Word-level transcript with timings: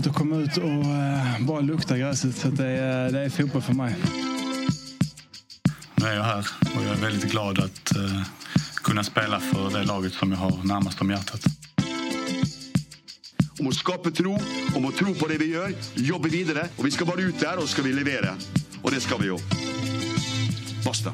Skönt 0.00 0.06
att 0.06 0.18
komma 0.18 0.36
ut 0.36 0.56
och 0.56 0.84
eh, 0.84 1.40
bara 1.40 1.60
lukta 1.60 1.98
gräset. 1.98 2.36
Så 2.36 2.48
det, 2.48 2.66
är, 2.66 3.12
det 3.12 3.20
är 3.20 3.30
fotboll 3.30 3.62
för 3.62 3.72
mig. 3.72 3.94
Nu 5.94 6.06
är 6.06 6.14
jag 6.14 6.22
här 6.22 6.46
och 6.76 6.82
jag 6.84 6.96
är 6.96 7.00
väldigt 7.00 7.30
glad 7.30 7.58
att 7.58 7.96
eh, 7.96 8.22
kunna 8.74 9.04
spela 9.04 9.40
för 9.40 9.70
det 9.70 9.84
laget 9.84 10.12
som 10.12 10.32
jag 10.32 10.38
har 10.38 10.64
närmast 10.64 11.00
om 11.00 11.10
hjärtat. 11.10 11.40
Om 13.58 13.66
å 13.66 13.72
skape 13.72 14.10
tro, 14.10 14.38
om 14.76 14.84
å 14.84 14.92
tro 14.92 15.14
på 15.14 15.28
det 15.28 15.36
vi 15.36 15.50
gjør, 15.52 15.74
jobbe 15.94 16.28
videre. 16.32 16.68
Og 16.78 16.84
vi 16.84 16.94
skal 16.96 17.06
bare 17.06 17.28
ut 17.28 17.40
der, 17.40 17.60
og 17.60 17.68
så 17.68 17.74
skal 17.74 17.84
vi 17.84 17.92
levere. 17.92 18.32
Og 18.82 18.90
det 18.94 19.02
skal 19.04 19.20
vi 19.20 19.28
jo. 19.28 19.36
Basta. 20.84 21.12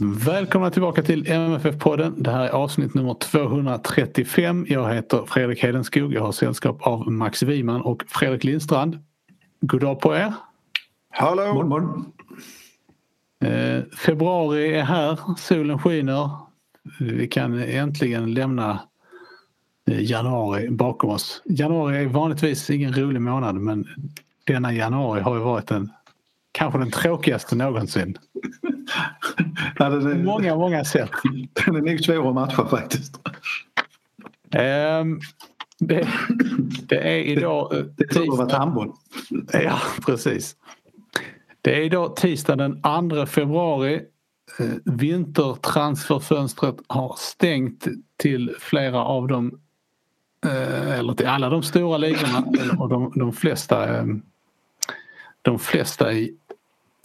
Välkomna 0.00 0.70
tillbaka 0.70 1.02
till 1.02 1.26
MFF-podden. 1.26 2.14
Det 2.16 2.30
här 2.30 2.44
är 2.44 2.50
avsnitt 2.50 2.94
nummer 2.94 3.14
235. 3.14 4.66
Jag 4.68 4.94
heter 4.94 5.24
Fredrik 5.26 5.62
Hedenskog. 5.62 6.14
Jag 6.14 6.22
har 6.22 6.32
sällskap 6.32 6.86
av 6.86 7.12
Max 7.12 7.42
Wiman 7.42 7.80
och 7.80 8.04
Fredrik 8.08 8.44
Lindstrand. 8.44 8.98
God 9.60 9.80
dag 9.80 10.00
på 10.00 10.14
er. 10.14 10.34
Hallå! 11.10 11.54
Morgon, 11.54 11.68
morgon. 11.68 12.12
Eh, 13.44 13.82
februari 13.98 14.74
är 14.74 14.82
här, 14.82 15.18
solen 15.38 15.78
skiner. 15.78 16.30
Vi 17.00 17.28
kan 17.28 17.62
äntligen 17.62 18.34
lämna 18.34 18.80
eh, 19.90 20.02
januari 20.02 20.70
bakom 20.70 21.10
oss. 21.10 21.42
Januari 21.44 21.96
är 21.96 22.06
vanligtvis 22.06 22.70
ingen 22.70 22.92
rolig 22.92 23.20
månad 23.20 23.54
men 23.54 23.86
denna 24.44 24.72
januari 24.72 25.20
har 25.20 25.34
ju 25.36 25.42
varit 25.42 25.70
en 25.70 25.92
kanske 26.56 26.78
den 26.78 26.90
tråkigaste 26.90 27.56
någonsin. 27.56 28.18
ja, 29.78 29.88
det, 29.88 30.14
På 30.14 30.18
många, 30.18 30.56
många 30.56 30.84
sätt. 30.84 31.10
Den 31.64 31.76
är 31.76 31.80
nog 31.80 32.00
svår 32.00 32.28
att 32.28 32.34
matcha 32.34 32.68
faktiskt. 32.68 33.20
Um, 34.54 35.20
det, 35.78 36.08
det, 36.88 36.98
är 36.98 37.18
idag 37.18 37.70
det, 37.70 37.82
det 37.96 38.04
är 38.04 38.08
tisdag. 38.08 38.46
Det 38.46 38.56
handboll. 38.56 38.92
Ja, 39.52 39.78
precis. 40.06 40.56
Det 41.62 41.76
är 41.76 41.80
idag 41.80 42.16
tisdag 42.16 42.56
den 42.56 42.82
2 43.10 43.26
februari. 43.26 44.02
Vintertransferfönstret 44.84 46.76
har 46.86 47.14
stängt 47.18 47.86
till 48.16 48.54
flera 48.58 49.04
av 49.04 49.28
de 49.28 49.58
eller 50.98 51.14
till 51.14 51.26
alla 51.26 51.48
de 51.48 51.62
stora 51.62 51.96
ligorna 51.96 52.44
och 52.78 52.88
de, 52.88 53.12
de 53.14 53.32
flesta 53.32 54.06
de 55.42 55.58
flesta 55.58 56.12
i, 56.12 56.34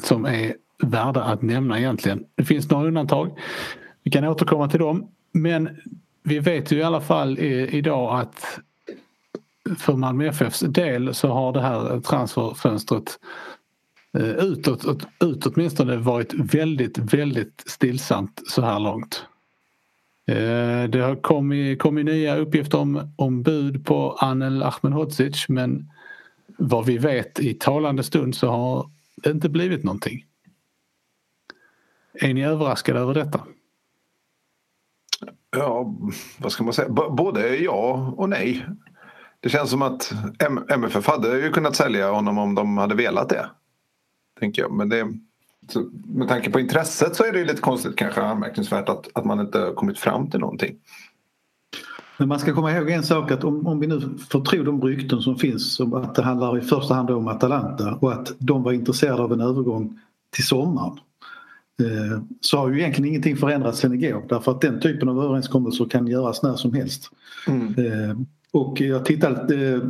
som 0.03 0.25
är 0.25 0.55
värda 0.83 1.23
att 1.23 1.41
nämna 1.41 1.79
egentligen. 1.79 2.25
Det 2.35 2.45
finns 2.45 2.69
några 2.69 2.87
undantag. 2.87 3.39
Vi 4.03 4.11
kan 4.11 4.23
återkomma 4.23 4.69
till 4.69 4.79
dem. 4.79 5.07
Men 5.31 5.69
vi 6.23 6.39
vet 6.39 6.71
ju 6.71 6.77
i 6.77 6.83
alla 6.83 7.01
fall 7.01 7.39
idag 7.39 8.19
att 8.19 8.59
för 9.77 9.95
Malmö 9.95 10.27
FFs 10.27 10.59
del 10.59 11.13
så 11.13 11.27
har 11.27 11.53
det 11.53 11.61
här 11.61 11.99
transferfönstret 11.99 13.19
eh, 14.17 14.29
utåt, 14.29 14.85
ut 15.19 15.45
åtminstone 15.45 15.97
varit 15.97 16.33
väldigt, 16.33 16.97
väldigt 16.97 17.63
stillsamt 17.65 18.41
så 18.47 18.61
här 18.61 18.79
långt. 18.79 19.25
Eh, 20.27 20.89
det 20.89 20.99
har 20.99 21.21
kommit, 21.21 21.79
kommit 21.79 22.05
nya 22.05 22.37
uppgifter 22.37 22.77
om, 22.77 23.13
om 23.15 23.43
bud 23.43 23.85
på 23.85 24.11
Anel 24.11 24.63
Ahmedhodzic 24.63 25.49
men 25.49 25.89
vad 26.57 26.85
vi 26.85 26.97
vet 26.97 27.39
i 27.39 27.53
talande 27.53 28.03
stund 28.03 28.35
så 28.35 28.47
har 28.47 28.89
det 29.23 29.31
inte 29.31 29.49
blivit 29.49 29.83
någonting. 29.83 30.25
Är 32.13 32.33
ni 32.33 32.45
överraskade 32.45 32.99
över 32.99 33.13
detta? 33.13 33.41
Ja, 35.51 35.95
vad 36.37 36.51
ska 36.51 36.63
man 36.63 36.73
säga? 36.73 36.89
B 36.89 37.01
både 37.09 37.55
ja 37.55 38.13
och 38.17 38.29
nej. 38.29 38.65
Det 39.39 39.49
känns 39.49 39.69
som 39.69 39.81
att 39.81 40.11
M 40.39 40.65
MFF 40.69 41.07
hade 41.07 41.39
ju 41.39 41.51
kunnat 41.51 41.75
sälja 41.75 42.11
honom 42.11 42.37
om 42.37 42.55
de 42.55 42.77
hade 42.77 42.95
velat 42.95 43.29
det. 43.29 43.49
Tänker 44.39 44.61
jag. 44.61 44.71
Men 44.71 44.89
det, 44.89 45.07
med 46.05 46.27
tanke 46.27 46.51
på 46.51 46.59
intresset 46.59 47.15
så 47.15 47.23
är 47.23 47.31
det 47.31 47.45
lite 47.45 47.61
konstigt 47.61 47.95
kanske 47.95 48.21
anmärkningsvärt 48.21 48.89
att, 48.89 49.09
att 49.13 49.25
man 49.25 49.39
inte 49.39 49.73
kommit 49.75 49.99
fram 49.99 50.29
till 50.29 50.39
någonting. 50.39 50.77
Men 52.17 52.27
man 52.27 52.39
ska 52.39 52.53
komma 52.53 52.71
ihåg 52.71 52.89
en 52.89 53.03
sak 53.03 53.31
att 53.31 53.43
om, 53.43 53.67
om 53.67 53.79
vi 53.79 53.87
nu 53.87 54.01
får 54.29 54.41
tro 54.41 54.63
de 54.63 54.81
rykten 54.81 55.21
som 55.21 55.35
finns 55.35 55.79
om 55.79 55.93
att 55.93 56.15
det 56.15 56.21
handlar 56.21 56.57
i 56.57 56.61
första 56.61 56.93
hand 56.93 57.09
om 57.09 57.27
Atalanta 57.27 57.93
och 57.93 58.13
att 58.13 58.33
de 58.37 58.63
var 58.63 58.71
intresserade 58.71 59.21
av 59.23 59.33
en 59.33 59.41
övergång 59.41 59.99
till 60.35 60.45
sommaren. 60.45 60.99
Eh, 61.81 62.21
så 62.41 62.57
har 62.57 62.69
ju 62.69 62.79
egentligen 62.79 63.09
ingenting 63.09 63.37
förändrats 63.37 63.79
sen 63.79 63.93
igår 63.93 64.23
därför 64.29 64.51
att 64.51 64.61
den 64.61 64.79
typen 64.79 65.09
av 65.09 65.23
överenskommelser 65.23 65.85
kan 65.85 66.07
göras 66.07 66.43
när 66.43 66.55
som 66.55 66.73
helst. 66.73 67.11
Mm. 67.47 67.67
Eh, 67.67 68.17
och 68.51 68.81
jag 68.81 69.05
tittade, 69.05 69.55
eh, 69.55 69.81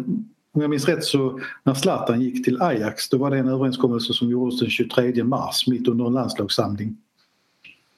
om 0.54 0.62
jag 0.62 0.70
minns 0.70 0.88
rätt 0.88 1.04
så 1.04 1.40
när 1.64 1.74
Zlatan 1.74 2.22
gick 2.22 2.46
till 2.46 2.62
Ajax 2.62 3.10
då 3.10 3.18
var 3.18 3.32
det 3.32 3.38
en 3.38 3.48
överenskommelse 3.48 4.14
som 4.14 4.30
gjordes 4.30 4.60
den 4.60 4.70
23 4.70 5.24
mars 5.24 5.68
mitt 5.68 5.88
under 5.88 6.06
en 6.06 6.14
landslagssamling. 6.14 6.98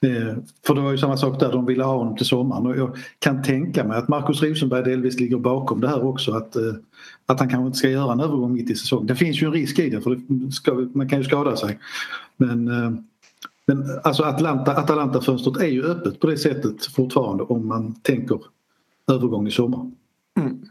Eh, 0.03 0.35
för 0.67 0.75
det 0.75 0.81
var 0.81 0.91
ju 0.91 0.97
samma 0.97 1.17
sak 1.17 1.39
där, 1.39 1.51
de 1.51 1.65
ville 1.65 1.83
ha 1.83 1.97
honom 1.97 2.17
till 2.17 2.25
sommaren 2.25 2.65
och 2.65 2.77
jag 2.77 2.97
kan 3.19 3.43
tänka 3.43 3.83
mig 3.83 3.97
att 3.97 4.07
Markus 4.07 4.43
Rosenberg 4.43 4.83
delvis 4.83 5.19
ligger 5.19 5.37
bakom 5.37 5.81
det 5.81 5.87
här 5.87 6.05
också 6.05 6.31
att, 6.31 6.55
eh, 6.55 6.73
att 7.25 7.39
han 7.39 7.49
kanske 7.49 7.65
inte 7.65 7.77
ska 7.77 7.89
göra 7.89 8.13
en 8.13 8.19
övergång 8.19 8.53
mitt 8.53 8.69
i 8.69 8.75
säsongen. 8.75 9.07
Det 9.07 9.15
finns 9.15 9.41
ju 9.41 9.47
en 9.47 9.53
risk 9.53 9.79
i 9.79 9.89
det 9.89 10.01
för 10.01 10.19
det 10.27 10.51
ska, 10.51 10.73
man 10.93 11.09
kan 11.09 11.19
ju 11.19 11.23
skada 11.23 11.55
sig. 11.55 11.79
Men, 12.37 12.67
eh, 12.67 12.91
men 13.65 13.85
alltså 14.03 14.23
Atlanta, 14.23 14.73
Atalanta-fönstret 14.73 15.57
är 15.57 15.67
ju 15.67 15.83
öppet 15.83 16.19
på 16.19 16.27
det 16.27 16.37
sättet 16.37 16.85
fortfarande 16.85 17.43
om 17.43 17.67
man 17.67 17.93
tänker 17.93 18.39
övergång 19.11 19.47
i 19.47 19.51
sommar. 19.51 19.91
Mm. 20.39 20.65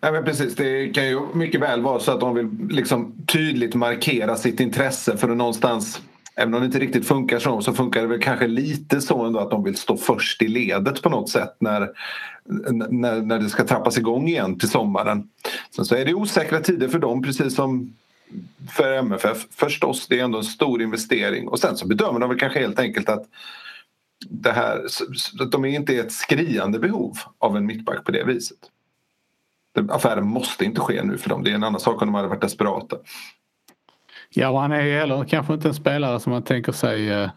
Ja, 0.00 0.12
men 0.12 0.24
precis, 0.24 0.54
det 0.54 0.88
kan 0.88 1.06
ju 1.06 1.20
mycket 1.34 1.60
väl 1.60 1.82
vara 1.82 2.00
så 2.00 2.12
att 2.12 2.20
de 2.20 2.34
vill 2.34 2.48
liksom 2.70 3.12
tydligt 3.26 3.74
markera 3.74 4.36
sitt 4.36 4.60
intresse 4.60 5.16
för 5.16 5.28
att 5.28 5.36
någonstans 5.36 6.00
Även 6.36 6.54
om 6.54 6.60
det 6.60 6.66
inte 6.66 6.78
riktigt 6.78 7.06
funkar 7.06 7.38
så, 7.38 7.60
så 7.60 7.72
funkar 7.72 8.00
det 8.00 8.06
väl 8.06 8.20
kanske 8.20 8.46
lite 8.46 9.00
så 9.00 9.24
ändå 9.24 9.38
att 9.38 9.50
de 9.50 9.64
vill 9.64 9.76
stå 9.76 9.96
först 9.96 10.42
i 10.42 10.48
ledet 10.48 11.02
på 11.02 11.08
något 11.08 11.28
sätt 11.28 11.56
när, 11.58 11.90
när, 12.90 13.20
när 13.20 13.38
det 13.38 13.48
ska 13.48 13.64
trappas 13.64 13.98
igång 13.98 14.28
igen 14.28 14.58
till 14.58 14.68
sommaren. 14.68 15.28
Sen 15.76 15.84
så 15.84 15.94
är 15.94 16.04
det 16.04 16.14
osäkra 16.14 16.60
tider 16.60 16.88
för 16.88 16.98
dem 16.98 17.22
precis 17.22 17.54
som 17.54 17.94
för 18.70 18.92
MFF 18.92 19.46
förstås. 19.50 20.06
Det 20.08 20.20
är 20.20 20.24
ändå 20.24 20.38
en 20.38 20.44
stor 20.44 20.82
investering 20.82 21.48
och 21.48 21.58
sen 21.58 21.76
så 21.76 21.86
bedömer 21.86 22.20
de 22.20 22.28
väl 22.28 22.38
kanske 22.38 22.60
helt 22.60 22.78
enkelt 22.78 23.08
att 23.08 23.24
det 24.28 24.52
här, 24.52 24.84
att 25.40 25.52
de 25.52 25.64
inte 25.64 25.94
är 25.94 26.00
ett 26.00 26.12
skriande 26.12 26.78
behov 26.78 27.18
av 27.38 27.56
en 27.56 27.66
mittback 27.66 28.04
på 28.04 28.12
det 28.12 28.24
viset. 28.24 28.58
Affären 29.88 30.26
måste 30.26 30.64
inte 30.64 30.80
ske 30.80 31.02
nu 31.02 31.18
för 31.18 31.28
dem. 31.28 31.44
Det 31.44 31.50
är 31.50 31.54
en 31.54 31.64
annan 31.64 31.80
sak 31.80 32.02
om 32.02 32.08
de 32.08 32.14
hade 32.14 32.28
varit 32.28 32.40
desperata. 32.40 32.96
Ja, 34.30 34.48
och 34.48 34.60
han 34.60 34.72
är 34.72 34.82
ju 34.82 34.92
heller 34.92 35.24
kanske 35.24 35.54
inte 35.54 35.68
en 35.68 35.74
spelare 35.74 36.20
som 36.20 36.32
man 36.32 36.42
tänker 36.42 36.72
sig 36.72 37.10
eh, 37.10 37.30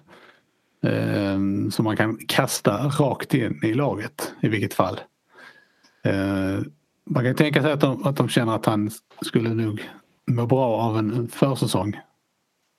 eh, 0.84 1.40
som 1.72 1.84
man 1.84 1.98
kan 1.98 2.18
kasta 2.28 2.88
rakt 2.88 3.34
in 3.34 3.60
i 3.64 3.74
laget 3.74 4.34
i 4.42 4.48
vilket 4.48 4.74
fall. 4.74 5.00
Eh, 6.04 6.60
man 7.10 7.24
kan 7.24 7.36
tänka 7.36 7.62
sig 7.62 7.72
att 7.72 7.82
de, 7.82 8.04
att 8.04 8.18
de 8.18 8.30
känner 8.30 8.56
att 8.56 8.66
han 8.66 8.92
skulle 9.22 9.50
nog 9.50 9.90
må 10.28 10.46
bra 10.46 10.78
av 10.78 10.98
en 10.98 11.28
försäsong 11.28 12.00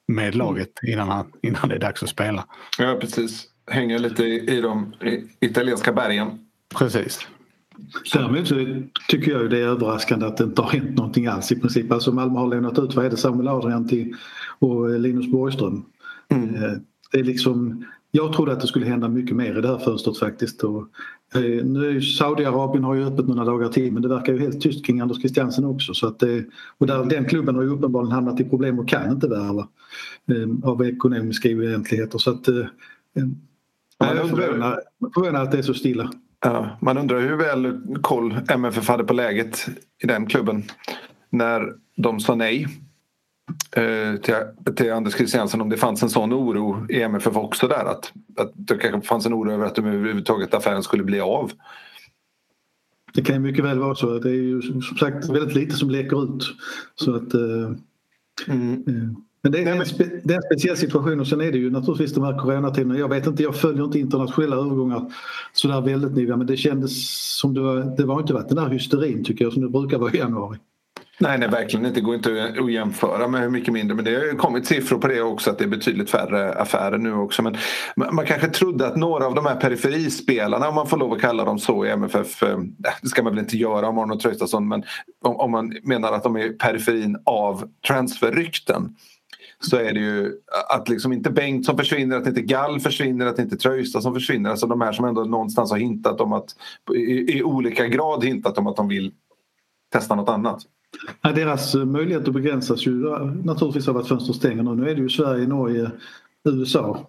med 0.09 0.35
laget 0.35 0.71
innan, 0.83 1.09
han, 1.09 1.33
innan 1.43 1.69
det 1.69 1.75
är 1.75 1.79
dags 1.79 2.03
att 2.03 2.09
spela. 2.09 2.45
Ja, 2.79 2.99
precis. 3.01 3.47
Hänger 3.71 3.99
lite 3.99 4.25
i, 4.25 4.57
i 4.57 4.61
de 4.61 4.95
italienska 5.41 5.93
bergen. 5.93 6.47
Precis. 6.75 7.29
Däremot 8.13 8.49
så 8.49 8.55
tycker 9.09 9.33
jag 9.33 9.51
det 9.51 9.59
är 9.59 9.67
överraskande 9.67 10.27
att 10.27 10.37
det 10.37 10.45
inte 10.45 10.63
har 10.63 10.71
hänt 10.71 10.97
någonting 10.97 11.27
alls 11.27 11.53
i 11.53 11.61
princip. 11.61 11.93
Alltså 11.93 12.13
Malmö 12.13 12.39
har 12.39 12.49
lämnat 12.49 12.79
ut, 12.79 12.95
vad 12.95 13.07
är 13.07 13.11
det, 13.11 13.17
Samuel 13.17 13.49
Adrian 13.49 13.89
till 13.89 14.15
och 14.59 15.01
Linus 15.01 15.27
Borgström. 15.27 15.85
Mm. 16.29 16.81
Det 17.13 17.19
är 17.19 17.25
liksom, 17.25 17.85
jag 18.11 18.33
trodde 18.33 18.53
att 18.53 18.61
det 18.61 18.67
skulle 18.67 18.87
hända 18.87 19.09
mycket 19.09 19.37
mer 19.37 19.59
i 19.59 19.61
det 19.61 19.69
här 19.69 19.79
fönstret 19.79 20.19
faktiskt. 20.19 20.65
Och, 20.65 20.89
eh, 21.35 21.65
nu 21.65 22.03
Saudiarabien 22.03 22.85
har 22.85 22.95
ju 22.95 23.07
öppet 23.07 23.29
några 23.29 23.45
dagar 23.45 23.69
till 23.69 23.93
men 23.93 24.03
det 24.03 24.09
verkar 24.09 24.33
ju 24.33 24.39
helt 24.39 24.61
tyst 24.61 24.87
kring 24.87 25.01
Anders 25.01 25.19
Christiansen 25.19 25.65
också. 25.65 25.95
Så 25.95 26.07
att 26.07 26.19
det, 26.19 26.45
och 26.79 26.87
där, 26.87 27.05
den 27.05 27.25
klubben 27.25 27.55
har 27.55 27.63
ju 27.63 27.69
uppenbarligen 27.69 28.13
hamnat 28.13 28.41
i 28.41 28.45
problem 28.45 28.79
och 28.79 28.89
kan 28.89 29.13
inte 29.13 29.29
värva 29.29 29.69
eh, 30.27 30.71
av 30.71 30.87
ekonomiska 30.87 31.49
oegentligheter. 31.49 32.19
Så 32.19 32.31
att, 32.31 32.49
eh, 32.49 32.67
jag 33.99 34.17
är 34.17 34.29
förvånad 34.29 35.43
att 35.43 35.53
det 35.53 35.59
är 35.59 35.63
så 35.63 35.75
stilla. 35.75 36.11
Ja, 36.45 36.79
man 36.81 36.99
undrar 36.99 37.21
hur 37.21 37.37
väl 37.37 37.79
koll 38.03 38.41
MFF 38.49 38.89
hade 38.89 39.05
på 39.05 39.13
läget 39.13 39.67
i 40.03 40.07
den 40.07 40.27
klubben 40.27 40.65
när 41.31 41.75
de 41.97 42.21
sa 42.21 42.35
nej 42.35 42.67
eh, 43.77 44.21
till, 44.21 44.35
till 44.77 44.93
Anders 44.93 45.15
Christiansen 45.15 45.61
om 45.61 45.69
det 45.69 45.77
fanns 45.77 46.03
en 46.03 46.11
sån 46.11 46.33
oro 46.33 46.87
i 46.89 47.03
MFF 47.03 47.37
också 47.37 47.69
där 47.69 47.85
att, 47.85 48.13
att 48.37 48.53
det 48.55 48.77
kanske 48.77 49.09
fanns 49.09 49.27
en 49.27 49.35
oro 49.35 49.53
över 49.53 49.67
att 49.67 49.75
de 49.75 49.87
överhuvudtaget 49.87 50.55
affären 50.55 50.83
skulle 50.83 51.05
bli 51.05 51.21
av. 51.21 51.53
Det 53.15 53.23
kan 53.23 53.35
ju 53.35 53.41
mycket 53.41 53.65
väl 53.65 53.79
vara 53.79 53.95
så. 53.95 54.19
Det 54.19 54.31
är 54.31 54.35
ju 54.35 54.63
som 54.63 54.83
sagt 54.83 55.29
väldigt 55.29 55.55
lite 55.55 55.77
som 55.77 55.91
läcker 55.91 56.25
ut. 56.25 56.45
Så 56.95 57.15
att, 57.15 57.35
eh, 57.35 57.73
mm. 58.49 58.85
eh, 58.87 59.11
men 59.43 59.53
det 59.53 59.63
är, 59.63 59.77
en, 59.77 59.87
spe, 59.87 60.05
det 60.25 60.35
är 60.35 60.37
en 60.37 60.43
speciell 60.43 60.77
situation 60.77 61.21
och 61.21 61.27
sen 61.27 61.41
är 61.41 61.53
det 61.53 61.59
ju 61.59 61.71
naturligtvis 61.71 62.15
de 62.15 62.25
här 62.25 62.39
coronatiderna. 62.39 62.99
Jag 62.99 63.09
vet 63.09 63.27
inte, 63.27 63.43
jag 63.43 63.57
följer 63.57 63.85
inte 63.85 63.99
internationella 63.99 64.57
övergångar 64.57 65.13
sådär 65.53 65.81
väldigt 65.81 66.17
noga 66.17 66.37
men 66.37 66.47
det 66.47 66.57
kändes 66.57 67.11
som 67.39 67.55
det 67.55 67.61
var, 67.61 67.97
det 67.97 68.05
var 68.05 68.21
inte 68.21 68.35
varit 68.35 68.49
den 68.49 68.57
där 68.57 68.69
hysterin 68.69 69.25
tycker 69.25 69.45
jag 69.45 69.53
som 69.53 69.63
det 69.63 69.69
brukar 69.69 69.99
vara 69.99 70.13
i 70.13 70.17
januari. 70.17 70.59
Nej, 71.23 71.39
nej, 71.39 71.49
verkligen 71.49 71.87
inte. 71.87 72.01
Det 72.01 72.05
går 72.05 72.15
inte 72.15 72.55
att 72.61 72.73
jämföra 72.73 73.29
med 73.29 73.41
hur 73.41 73.51
mycket 73.51 73.75
mindre. 73.75 73.95
Men 73.95 74.05
det 74.05 74.15
har 74.15 74.37
kommit 74.37 74.67
siffror 74.67 74.99
på 74.99 75.09
det 75.09 75.23
också 75.23 75.51
att 75.51 75.59
det 75.59 75.65
är 75.65 75.69
betydligt 75.69 76.11
färre 76.11 76.53
affärer 76.53 76.99
nu 76.99 77.15
också. 77.15 77.43
Men 77.43 77.57
man 77.97 78.27
kanske 78.27 78.49
trodde 78.49 78.87
att 78.87 78.97
några 78.97 79.27
av 79.27 79.35
de 79.35 79.47
här 79.47 79.57
periferispelarna, 79.57 80.69
om 80.69 80.75
man 80.75 80.87
får 80.87 80.97
lov 80.97 81.13
att 81.13 81.21
kalla 81.21 81.45
dem 81.45 81.59
så 81.59 81.87
i 81.87 81.91
MFF, 81.91 82.43
eh, 82.43 82.59
det 83.03 83.09
ska 83.09 83.23
man 83.23 83.33
väl 83.33 83.45
inte 83.45 83.57
göra 83.57 83.89
om 83.89 83.99
Arnold 83.99 84.21
Traustason, 84.21 84.69
men 84.69 84.83
om 85.25 85.51
man 85.51 85.73
menar 85.83 86.13
att 86.13 86.23
de 86.23 86.37
är 86.37 86.49
periferin 86.49 87.17
av 87.25 87.71
transferrykten 87.87 88.97
så 89.59 89.77
är 89.77 89.93
det 89.93 90.01
ju 90.01 90.33
att 90.69 90.89
liksom 90.89 91.13
inte 91.13 91.31
Bengtsson 91.31 91.79
försvinner, 91.79 92.17
att 92.17 92.27
inte 92.27 92.43
Gall 92.43 92.81
försvinner, 92.81 93.27
att 93.27 93.39
inte 93.39 93.57
Traustason 93.57 94.15
försvinner. 94.15 94.51
Alltså 94.51 94.67
de 94.67 94.81
här 94.81 94.93
som 94.93 95.05
ändå 95.05 95.25
någonstans 95.25 95.71
har 95.71 95.79
hintat 95.79 96.21
om 96.21 96.33
att 96.33 96.57
i, 96.95 97.39
i 97.39 97.43
olika 97.43 97.87
grad 97.87 98.25
hintat 98.25 98.59
om 98.59 98.67
att 98.67 98.77
de 98.77 98.89
vill 98.89 99.13
testa 99.93 100.15
något 100.15 100.29
annat. 100.29 100.63
Ja, 101.23 101.33
deras 101.33 101.75
möjligheter 101.75 102.33
begränsas 102.33 102.87
ju 102.87 102.93
naturligtvis 103.45 103.89
av 103.89 103.97
att 103.97 104.09
fönstret 104.09 104.37
stänger 104.37 104.63
nu. 104.63 104.75
Nu 104.75 104.91
är 104.91 104.95
det 104.95 105.01
ju 105.01 105.09
Sverige, 105.09 105.47
Norge, 105.47 105.91
USA 106.45 107.07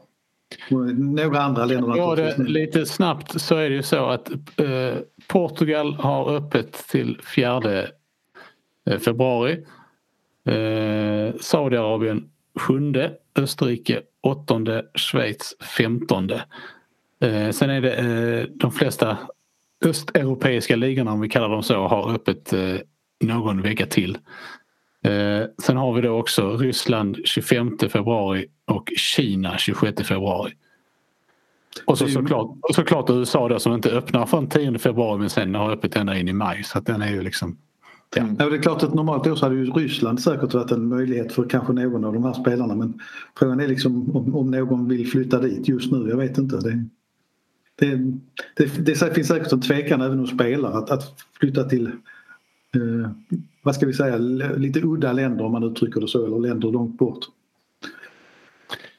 och 0.72 0.78
några 0.96 1.42
andra 1.42 1.66
länder. 1.66 1.98
Ja, 1.98 2.16
det, 2.16 2.38
lite 2.38 2.86
snabbt 2.86 3.42
så 3.42 3.56
är 3.56 3.70
det 3.70 3.76
ju 3.76 3.84
så 3.84 4.06
att 4.06 4.32
eh, 4.56 4.98
Portugal 5.28 5.94
har 5.94 6.36
öppet 6.36 6.74
till 6.74 7.20
4 7.36 7.84
eh, 8.86 9.00
februari. 9.00 9.66
Eh, 10.46 11.36
Saudiarabien 11.40 12.30
7, 12.56 12.94
Österrike 13.36 14.02
8, 14.22 14.82
Schweiz 14.96 15.56
15. 15.78 16.32
Eh, 17.20 17.50
sen 17.52 17.70
är 17.70 17.82
det 17.82 17.94
eh, 17.94 18.48
de 18.56 18.72
flesta 18.72 19.18
östeuropeiska 19.86 20.76
ligorna 20.76 21.12
om 21.12 21.22
vi 21.22 21.30
kallar 21.30 21.50
dem 21.50 21.64
så 21.64 21.88
har 21.88 22.14
öppet 22.14 22.54
eh, 22.54 22.76
någon 23.20 23.62
vecka 23.62 23.86
till. 23.86 24.18
Eh, 25.04 25.44
sen 25.64 25.78
har 25.78 25.94
vi 25.94 26.02
då 26.02 26.20
också 26.20 26.58
Ryssland 26.58 27.18
25 27.26 27.78
februari 27.90 28.46
och 28.66 28.90
Kina 28.98 29.58
26 29.58 30.08
februari. 30.08 30.54
Och 31.86 31.98
så 31.98 32.08
såklart, 32.08 32.58
såklart 32.74 33.10
USA 33.10 33.50
då 33.50 33.60
som 33.60 33.74
inte 33.74 33.90
öppnar 33.90 34.26
från 34.26 34.50
10 34.50 34.80
februari 34.80 35.20
men 35.20 35.30
sen 35.30 35.56
har 35.56 35.72
öppet 35.72 35.96
ända 35.96 36.18
in 36.18 36.28
i 36.28 36.34
maj. 36.34 36.64
Så 36.64 36.78
att 36.78 36.86
den 36.86 37.02
är 37.02 37.12
ju 37.12 37.22
liksom... 37.22 37.58
Ja. 38.16 38.28
ja. 38.40 38.50
det 38.50 38.58
är 38.58 38.62
klart 38.62 38.84
att 38.84 38.94
normalt 38.94 39.24
då 39.24 39.36
så 39.36 39.46
hade 39.46 39.56
ju 39.56 39.66
Ryssland 39.66 40.22
säkert 40.22 40.54
varit 40.54 40.72
en 40.72 40.88
möjlighet 40.88 41.34
för 41.34 41.50
kanske 41.50 41.74
någon 41.74 42.06
av 42.06 42.14
de 42.14 42.24
här 42.24 42.34
spelarna 42.34 42.76
men 42.76 43.00
frågan 43.40 43.60
är 43.60 43.68
liksom 43.68 44.16
om, 44.16 44.36
om 44.36 44.52
någon 44.52 44.88
vill 44.88 45.08
flytta 45.08 45.40
dit 45.40 45.68
just 45.68 45.92
nu. 45.92 46.10
Jag 46.10 46.18
vet 46.18 46.38
inte. 46.38 46.58
Det, 46.58 46.86
det, 47.76 47.96
det, 48.56 48.86
det 48.86 49.16
finns 49.16 49.28
säkert 49.28 49.52
en 49.52 49.62
tvekan 49.62 50.02
även 50.02 50.20
hos 50.20 50.30
spelare 50.30 50.74
att, 50.74 50.92
att 50.92 51.16
flytta 51.40 51.64
till 51.64 51.88
eh, 52.76 53.12
vad 53.64 53.76
ska 53.76 53.86
vi 53.86 53.94
säga, 53.94 54.18
lite 54.18 54.82
udda 54.84 55.14
länder 55.14 55.46
om 55.46 55.52
man 55.52 55.64
uttrycker 55.64 56.02
det 56.02 56.08
så, 56.08 56.26
eller 56.26 56.40
länder 56.40 56.72
långt 56.72 56.98
bort. 56.98 57.26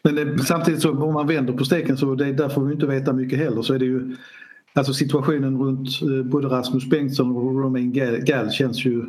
Men 0.03 0.15
det, 0.15 0.39
samtidigt 0.39 0.83
så 0.83 0.91
om 0.91 1.15
man 1.15 1.27
vänder 1.27 1.53
på 1.53 1.65
steken 1.65 1.97
så 1.97 2.15
det, 2.15 2.33
där 2.33 2.49
får 2.49 2.65
vi 2.65 2.75
inte 2.75 2.87
veta 2.87 3.13
mycket 3.13 3.39
heller 3.39 3.63
så 3.63 3.75
är 3.75 3.79
det 3.79 3.85
ju 3.85 4.17
Alltså 4.75 4.95
situationen 4.95 5.59
runt 5.59 6.03
eh, 6.03 6.23
både 6.23 6.49
Rasmus 6.49 6.85
Bengtsson 6.85 7.37
och 7.37 7.63
Romain 7.63 7.93
Gall 8.25 8.51
känns 8.51 8.85
ju, 8.85 9.05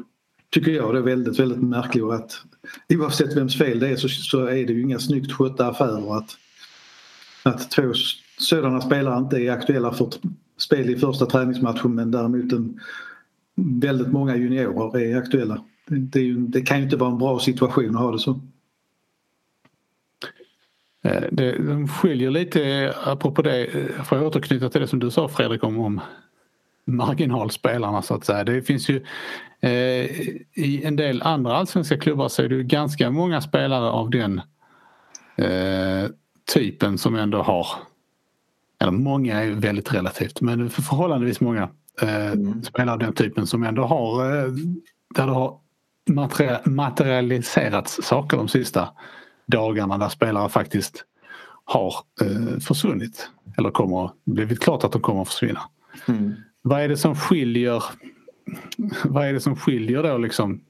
tycker 0.49 0.71
jag, 0.71 0.93
det 0.93 0.99
är 0.99 1.03
väldigt, 1.03 1.39
väldigt 1.39 1.61
märklig 1.61 2.03
och 2.03 2.15
att 2.15 2.41
oavsett 2.89 3.37
vems 3.37 3.57
fel 3.57 3.79
det 3.79 3.89
är 3.89 3.95
så, 3.95 4.09
så 4.09 4.45
är 4.45 4.67
det 4.67 4.73
ju 4.73 4.81
inga 4.81 4.99
snyggt 4.99 5.31
skötta 5.31 5.67
affärer 5.67 6.17
att, 6.17 6.37
att 7.43 7.71
två 7.71 7.93
sådana 8.37 8.81
spelare 8.81 9.19
inte 9.19 9.37
är 9.37 9.51
aktuella 9.51 9.93
för 9.93 10.09
spel 10.57 10.89
i 10.89 10.95
första 10.95 11.25
träningsmatchen 11.25 11.95
men 11.95 12.11
däremot 12.11 12.51
en 12.51 12.79
väldigt 13.55 14.11
många 14.11 14.35
juniorer 14.35 14.97
är 14.97 15.17
aktuella. 15.17 15.63
Det, 15.87 16.19
är 16.19 16.23
ju, 16.23 16.37
det 16.37 16.61
kan 16.61 16.77
ju 16.77 16.83
inte 16.83 16.97
vara 16.97 17.11
en 17.11 17.17
bra 17.17 17.39
situation 17.39 17.95
att 17.95 18.01
ha 18.01 18.11
det 18.11 18.19
så. 18.19 18.41
Eh, 21.03 21.23
det, 21.31 21.51
de 21.51 21.87
skiljer 21.87 22.31
lite, 22.31 22.93
apropå 23.03 23.41
det, 23.41 23.65
eh, 23.65 24.03
får 24.03 24.17
jag 24.17 24.27
återknyta 24.27 24.69
till 24.69 24.81
det 24.81 24.87
som 24.87 24.99
du 24.99 25.11
sa 25.11 25.27
Fredrik 25.27 25.63
om, 25.63 25.79
om 25.79 26.01
marginalspelarna 26.85 28.01
så 28.01 28.15
att 28.15 28.25
säga. 28.25 28.43
Det 28.43 28.61
finns 28.61 28.89
ju 28.89 29.03
eh, 29.61 29.71
i 30.53 30.81
en 30.83 30.95
del 30.95 31.21
andra 31.21 31.55
allsvenska 31.55 31.97
klubbar 31.97 32.27
så 32.27 32.41
är 32.41 32.49
det 32.49 32.55
ju 32.55 32.63
ganska 32.63 33.09
många 33.09 33.41
spelare 33.41 33.89
av 33.89 34.09
den 34.09 34.41
eh, 35.35 36.09
typen 36.53 36.97
som 36.97 37.15
ändå 37.15 37.41
har, 37.41 37.67
eller 38.81 38.91
många 38.91 39.41
är 39.41 39.51
väldigt 39.51 39.93
relativt, 39.93 40.41
men 40.41 40.69
förhållandevis 40.69 41.41
många 41.41 41.69
eh, 42.01 42.31
mm. 42.31 42.63
spelare 42.63 42.93
av 42.93 42.99
den 42.99 43.13
typen 43.13 43.47
som 43.47 43.63
ändå 43.63 43.83
har, 43.83 44.25
eh, 44.25 44.51
där 45.15 45.25
det 45.25 45.33
har 45.33 45.59
materialiserats 46.65 47.99
saker 48.03 48.37
de 48.37 48.47
sista 48.47 48.89
dagarna 49.45 49.97
där 49.97 50.09
spelare 50.09 50.49
faktiskt 50.49 51.05
har 51.65 51.95
eh, 52.21 52.59
försvunnit. 52.59 53.29
Eller 53.57 53.71
kommer, 53.71 54.11
blivit 54.25 54.59
klart 54.59 54.83
att 54.83 54.91
de 54.91 55.01
kommer 55.01 55.21
att 55.21 55.27
försvinna. 55.27 55.61
Mm. 56.07 56.33
Vad 56.61 56.81
är 56.81 56.89
det 56.89 56.97
som 56.97 57.15
skiljer 57.15 57.83
vad 59.03 59.27
är 59.27 59.33
det 59.33 59.39
som 59.39 59.55
skiljer 59.55 60.03
då 60.03 60.17
liksom 60.17 60.61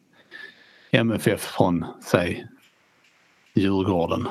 MFF 0.91 1.41
från, 1.41 1.85
säg, 2.03 2.47
Djurgården? 3.53 4.27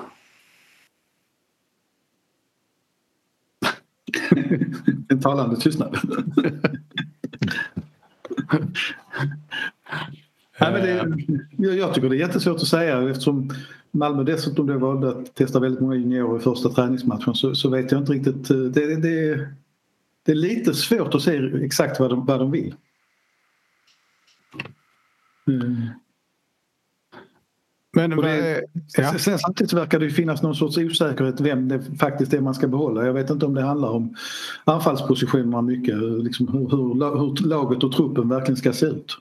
en 5.08 5.20
talande 5.20 5.56
tystnad. 5.56 5.98
Nej, 10.60 10.72
men 10.72 10.82
det, 10.82 11.76
jag 11.76 11.94
tycker 11.94 12.08
det 12.08 12.16
är 12.16 12.20
jättesvårt 12.20 12.56
att 12.56 12.66
säga 12.66 13.10
eftersom 13.10 13.50
Malmö 13.92 14.24
dessutom 14.24 14.66
då 14.66 14.78
valde 14.78 15.08
att 15.08 15.34
testa 15.34 15.60
väldigt 15.60 15.80
många 15.80 15.94
juniorer 15.94 16.40
i 16.40 16.42
första 16.42 16.68
träningsmatchen 16.68 17.34
så, 17.34 17.54
så 17.54 17.70
vet 17.70 17.92
jag 17.92 18.00
inte 18.00 18.12
riktigt. 18.12 18.48
Det, 18.48 18.96
det, 18.96 18.96
det, 20.24 20.32
är 20.32 20.34
lite 20.34 20.74
svårt 20.74 21.14
att 21.14 21.22
se 21.22 21.50
exakt 21.64 22.00
vad 22.00 22.10
de, 22.10 22.26
vad 22.26 22.40
de 22.40 22.50
vill. 22.50 22.74
Mm. 25.46 25.88
Men, 27.96 28.10
det, 28.10 28.64
ja. 28.96 29.18
Sen 29.18 29.38
samtidigt 29.38 29.72
verkar 29.72 29.98
det 29.98 30.10
finnas 30.10 30.42
någon 30.42 30.54
sorts 30.54 30.78
osäkerhet 30.78 31.40
vem 31.40 31.68
det 31.68 31.98
faktiskt 31.98 32.34
är 32.34 32.40
man 32.40 32.54
ska 32.54 32.68
behålla. 32.68 33.06
Jag 33.06 33.12
vet 33.12 33.30
inte 33.30 33.46
om 33.46 33.54
det 33.54 33.62
handlar 33.62 33.88
om 33.88 34.14
anfallspositionerna 34.64 35.62
mycket, 35.62 35.98
liksom 35.98 36.48
hur, 36.48 36.58
hur, 36.58 37.18
hur 37.18 37.48
laget 37.48 37.84
och 37.84 37.92
truppen 37.92 38.28
verkligen 38.28 38.56
ska 38.56 38.72
se 38.72 38.86
ut. 38.86 39.16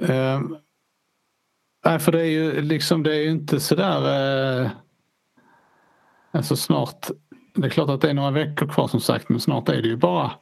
Uh, 0.00 0.56
nej, 1.84 1.98
för 1.98 2.12
det 2.12 2.20
är 2.20 2.30
ju 2.30 2.62
liksom 2.62 3.02
det 3.02 3.16
är 3.16 3.20
ju 3.20 3.30
inte 3.30 3.60
sådär... 3.60 4.60
Uh, 4.60 4.70
alltså 6.30 6.56
snart... 6.56 7.10
Det 7.54 7.66
är 7.66 7.70
klart 7.70 7.90
att 7.90 8.00
det 8.00 8.10
är 8.10 8.14
några 8.14 8.30
veckor 8.30 8.68
kvar 8.68 8.88
som 8.88 9.00
sagt 9.00 9.28
men 9.28 9.40
snart 9.40 9.68
är 9.68 9.82
det 9.82 9.88
ju 9.88 9.96
bara 9.96 10.32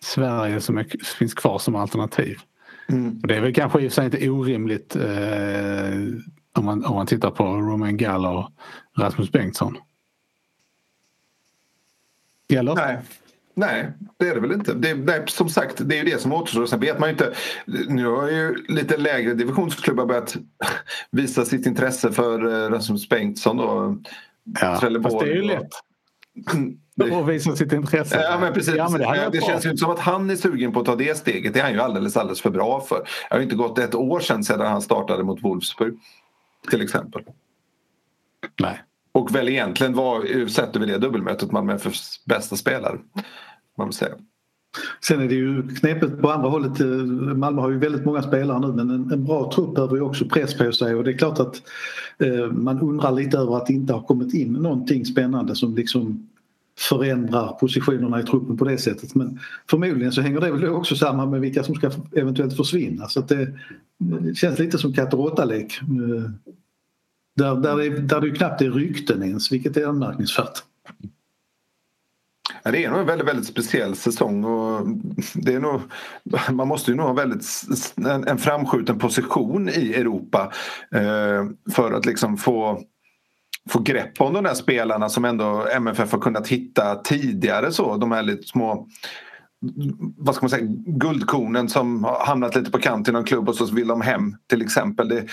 Sverige 0.00 0.60
som 0.60 0.78
är, 0.78 0.86
finns 1.18 1.34
kvar 1.34 1.58
som 1.58 1.76
alternativ. 1.76 2.38
Mm. 2.88 3.20
Och 3.22 3.28
det 3.28 3.36
är 3.36 3.40
väl 3.40 3.54
kanske 3.54 3.80
i 3.80 3.88
och 3.88 3.92
för 3.92 3.94
sig 3.94 4.04
inte 4.04 4.30
orimligt 4.30 4.96
eh, 4.96 5.98
om, 6.52 6.64
man, 6.64 6.84
om 6.84 6.94
man 6.94 7.06
tittar 7.06 7.30
på 7.30 7.44
Roman 7.44 7.96
Gall 7.96 8.26
och 8.26 8.50
Rasmus 8.98 9.32
Bengtsson. 9.32 9.78
Eller? 12.48 12.74
Nej. 12.74 12.98
Nej, 13.58 13.92
det 14.18 14.28
är 14.28 14.34
det 14.34 14.40
väl 14.40 14.52
inte. 14.52 14.74
Det, 14.74 14.94
nej, 14.94 15.22
som 15.26 15.48
sagt, 15.48 15.88
det 15.88 15.98
är 15.98 16.04
ju 16.04 16.10
det 16.10 16.20
som 16.20 16.32
återstår. 16.32 16.66
Sen 16.66 16.80
vet 16.80 16.98
man 16.98 17.08
ju 17.08 17.12
inte. 17.12 17.32
Nu 17.88 18.06
har 18.06 18.30
ju 18.30 18.64
lite 18.68 18.96
lägre 18.96 19.34
divisionsklubbar 19.34 20.06
börjat 20.06 20.36
visa 21.10 21.44
sitt 21.44 21.66
intresse 21.66 22.12
för 22.12 22.46
eh, 22.46 22.70
Rasmus 22.70 23.08
Bengtsson 23.08 23.60
och 23.60 23.96
ja, 24.60 24.80
Trelleborg. 24.80 25.12
Fast 25.12 25.24
det 25.24 25.32
är 25.32 25.36
ju 25.36 25.42
lätt. 25.42 25.70
Och 27.12 27.30
visa 27.30 27.56
sitt 27.56 27.72
intresse. 27.72 28.22
Ja, 28.22 28.38
men 28.40 28.52
precis. 28.52 28.74
Ja, 28.74 28.88
men 28.88 29.00
det, 29.00 29.28
det 29.32 29.44
känns 29.44 29.66
ju 29.66 29.70
inte 29.70 29.80
som 29.80 29.90
att 29.90 29.98
han 29.98 30.30
är 30.30 30.36
sugen 30.36 30.72
på 30.72 30.80
att 30.80 30.86
ta 30.86 30.96
det 30.96 31.18
steget. 31.18 31.54
Det 31.54 31.60
är 31.60 31.64
han 31.64 31.72
ju 31.72 31.80
alldeles, 31.80 32.16
alldeles 32.16 32.40
för 32.40 32.50
bra 32.50 32.80
för. 32.80 32.96
Det 32.96 33.04
har 33.30 33.36
ju 33.36 33.42
inte 33.42 33.56
gått 33.56 33.78
ett 33.78 33.94
år 33.94 34.20
sedan, 34.20 34.44
sedan 34.44 34.66
han 34.66 34.82
startade 34.82 35.24
mot 35.24 35.44
Wolfsburg. 35.44 35.98
Till 36.70 36.82
exempel. 36.82 37.22
Nej. 38.60 38.82
Och 39.12 39.34
väl 39.34 39.48
egentligen 39.48 39.94
var, 39.94 40.48
sett 40.48 40.76
över 40.76 40.86
det 40.86 40.98
dubbelmötet, 40.98 41.52
Malmö 41.52 41.74
FFs 41.74 42.24
bästa 42.24 42.56
spelare. 42.56 42.98
Man 43.76 43.86
vill 43.86 43.94
säga. 43.94 44.14
Sen 45.00 45.20
är 45.20 45.28
det 45.28 45.34
ju 45.34 45.68
knepigt 45.68 46.20
på 46.20 46.30
andra 46.30 46.48
hållet. 46.48 46.80
Eh, 46.80 46.86
Malmö 47.36 47.60
har 47.60 47.70
ju 47.70 47.78
väldigt 47.78 48.04
många 48.04 48.22
spelare 48.22 48.60
nu 48.60 48.66
men 48.66 48.90
en, 48.90 49.12
en 49.12 49.24
bra 49.24 49.52
trupp 49.54 49.74
behöver 49.74 49.96
ju 49.96 50.02
också 50.02 50.24
press 50.24 50.54
på 50.54 50.72
sig 50.72 50.94
och 50.94 51.04
det 51.04 51.10
är 51.10 51.18
klart 51.18 51.40
att 51.40 51.62
eh, 52.18 52.46
man 52.46 52.80
undrar 52.80 53.12
lite 53.12 53.38
över 53.38 53.56
att 53.56 53.66
det 53.66 53.72
inte 53.72 53.92
har 53.92 54.02
kommit 54.02 54.34
in 54.34 54.52
någonting 54.52 55.04
spännande 55.04 55.54
som 55.54 55.74
liksom 55.74 56.28
förändrar 56.78 57.52
positionerna 57.60 58.20
i 58.20 58.22
truppen 58.22 58.56
på 58.56 58.64
det 58.64 58.78
sättet. 58.78 59.14
Men 59.14 59.40
förmodligen 59.70 60.12
så 60.12 60.20
hänger 60.20 60.40
det 60.40 60.50
väl 60.50 60.68
också 60.68 60.96
samman 60.96 61.30
med 61.30 61.40
vilka 61.40 61.62
som 61.62 61.74
ska 61.74 61.90
eventuellt 62.16 62.56
försvinna. 62.56 63.08
Så 63.08 63.20
det, 63.20 63.48
det, 63.98 64.34
känns 64.34 64.58
lite 64.58 64.78
som 64.78 64.92
katt 64.92 65.14
och 65.14 65.20
råttalek. 65.20 65.80
Eh, 65.82 66.30
där, 67.36 67.56
där, 67.56 67.76
det, 67.76 68.00
där 68.00 68.20
det 68.20 68.30
knappt 68.30 68.62
är 68.62 68.70
rykten 68.70 69.22
ens, 69.22 69.52
vilket 69.52 69.76
är 69.76 69.86
anmärkningsvärt. 69.86 70.62
Det 72.72 72.84
är 72.84 72.90
nog 72.90 73.00
en 73.00 73.06
väldigt, 73.06 73.28
väldigt 73.28 73.46
speciell 73.46 73.96
säsong 73.96 74.44
och 74.44 74.86
det 75.34 75.54
är 75.54 75.60
nog, 75.60 75.80
man 76.50 76.68
måste 76.68 76.90
ju 76.90 76.96
nog 76.96 77.06
ha 77.06 77.12
väldigt, 77.12 77.44
en, 77.96 78.28
en 78.28 78.38
framskjuten 78.38 78.98
position 78.98 79.68
i 79.68 79.94
Europa 79.94 80.52
eh, 80.94 81.72
för 81.72 81.92
att 81.92 82.06
liksom 82.06 82.36
få 82.36 82.80
få 83.68 83.78
grepp 83.78 84.20
om 84.20 84.32
de 84.32 84.44
där 84.44 84.54
spelarna 84.54 85.08
som 85.08 85.24
ändå 85.24 85.66
MFF 85.72 86.12
har 86.12 86.18
kunnat 86.18 86.48
hitta 86.48 86.94
tidigare. 86.94 87.72
så 87.72 87.96
De 87.96 88.12
här 88.12 88.22
lite 88.22 88.42
små 88.42 88.86
vad 90.16 90.34
ska 90.34 90.44
man 90.44 90.50
säga, 90.50 90.66
guldkornen 90.86 91.68
som 91.68 92.04
har 92.04 92.26
hamnat 92.26 92.54
lite 92.56 92.70
på 92.70 92.78
kant 92.78 93.08
i 93.08 93.12
någon 93.12 93.24
klubb 93.24 93.48
och 93.48 93.54
så 93.54 93.66
vill 93.66 93.88
de 93.88 94.00
hem 94.00 94.36
till 94.46 94.62
exempel. 94.62 95.08
Det, 95.08 95.26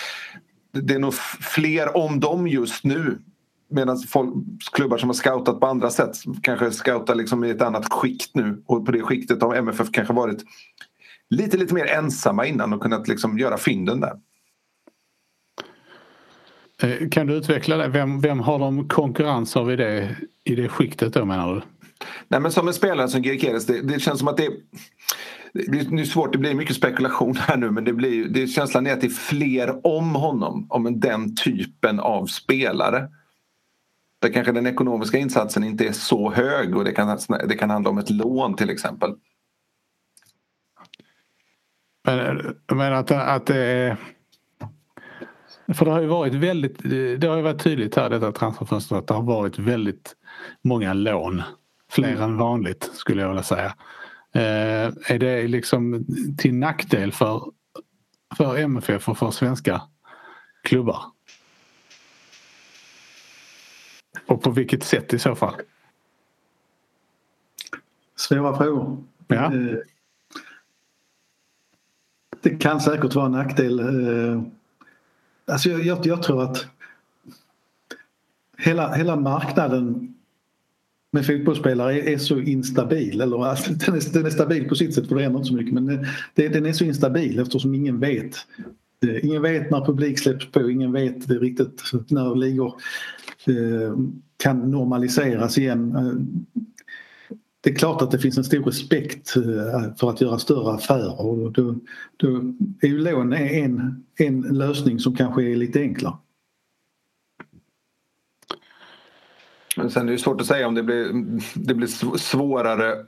det 0.71 0.93
är 0.93 0.99
nog 0.99 1.13
fler 1.41 1.97
om 1.97 2.19
dem 2.19 2.47
just 2.47 2.83
nu 2.83 3.19
Medan 3.73 3.97
klubbar 4.73 4.97
som 4.97 5.09
har 5.09 5.13
scoutat 5.13 5.59
på 5.59 5.67
andra 5.67 5.89
sätt 5.89 6.15
kanske 6.41 6.71
scoutar 6.71 7.15
liksom 7.15 7.43
i 7.43 7.49
ett 7.49 7.61
annat 7.61 7.93
skikt 7.93 8.35
nu 8.35 8.63
och 8.65 8.85
på 8.85 8.91
det 8.91 9.01
skiktet 9.01 9.41
har 9.41 9.55
MFF 9.55 9.91
kanske 9.91 10.13
varit 10.13 10.43
lite, 11.29 11.57
lite 11.57 11.73
mer 11.73 11.85
ensamma 11.85 12.45
innan 12.45 12.73
och 12.73 12.81
kunnat 12.81 13.07
liksom 13.07 13.39
göra 13.39 13.57
fynden 13.57 13.99
där. 13.99 14.13
Eh, 16.81 17.09
kan 17.09 17.27
du 17.27 17.33
utveckla 17.33 17.77
det? 17.77 17.87
Vem, 17.87 18.21
vem 18.21 18.39
har 18.39 18.59
de 18.59 18.87
konkurrens 18.87 19.57
av 19.57 19.71
i 19.71 19.75
det, 19.75 20.15
i 20.43 20.55
det 20.55 20.69
skiktet 20.69 21.13
då 21.13 21.25
menar 21.25 21.55
du? 21.55 21.61
Nej 22.27 22.39
men 22.39 22.51
som 22.51 22.67
en 22.67 22.73
spelare 22.73 23.07
som 23.07 23.23
Gerekeres, 23.23 23.65
det, 23.65 23.81
det 23.81 23.99
känns 23.99 24.19
som 24.19 24.27
att 24.27 24.37
det 24.37 24.49
det 25.53 26.01
är 26.01 26.05
svårt, 26.05 26.31
det 26.31 26.37
blir 26.37 26.53
mycket 26.53 26.75
spekulation 26.75 27.35
här 27.35 27.57
nu 27.57 27.71
men 27.71 27.83
det 27.83 27.93
blir, 27.93 28.25
det, 28.25 28.47
känslan 28.47 28.87
är 28.87 28.93
att 28.93 29.01
det 29.01 29.07
är 29.07 29.09
fler 29.09 29.87
om 29.87 30.15
honom, 30.15 30.67
om 30.69 30.99
den 30.99 31.35
typen 31.35 31.99
av 31.99 32.25
spelare. 32.25 33.09
Där 34.23 34.33
kanske 34.33 34.51
den 34.51 34.67
ekonomiska 34.67 35.17
insatsen 35.17 35.63
inte 35.63 35.87
är 35.87 35.91
så 35.91 36.31
hög 36.31 36.77
och 36.77 36.83
det 36.83 36.91
kan, 36.91 37.17
det 37.47 37.55
kan 37.55 37.69
handla 37.69 37.89
om 37.89 37.97
ett 37.97 38.09
lån 38.09 38.55
till 38.55 38.69
exempel. 38.69 39.15
Men, 42.03 42.55
men 42.73 42.93
att, 42.93 43.11
att 43.11 43.45
det 43.45 43.57
är... 43.57 43.97
För 45.73 45.85
det 45.85 45.91
har 45.91 46.01
ju 46.01 46.07
varit 46.07 46.33
väldigt, 46.33 46.79
det 47.19 47.27
har 47.27 47.37
ju 47.37 47.41
varit 47.41 47.63
tydligt 47.63 47.95
här 47.95 48.09
detta 48.09 48.31
transferfönster 48.31 48.95
att 48.95 49.07
det 49.07 49.13
har 49.13 49.23
varit 49.23 49.59
väldigt 49.59 50.15
många 50.61 50.93
lån. 50.93 51.41
Fler 51.91 52.11
mm. 52.11 52.23
än 52.23 52.37
vanligt 52.37 52.91
skulle 52.93 53.21
jag 53.21 53.29
vilja 53.29 53.43
säga. 53.43 53.75
Eh, 54.35 54.93
är 55.07 55.17
det 55.19 55.47
liksom 55.47 56.05
till 56.37 56.55
nackdel 56.55 57.11
för, 57.11 57.43
för 58.37 58.57
MFF 58.57 59.09
och 59.09 59.17
för 59.17 59.31
svenska 59.31 59.81
klubbar? 60.63 61.12
Och 64.25 64.41
på 64.41 64.51
vilket 64.51 64.83
sätt 64.83 65.13
i 65.13 65.19
så 65.19 65.35
fall? 65.35 65.55
Svåra 68.15 68.57
frågor. 68.57 69.03
Ja. 69.27 69.53
Eh, 69.53 69.77
det 72.41 72.49
kan 72.49 72.81
säkert 72.81 73.15
vara 73.15 73.25
en 73.25 73.31
nackdel. 73.31 73.79
Eh, 73.79 74.41
alltså 75.45 75.69
jag, 75.69 75.85
jag, 75.85 76.05
jag 76.05 76.23
tror 76.23 76.43
att 76.43 76.67
hela, 78.57 78.93
hela 78.93 79.15
marknaden 79.15 80.15
med 81.11 81.25
fotbollsspelare 81.25 81.99
är, 81.99 82.13
är 82.13 82.17
så 82.17 82.39
instabil. 82.39 83.21
Eller, 83.21 83.45
alltså, 83.45 83.71
den, 83.71 83.95
är, 83.95 84.13
den 84.13 84.25
är 84.25 84.29
stabil 84.29 84.69
på 84.69 84.75
sitt 84.75 84.95
sätt 84.95 85.07
för 85.07 85.15
det 85.15 85.23
händer 85.23 85.39
inte 85.39 85.49
så 85.49 85.55
mycket 85.55 85.73
men 85.73 86.07
det, 86.33 86.47
den 86.47 86.65
är 86.65 86.73
så 86.73 86.83
instabil 86.83 87.39
eftersom 87.39 87.75
ingen 87.75 87.99
vet. 87.99 88.35
Eh, 89.05 89.25
ingen 89.25 89.41
vet 89.41 89.71
när 89.71 89.85
publik 89.85 90.19
släpps 90.19 90.51
på, 90.51 90.69
ingen 90.69 90.91
vet 90.91 91.27
det 91.27 91.35
riktigt 91.35 91.81
när 92.07 92.35
ligor 92.35 92.73
Eh, 92.75 93.22
Eh, 93.47 93.97
kan 94.37 94.71
normaliseras 94.71 95.57
igen. 95.57 95.93
Det 97.61 97.69
är 97.69 97.75
klart 97.75 98.01
att 98.01 98.11
det 98.11 98.19
finns 98.19 98.37
en 98.37 98.43
stor 98.43 98.63
respekt 98.63 99.35
eh, 99.35 99.95
för 99.99 100.09
att 100.09 100.21
göra 100.21 100.39
större 100.39 100.73
affärer 100.73 101.21
och 101.21 101.51
då, 101.51 101.75
då 102.17 102.27
är 102.81 102.87
ju 102.87 102.99
lån 102.99 103.33
en, 103.33 104.05
en 104.15 104.41
lösning 104.41 104.99
som 104.99 105.15
kanske 105.15 105.43
är 105.43 105.55
lite 105.55 105.79
enklare. 105.79 106.15
Men 109.77 109.89
sen 109.89 110.07
är 110.07 110.11
det 110.11 110.17
svårt 110.17 110.41
att 110.41 110.47
säga 110.47 110.67
om 110.67 110.75
det 110.75 110.83
blir, 110.83 111.25
det 111.55 111.73
blir 111.73 112.17
svårare 112.17 113.05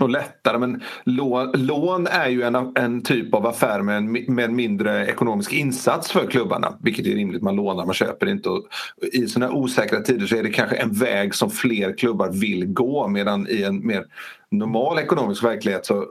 och 0.00 0.10
lättare. 0.10 0.58
Men 0.58 0.82
lån, 1.04 1.52
lån 1.54 2.06
är 2.06 2.28
ju 2.28 2.42
en, 2.42 2.72
en 2.74 3.02
typ 3.02 3.34
av 3.34 3.46
affär 3.46 3.82
med 3.82 3.96
en, 3.96 4.12
med 4.12 4.44
en 4.44 4.56
mindre 4.56 5.06
ekonomisk 5.06 5.52
insats 5.52 6.12
för 6.12 6.26
klubbarna. 6.26 6.78
Vilket 6.80 7.06
är 7.06 7.10
rimligt, 7.10 7.42
man 7.42 7.56
lånar, 7.56 7.84
man 7.86 7.94
köper 7.94 8.26
inte. 8.26 8.48
Och 8.48 8.66
I 9.12 9.26
sådana 9.26 9.52
osäkra 9.52 10.00
tider 10.00 10.26
så 10.26 10.36
är 10.36 10.42
det 10.42 10.50
kanske 10.50 10.76
en 10.76 10.92
väg 10.92 11.34
som 11.34 11.50
fler 11.50 11.98
klubbar 11.98 12.28
vill 12.28 12.66
gå 12.66 13.08
medan 13.08 13.46
i 13.48 13.62
en 13.62 13.86
mer 13.86 14.04
normal 14.50 14.98
ekonomisk 14.98 15.44
verklighet 15.44 15.86
så, 15.86 16.06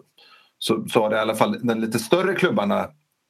så, 0.59 0.85
så 0.89 1.01
har 1.01 1.09
det 1.09 1.15
i 1.15 1.19
alla 1.19 1.35
fall 1.35 1.59
de 1.61 1.79
lite 1.79 1.99
större 1.99 2.33
klubbarna 2.33 2.87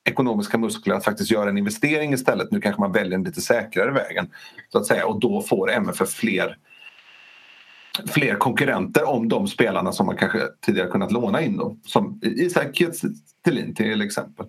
ekonomiska 0.09 0.57
muskler 0.57 0.95
att 0.95 1.03
faktiskt 1.03 1.31
göra 1.31 1.49
en 1.49 1.57
investering 1.57 2.13
istället. 2.13 2.51
Nu 2.51 2.61
kanske 2.61 2.81
man 2.81 2.91
väljer 2.91 3.11
den 3.11 3.23
lite 3.23 3.41
säkrare 3.41 3.91
vägen 3.91 4.29
så 4.71 4.77
att 4.77 4.85
säga 4.85 5.05
och 5.05 5.19
då 5.19 5.41
får 5.41 5.71
MFF 5.71 6.09
fler 6.09 6.57
fler 8.05 8.35
konkurrenter 8.35 9.09
om 9.09 9.29
de 9.29 9.47
spelarna 9.47 9.91
som 9.91 10.05
man 10.05 10.17
kanske 10.17 10.39
tidigare 10.65 10.89
kunnat 10.89 11.11
låna 11.11 11.41
in. 11.41 11.57
Då, 11.57 11.77
som 11.85 12.19
Isak 12.23 12.81
Thelin 13.45 13.75
till 13.75 14.01
exempel. 14.01 14.45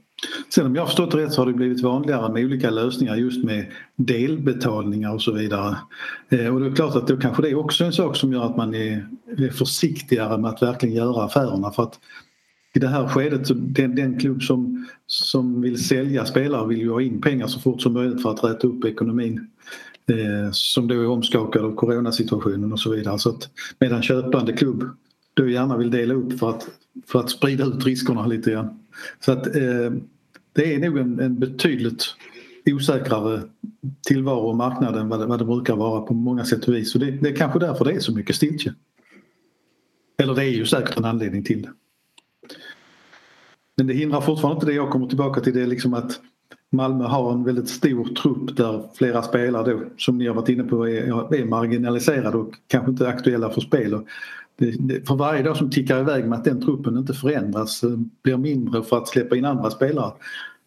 Sen 0.54 0.66
om 0.66 0.74
jag 0.74 0.82
har 0.82 0.86
förstått 0.86 1.10
det 1.10 1.18
rätt 1.18 1.32
så 1.32 1.40
har 1.40 1.46
det 1.46 1.52
blivit 1.52 1.82
vanligare 1.82 2.32
med 2.32 2.44
olika 2.44 2.70
lösningar 2.70 3.16
just 3.16 3.44
med 3.44 3.66
delbetalningar 3.96 5.14
och 5.14 5.22
så 5.22 5.32
vidare. 5.32 5.76
Eh, 6.28 6.54
och 6.54 6.60
det 6.60 6.66
är 6.66 6.74
klart 6.74 6.96
att 6.96 7.08
då 7.08 7.16
kanske 7.16 7.42
det 7.42 7.50
är 7.50 7.58
också 7.58 7.84
en 7.84 7.92
sak 7.92 8.16
som 8.16 8.32
gör 8.32 8.44
att 8.44 8.56
man 8.56 8.74
är, 8.74 9.08
är 9.38 9.50
försiktigare 9.50 10.38
med 10.38 10.50
att 10.50 10.62
verkligen 10.62 10.94
göra 10.94 11.24
affärerna 11.24 11.70
för 11.70 11.82
att 11.82 11.98
i 12.74 12.78
det 12.78 12.88
här 12.88 13.08
skedet 13.08 13.46
så 13.46 13.54
den, 13.54 13.94
den 13.94 14.20
klubb 14.20 14.42
som, 14.42 14.86
som 15.06 15.60
vill 15.60 15.84
sälja 15.84 16.24
spelare 16.24 16.66
vill 16.66 16.78
ju 16.78 16.90
ha 16.90 17.00
in 17.00 17.20
pengar 17.20 17.46
så 17.46 17.60
fort 17.60 17.82
som 17.82 17.92
möjligt 17.92 18.22
för 18.22 18.30
att 18.30 18.44
rätta 18.44 18.66
upp 18.66 18.84
ekonomin 18.84 19.50
eh, 20.10 20.50
som 20.52 20.88
då 20.88 20.94
är 20.94 21.08
omskakad 21.08 21.64
av 21.64 21.74
coronasituationen 21.74 22.72
och 22.72 22.80
så 22.80 22.90
vidare. 22.90 23.18
Så 23.18 23.30
att, 23.30 23.50
medan 23.78 24.02
köpande 24.02 24.52
klubb 24.52 24.84
då 25.34 25.48
gärna 25.48 25.76
vill 25.76 25.90
dela 25.90 26.14
upp 26.14 26.38
för 26.38 26.50
att, 26.50 26.68
för 27.06 27.20
att 27.20 27.30
sprida 27.30 27.64
ut 27.64 27.84
riskerna 27.84 28.26
lite 28.26 28.50
grann. 28.50 28.78
Så 29.20 29.32
att 29.32 29.46
eh, 29.46 29.92
det 30.52 30.74
är 30.74 30.78
nog 30.78 30.98
en, 30.98 31.20
en 31.20 31.38
betydligt 31.38 32.04
osäkrare 32.66 33.42
tillvaro 34.06 34.38
och 34.38 34.56
marknad 34.56 34.96
än 34.96 35.08
vad 35.08 35.20
det, 35.20 35.26
vad 35.26 35.38
det 35.38 35.44
brukar 35.44 35.76
vara 35.76 36.00
på 36.00 36.14
många 36.14 36.44
sätt 36.44 36.68
och 36.68 36.74
vis. 36.74 36.94
Och 36.94 37.00
det, 37.00 37.10
det 37.10 37.28
är 37.28 37.36
kanske 37.36 37.58
därför 37.58 37.84
det 37.84 37.92
är 37.92 38.00
så 38.00 38.12
mycket 38.12 38.36
stiltje. 38.36 38.74
Eller 40.18 40.34
det 40.34 40.44
är 40.44 40.50
ju 40.50 40.66
säkert 40.66 40.96
en 40.96 41.04
anledning 41.04 41.44
till 41.44 41.62
det. 41.62 41.72
Men 43.76 43.86
det 43.86 43.94
hindrar 43.94 44.20
fortfarande 44.20 44.56
inte 44.56 44.66
det 44.66 44.72
jag 44.72 44.90
kommer 44.90 45.06
tillbaka 45.06 45.40
till 45.40 45.54
det 45.54 45.62
är 45.62 45.66
liksom 45.66 45.94
att 45.94 46.20
Malmö 46.76 47.04
har 47.04 47.32
en 47.32 47.44
väldigt 47.44 47.68
stor 47.68 48.04
trupp 48.04 48.56
där 48.56 48.82
flera 48.94 49.22
spelare 49.22 49.72
då, 49.72 49.80
som 49.96 50.18
ni 50.18 50.26
har 50.26 50.34
varit 50.34 50.48
inne 50.48 50.64
på 50.64 50.88
är, 50.88 51.34
är 51.34 51.44
marginaliserade 51.44 52.36
och 52.36 52.54
kanske 52.66 52.90
inte 52.90 53.08
aktuella 53.08 53.50
för 53.50 53.60
spel. 53.60 53.94
Och 53.94 54.06
det, 54.56 54.70
det, 54.78 55.08
för 55.08 55.14
varje 55.14 55.42
dag 55.42 55.56
som 55.56 55.70
tickar 55.70 56.00
iväg 56.00 56.24
med 56.24 56.38
att 56.38 56.44
den 56.44 56.62
truppen 56.62 56.98
inte 56.98 57.14
förändras, 57.14 57.84
eh, 57.84 57.90
blir 58.22 58.36
mindre 58.36 58.82
för 58.82 58.98
att 58.98 59.08
släppa 59.08 59.36
in 59.36 59.44
andra 59.44 59.70
spelare 59.70 60.12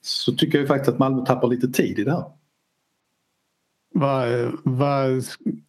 så 0.01 0.34
tycker 0.34 0.60
jag 0.60 0.68
faktiskt 0.68 0.89
att 0.89 1.00
Malmö 1.00 1.25
tappar 1.25 1.48
lite 1.48 1.68
tid 1.68 2.00
i 2.00 2.04
det 2.04 2.12
här. 2.12 2.25
Vad, 3.94 4.51
vad 4.63 5.24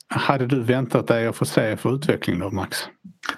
hade 0.09 0.47
du 0.47 0.63
väntat 0.63 1.07
dig 1.07 1.27
att 1.27 1.37
få 1.37 1.45
se 1.45 1.77
för 1.77 1.95
utveckling 1.95 2.39
då 2.39 2.51
Max? 2.51 2.79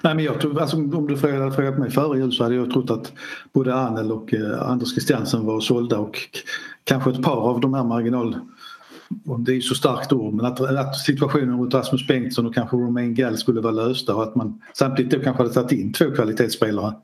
Nej, 0.01 0.15
men 0.15 0.25
jag 0.25 0.41
tror, 0.41 0.61
alltså, 0.61 0.77
om 0.77 1.07
du 1.07 1.17
hade 1.17 1.53
frågat 1.53 1.79
mig 1.79 1.91
före 1.91 2.19
jul 2.19 2.33
så 2.33 2.43
hade 2.43 2.55
jag 2.55 2.71
trott 2.71 2.91
att 2.91 3.13
både 3.53 3.75
Anel 3.75 4.13
och 4.13 4.35
eh, 4.35 4.71
Anders 4.71 4.91
Christiansen 4.91 5.47
var 5.47 5.61
sålda 5.61 5.99
och 5.99 6.19
kanske 6.85 7.11
ett 7.11 7.23
par 7.23 7.37
av 7.37 7.61
de 7.61 7.75
här 7.75 7.85
marginal 7.85 8.37
det 9.39 9.53
är 9.53 9.55
ju 9.55 9.63
så 9.63 9.75
starkt 9.75 10.13
ord, 10.13 10.35
men 10.35 10.47
att, 10.47 10.61
att 10.61 10.97
situationen 10.97 11.57
mot 11.57 11.75
Rasmus 11.75 12.07
Bengtsson 12.07 12.47
och 12.47 12.55
kanske 12.55 12.77
Romain 12.77 13.15
Gall 13.15 13.37
skulle 13.37 13.61
vara 13.61 13.73
lösta 13.73 14.15
och 14.15 14.23
att 14.23 14.35
man 14.35 14.61
samtidigt 14.75 15.13
då 15.13 15.21
kanske 15.21 15.43
hade 15.43 15.55
tagit 15.55 15.73
in 15.73 15.93
två 15.93 16.11
kvalitetsspelare. 16.11 16.95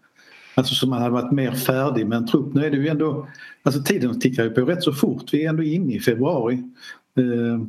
Alltså 0.55 0.75
så 0.75 0.87
man 0.87 1.03
hade 1.03 1.15
varit 1.15 1.33
mer 1.33 1.53
färdig 1.53 2.07
med 2.07 2.17
en 2.17 2.27
trupp. 2.27 2.55
Nu 2.55 2.67
är 2.67 2.71
det 2.71 2.77
ju 2.77 2.89
ändå, 2.89 3.29
alltså 3.63 3.83
tiden 3.83 4.21
tickar 4.21 4.45
ju 4.45 4.51
på 4.51 4.61
rätt 4.61 4.83
så 4.83 4.93
fort. 4.93 5.25
Vi 5.33 5.45
är 5.45 5.49
ändå 5.49 5.63
inne 5.63 5.95
i 5.95 6.01
februari. 6.01 6.55
Eh, 7.19 7.61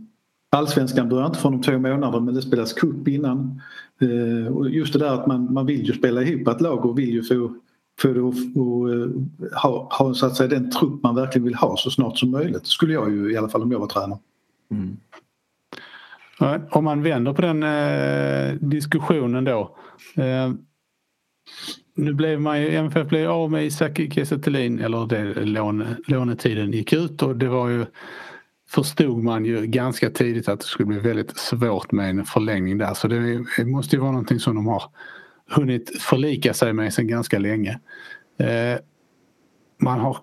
Allsvenskan 0.51 1.09
börjar 1.09 1.25
inte 1.25 1.39
från 1.39 1.53
om 1.53 1.61
två 1.61 1.77
månader 1.77 2.19
men 2.19 2.35
det 2.35 2.41
spelas 2.41 2.73
cup 2.73 3.07
innan. 3.07 3.61
Eh, 4.01 4.53
och 4.53 4.69
just 4.69 4.93
det 4.93 4.99
där 4.99 5.13
att 5.13 5.27
man, 5.27 5.53
man 5.53 5.65
vill 5.65 5.85
ju 5.85 5.93
spela 5.93 6.23
ihop 6.23 6.47
ett 6.47 6.61
lag 6.61 6.85
och 6.85 6.99
vill 6.99 7.09
ju 7.09 7.23
få, 7.23 7.55
få 8.01 8.07
det 8.07 8.19
att 8.19 8.57
och, 8.57 8.93
eh, 8.93 9.09
ha, 9.63 9.89
ha 9.91 10.13
så 10.13 10.25
att 10.25 10.35
säga, 10.35 10.49
den 10.49 10.71
trupp 10.71 11.03
man 11.03 11.15
verkligen 11.15 11.45
vill 11.45 11.55
ha 11.55 11.77
så 11.77 11.91
snart 11.91 12.17
som 12.17 12.31
möjligt. 12.31 12.67
skulle 12.67 12.93
jag 12.93 13.11
ju 13.11 13.31
i 13.31 13.37
alla 13.37 13.49
fall 13.49 13.61
om 13.61 13.71
jag 13.71 13.79
var 13.79 13.87
tränare. 13.87 14.19
Mm. 14.71 14.97
Om 16.69 16.83
man 16.83 17.03
vänder 17.03 17.33
på 17.33 17.41
den 17.41 17.63
eh, 17.63 18.53
diskussionen 18.69 19.43
då. 19.43 19.75
Eh, 20.15 20.51
nu 21.95 22.13
blev 22.13 22.41
man 22.41 22.61
ju, 22.61 22.75
MFF 22.75 23.07
blev 23.07 23.29
av 23.29 23.51
med 23.51 23.65
Isak 23.65 23.95
Kiese 23.95 24.35
eller 24.35 25.07
det, 25.07 25.45
låne, 25.45 25.97
lånetiden 26.07 26.71
gick 26.71 26.93
ut 26.93 27.23
och 27.23 27.35
det 27.35 27.47
var 27.47 27.69
ju 27.69 27.85
förstod 28.69 29.23
man 29.23 29.45
ju 29.45 29.65
ganska 29.65 30.09
tidigt 30.09 30.49
att 30.49 30.59
det 30.59 30.65
skulle 30.65 30.87
bli 30.87 30.99
väldigt 30.99 31.37
svårt 31.37 31.91
med 31.91 32.09
en 32.09 32.25
förlängning 32.25 32.77
där. 32.77 32.93
Så 32.93 33.07
det, 33.07 33.45
måste 33.65 33.95
ju 33.95 34.01
vara 34.01 34.11
någonting 34.11 34.39
som 34.39 34.55
de 34.55 34.67
har 34.67 34.83
hunnit 35.49 36.01
förlika 36.01 36.53
sig 36.53 36.73
med 36.73 36.93
sedan 36.93 37.07
ganska 37.07 37.39
länge. 37.39 37.79
Eh, 38.39 38.79
man 39.77 39.99
har 39.99 40.17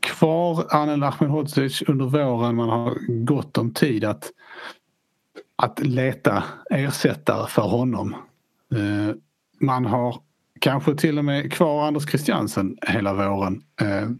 kvar 0.00 0.66
Anel 0.70 1.02
Ahmedhodzic 1.02 1.82
under 1.82 2.04
våren. 2.04 2.56
Man 2.56 2.68
har 2.68 2.98
gott 3.24 3.58
om 3.58 3.74
tid 3.74 4.04
att, 4.04 4.30
att 5.56 5.80
leta 5.80 6.44
ersättare 6.70 7.48
för 7.48 7.62
honom. 7.62 8.14
Eh, 8.74 9.14
man 9.60 9.86
har 9.86 10.20
kanske 10.60 10.94
till 10.94 11.18
och 11.18 11.24
med 11.24 11.52
kvar 11.52 11.86
Anders 11.86 12.08
Christiansen 12.08 12.76
hela 12.86 13.14
våren 13.14 13.62
eh, 13.80 14.10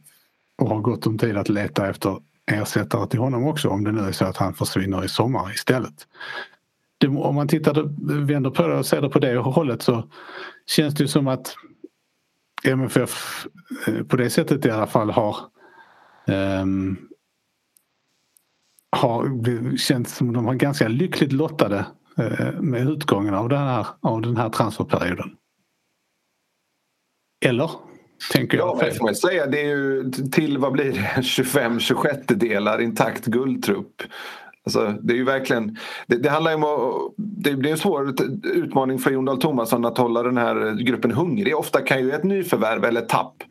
och 0.58 0.68
har 0.68 0.80
gott 0.80 1.06
om 1.06 1.18
tid 1.18 1.37
att 1.37 1.49
leta 1.49 1.90
efter 1.90 2.18
ersättare 2.46 3.06
till 3.06 3.18
honom 3.18 3.46
också 3.46 3.68
om 3.68 3.84
det 3.84 3.92
nu 3.92 4.00
är 4.00 4.12
så 4.12 4.24
att 4.24 4.36
han 4.36 4.54
försvinner 4.54 5.04
i 5.04 5.08
sommar 5.08 5.50
istället. 5.54 6.06
Det, 6.98 7.08
om 7.08 7.34
man 7.34 7.48
tittar, 7.48 7.88
vänder 8.26 8.50
på 8.50 8.66
det 8.66 8.76
och 8.76 8.86
ser 8.86 9.02
det 9.02 9.08
på 9.08 9.18
det 9.18 9.36
hållet 9.36 9.82
så 9.82 10.10
känns 10.66 10.94
det 10.94 11.08
som 11.08 11.28
att 11.28 11.56
MFF 12.64 13.46
eh, 13.86 14.02
på 14.02 14.16
det 14.16 14.30
sättet 14.30 14.66
i 14.66 14.70
alla 14.70 14.86
fall 14.86 15.10
har 15.10 15.36
um, 16.26 17.08
har 18.90 19.76
känts 19.76 20.16
som 20.16 20.32
de 20.32 20.46
har 20.46 20.54
ganska 20.54 20.88
lyckligt 20.88 21.32
lottade 21.32 21.86
uh, 22.18 22.60
med 22.60 22.88
utgången 22.88 23.34
av 23.34 23.48
den 23.48 23.58
här, 23.58 23.86
av 24.00 24.22
den 24.22 24.36
här 24.36 24.50
transferperioden. 24.50 25.36
Eller? 27.44 27.70
Tänker 28.32 28.58
jag. 28.58 28.78
Ja, 28.80 28.85
det 28.85 28.94
får 28.94 29.04
man 29.04 29.14
säga. 29.14 29.46
Det 29.46 29.61
är 29.61 29.68
ju 29.68 30.11
till 30.32 30.58
vad 30.58 30.73
blir 30.73 30.92
det 30.92 30.99
25-26 31.20 32.35
delar 32.35 32.80
intakt 32.80 33.26
guldtrupp. 33.26 34.02
Alltså, 34.64 34.94
det 35.02 35.12
är 35.12 35.16
ju 35.16 35.25
verkligen, 35.25 35.76
det, 36.06 36.16
det 36.16 36.30
handlar 36.30 36.54
om 36.54 36.64
att, 36.64 37.14
det 37.16 37.52
blir 37.54 37.70
en 37.70 37.78
svår 37.78 38.14
utmaning 38.42 38.99
för 38.99 39.11
Jon 39.11 39.25
Dahl 39.25 39.40
Tomasson 39.40 39.85
att 39.85 39.99
hålla 39.99 40.23
den 40.23 40.37
här 40.37 40.85
gruppen 40.85 41.12
hungrig. 41.12 41.56
Ofta 41.56 41.80
kan 41.80 42.00
ju 42.00 42.12
ett 42.12 42.25
nyförvärv 42.25 42.85
eller 42.85 43.02
ett 43.02 43.08
tapp 43.08 43.42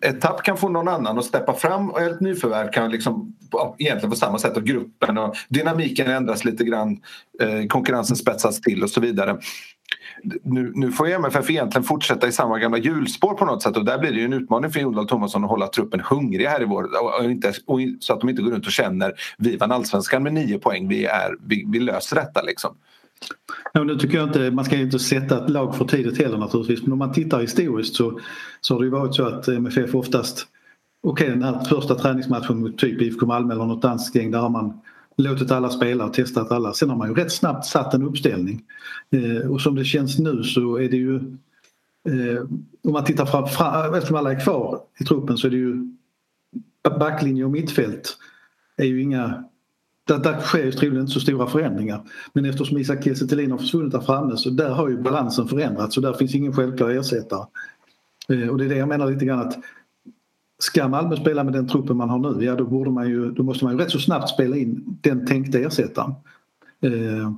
ett 0.00 0.20
tapp 0.20 0.42
kan 0.42 0.56
få 0.56 0.68
någon 0.68 0.88
annan 0.88 1.18
att 1.18 1.24
steppa 1.24 1.54
fram 1.54 1.90
och 1.90 2.00
ett 2.00 2.20
nyförvärv 2.20 2.72
kan 2.72 2.90
liksom 2.90 3.36
egentligen 3.78 4.10
på 4.10 4.16
samma 4.16 4.38
sätt 4.38 4.56
och 4.56 4.64
gruppen 4.64 5.18
och 5.18 5.36
dynamiken 5.48 6.10
ändras 6.10 6.44
lite 6.44 6.64
grann. 6.64 7.00
Eh, 7.42 7.66
konkurrensen 7.68 8.16
spetsas 8.16 8.60
till 8.60 8.82
och 8.82 8.90
så 8.90 9.00
vidare 9.00 9.38
nu, 10.42 10.72
nu 10.74 10.92
får 10.92 11.08
MFF 11.08 11.50
egentligen 11.50 11.84
fortsätta 11.84 12.28
i 12.28 12.32
samma 12.32 12.58
gamla 12.58 12.78
hjulspår 12.78 13.34
på 13.34 13.44
något 13.44 13.62
sätt. 13.62 13.76
Och 13.76 13.84
där 13.84 13.98
blir 13.98 14.10
det 14.10 14.18
ju 14.18 14.24
en 14.24 14.32
utmaning 14.32 14.70
för 14.70 14.80
Jondal 14.80 15.08
Thomasson 15.08 15.28
Tomasson 15.28 15.44
att 15.44 15.50
hålla 15.50 15.66
truppen 15.66 16.00
hungrig 16.00 16.46
här 16.46 16.62
i 16.62 16.64
vår. 16.64 16.82
Och, 17.02 17.18
och 17.18 17.30
inte, 17.30 17.52
och, 17.66 17.78
så 18.00 18.12
att 18.12 18.20
de 18.20 18.28
inte 18.28 18.42
går 18.42 18.50
runt 18.50 18.66
och 18.66 18.72
känner 18.72 19.12
vi 19.38 19.56
vann 19.56 19.72
allsvenskan 19.72 20.22
med 20.22 20.32
nio 20.32 20.58
poäng, 20.58 20.88
vi, 20.88 21.04
är, 21.04 21.36
vi, 21.40 21.64
vi 21.68 21.80
löser 21.80 22.16
detta 22.16 22.42
liksom. 22.42 22.74
Ja, 23.72 23.84
nu 23.84 23.96
tycker 23.96 24.18
jag 24.18 24.28
inte, 24.28 24.50
man 24.50 24.64
ska 24.64 24.76
ju 24.76 24.82
inte 24.82 24.98
sätta 24.98 25.44
ett 25.44 25.50
lag 25.50 25.76
för 25.76 25.84
tidigt 25.84 26.18
heller 26.18 26.38
naturligtvis. 26.38 26.82
Men 26.82 26.92
om 26.92 26.98
man 26.98 27.12
tittar 27.12 27.40
historiskt 27.40 27.94
så, 27.94 28.20
så 28.60 28.74
har 28.74 28.80
det 28.80 28.84
ju 28.84 28.90
varit 28.90 29.14
så 29.14 29.26
att 29.26 29.48
MFF 29.48 29.94
oftast 29.94 30.46
Okej 31.02 31.26
okay, 31.26 31.38
den 31.38 31.42
här 31.42 31.64
första 31.64 31.94
träningsmatchen 31.94 32.60
mot 32.60 32.78
typ 32.78 33.02
IFK 33.02 33.26
Malmö 33.26 33.54
eller 33.54 33.64
något 33.64 33.82
danskt 33.82 34.16
gäng 34.16 34.30
där 34.30 34.38
har 34.38 34.48
man 34.48 34.80
låtit 35.18 35.50
alla 35.50 35.70
spela 35.70 36.04
och 36.04 36.14
testat 36.14 36.52
alla. 36.52 36.72
Sen 36.72 36.90
har 36.90 36.96
man 36.96 37.08
ju 37.08 37.14
rätt 37.14 37.32
snabbt 37.32 37.66
satt 37.66 37.94
en 37.94 38.02
uppställning. 38.02 38.62
Eh, 39.10 39.50
och 39.50 39.60
som 39.60 39.74
det 39.74 39.84
känns 39.84 40.18
nu 40.18 40.42
så 40.42 40.76
är 40.76 40.88
det 40.88 40.96
ju 40.96 41.16
eh, 42.08 42.42
om 42.84 42.92
man 42.92 43.04
tittar 43.04 43.26
fram, 43.26 43.46
fram, 43.46 43.94
eftersom 43.94 44.16
alla 44.16 44.32
är 44.32 44.40
kvar 44.40 44.80
i 45.00 45.04
truppen 45.04 45.38
så 45.38 45.46
är 45.46 45.50
det 45.50 45.56
ju 45.56 45.94
backlinje 46.98 47.44
och 47.44 47.50
mittfält 47.50 48.16
är 48.76 48.84
ju 48.84 49.02
inga 49.02 49.44
där, 50.08 50.18
där 50.18 50.40
sker 50.40 50.64
ju 50.64 50.72
troligen 50.72 51.00
inte 51.00 51.12
så 51.12 51.20
stora 51.20 51.46
förändringar. 51.46 52.04
Men 52.32 52.44
eftersom 52.44 52.78
Isak 52.78 53.04
Kiese 53.04 53.50
har 53.50 53.58
försvunnit 53.58 53.92
där 53.92 54.00
framme 54.00 54.36
så 54.36 54.50
där 54.50 54.70
har 54.70 54.88
ju 54.88 55.02
balansen 55.02 55.48
förändrats 55.48 55.96
och 55.96 56.02
där 56.02 56.12
finns 56.12 56.34
ingen 56.34 56.52
självklar 56.52 56.90
ersättare. 56.90 57.46
Eh, 58.28 58.48
och 58.48 58.58
det 58.58 58.64
är 58.64 58.68
det 58.68 58.76
jag 58.76 58.88
menar 58.88 59.10
lite 59.10 59.24
grann 59.24 59.40
att 59.40 59.58
Ska 60.58 60.88
Malmö 60.88 61.16
spela 61.16 61.44
med 61.44 61.52
den 61.52 61.68
truppen 61.68 61.96
man 61.96 62.08
har 62.10 62.18
nu, 62.18 62.44
ja 62.44 62.54
då, 62.54 62.64
borde 62.64 62.90
man 62.90 63.08
ju, 63.08 63.30
då 63.30 63.42
måste 63.42 63.64
man 63.64 63.74
ju 63.74 63.80
rätt 63.80 63.90
så 63.90 63.98
snabbt 63.98 64.28
spela 64.28 64.56
in 64.56 64.98
den 65.00 65.26
tänkta 65.26 65.58
ersättaren. 65.58 66.14
Eh, 66.80 67.32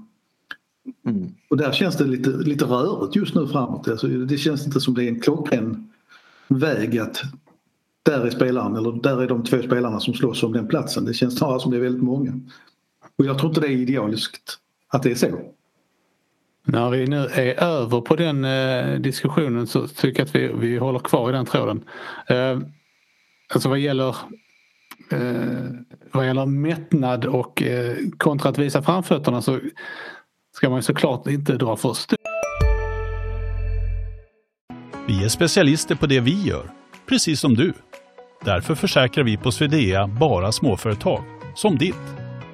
mm. 1.06 1.34
Och 1.48 1.56
där 1.56 1.72
känns 1.72 1.96
det 1.96 2.04
lite, 2.04 2.30
lite 2.30 2.64
rörigt 2.64 3.16
just 3.16 3.34
nu 3.34 3.46
framåt. 3.46 3.88
Alltså, 3.88 4.08
det 4.08 4.36
känns 4.36 4.66
inte 4.66 4.80
som 4.80 4.94
det 4.94 5.04
är 5.04 5.08
en 5.08 5.20
klockren 5.20 5.90
väg 6.48 6.98
att 6.98 7.22
där 8.02 8.26
är 8.26 8.30
spelaren 8.30 8.76
eller 8.76 8.92
där 9.02 9.22
är 9.22 9.28
de 9.28 9.44
två 9.44 9.62
spelarna 9.62 10.00
som 10.00 10.14
slåss 10.14 10.42
om 10.42 10.52
den 10.52 10.68
platsen. 10.68 11.04
Det 11.04 11.14
känns 11.14 11.38
snarare 11.38 11.60
som 11.60 11.70
det 11.70 11.76
är 11.76 11.80
väldigt 11.80 12.02
många. 12.02 12.40
Och 13.16 13.24
jag 13.24 13.38
tror 13.38 13.50
inte 13.50 13.60
det 13.60 13.66
är 13.66 13.76
idealiskt 13.76 14.58
att 14.88 15.02
det 15.02 15.10
är 15.10 15.14
så. 15.14 15.28
När 16.64 16.90
vi 16.90 17.06
nu 17.06 17.16
är 17.16 17.62
över 17.62 18.00
på 18.00 18.16
den 18.16 18.44
eh, 18.44 19.00
diskussionen 19.00 19.66
så 19.66 19.88
tycker 19.88 20.20
jag 20.20 20.26
att 20.26 20.34
vi, 20.34 20.68
vi 20.68 20.78
håller 20.78 20.98
kvar 20.98 21.28
i 21.28 21.32
den 21.32 21.46
tråden. 21.46 21.84
Eh, 22.28 22.58
alltså 23.54 23.68
vad 23.68 23.78
gäller 23.78 24.16
eh, 25.10 25.70
vad 26.12 26.26
gäller 26.26 26.46
mättnad 26.46 27.24
och 27.24 27.62
eh, 27.62 27.96
kontra 28.18 28.50
att 28.50 28.58
visa 28.58 28.82
framfötterna 28.82 29.42
så 29.42 29.60
ska 30.56 30.70
man 30.70 30.82
såklart 30.82 31.26
inte 31.26 31.52
dra 31.52 31.76
för 31.76 31.92
stort. 31.92 32.18
Vi 35.06 35.24
är 35.24 35.28
specialister 35.28 35.94
på 35.94 36.06
det 36.06 36.20
vi 36.20 36.42
gör, 36.42 36.70
precis 37.06 37.40
som 37.40 37.54
du. 37.54 37.72
Därför 38.44 38.74
försäkrar 38.74 39.24
vi 39.24 39.36
på 39.36 39.52
Swedea 39.52 40.06
bara 40.06 40.52
småföretag, 40.52 41.22
som 41.54 41.78
ditt. 41.78 41.94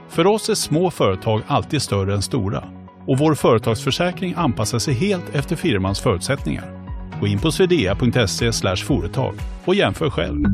För 0.08 0.26
oss 0.26 0.48
är 0.48 0.54
små 0.54 0.90
företag 0.90 1.42
alltid 1.46 1.82
större 1.82 2.14
än 2.14 2.22
stora 2.22 2.64
och 3.06 3.18
vår 3.18 3.34
företagsförsäkring 3.34 4.34
anpassar 4.36 4.78
sig 4.78 4.94
helt 4.94 5.34
efter 5.34 5.56
firmans 5.56 6.00
förutsättningar. 6.00 6.75
Gå 7.20 7.26
in 7.26 7.38
på 7.38 7.52
swedea.se 7.52 8.76
företag 8.76 9.34
och 9.64 9.74
jämför 9.74 10.10
själv. 10.10 10.44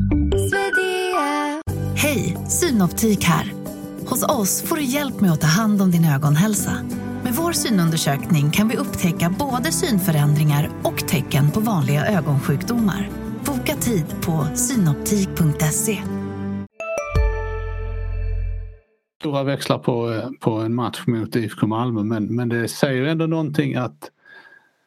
Hej, 1.95 2.37
Synoptik 2.47 3.23
här. 3.23 3.53
Hos 4.05 4.23
oss 4.23 4.63
får 4.63 4.75
du 4.75 4.83
hjälp 4.83 5.21
med 5.21 5.31
att 5.31 5.41
ta 5.41 5.47
hand 5.47 5.81
om 5.81 5.91
din 5.91 6.05
ögonhälsa. 6.05 6.71
Med 7.23 7.33
vår 7.33 7.51
synundersökning 7.51 8.51
kan 8.51 8.67
vi 8.67 8.77
upptäcka 8.77 9.35
både 9.39 9.71
synförändringar 9.71 10.69
och 10.83 11.07
tecken 11.07 11.51
på 11.51 11.59
vanliga 11.59 12.05
ögonsjukdomar. 12.05 13.09
Boka 13.45 13.75
tid 13.75 14.05
på 14.25 14.47
synoptik.se. 14.55 16.01
Stora 19.21 19.43
växlar 19.43 19.77
på, 19.77 20.21
på 20.39 20.51
en 20.51 20.75
match 20.75 21.03
mot 21.07 21.35
IFK 21.35 21.67
Malmö 21.67 22.03
men, 22.03 22.35
men 22.35 22.49
det 22.49 22.67
säger 22.67 23.03
ändå 23.03 23.25
någonting 23.25 23.75
att 23.75 24.09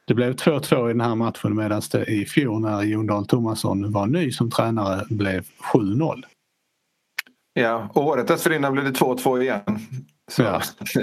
det 0.06 0.14
blev 0.14 0.34
2-2 0.34 0.90
i 0.90 0.92
den 0.92 1.00
här 1.00 1.14
matchen 1.14 1.56
medan 1.56 1.82
det 1.92 2.04
i 2.04 2.24
fjol 2.24 2.60
när 2.60 2.82
Jon 2.82 3.06
Dahl 3.06 3.26
Tomasson 3.26 3.92
var 3.92 4.06
ny 4.06 4.32
som 4.32 4.50
tränare 4.50 5.04
blev 5.10 5.44
7-0. 5.74 6.22
Ja, 7.52 7.90
och 7.94 8.06
året 8.06 8.28
dessförinnan 8.28 8.72
blev 8.72 8.84
det 8.84 8.90
2-2 8.90 9.42
igen. 9.42 9.62
Så, 10.30 10.42
ja. 10.42 10.62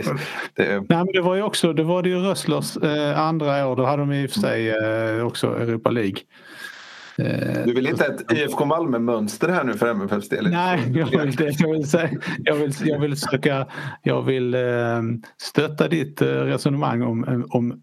det, 0.53 0.65
Nej, 0.65 0.85
men 0.89 1.11
det 1.13 1.21
var 1.21 1.35
ju 1.35 1.41
också 1.41 1.73
det 1.73 1.83
var 1.83 2.03
det 2.03 2.09
ju 2.09 2.19
Rösslers 2.19 2.77
eh, 2.77 3.19
andra 3.19 3.67
år. 3.67 3.75
Då 3.75 3.85
hade 3.85 4.01
de 4.01 4.11
i 4.11 4.27
och 4.27 4.31
för 4.31 4.39
sig 4.39 4.69
eh, 4.69 5.25
också 5.25 5.47
Europa 5.47 5.89
League. 5.89 6.17
Eh, 7.17 7.65
du 7.65 7.73
vill 7.73 7.87
inte 7.87 8.05
ett 8.05 8.31
IFK 8.31 8.65
Malmö-mönster 8.65 9.49
här 9.49 9.63
nu 9.63 9.73
för 9.73 9.87
MFFs 9.87 10.29
del? 10.29 10.49
Nej, 10.49 10.79
jag 10.95 11.05
vill, 11.05 11.35
jag 11.59 11.71
vill, 11.71 11.89
säga, 11.89 12.09
jag 12.43 12.55
vill, 12.55 12.73
jag 12.83 12.99
vill, 12.99 13.17
söka, 13.17 13.67
jag 14.01 14.21
vill 14.21 14.53
eh, 14.53 15.01
stötta 15.37 15.87
ditt 15.87 16.21
eh, 16.21 16.27
resonemang 16.27 17.01
om, 17.01 17.45
om 17.49 17.81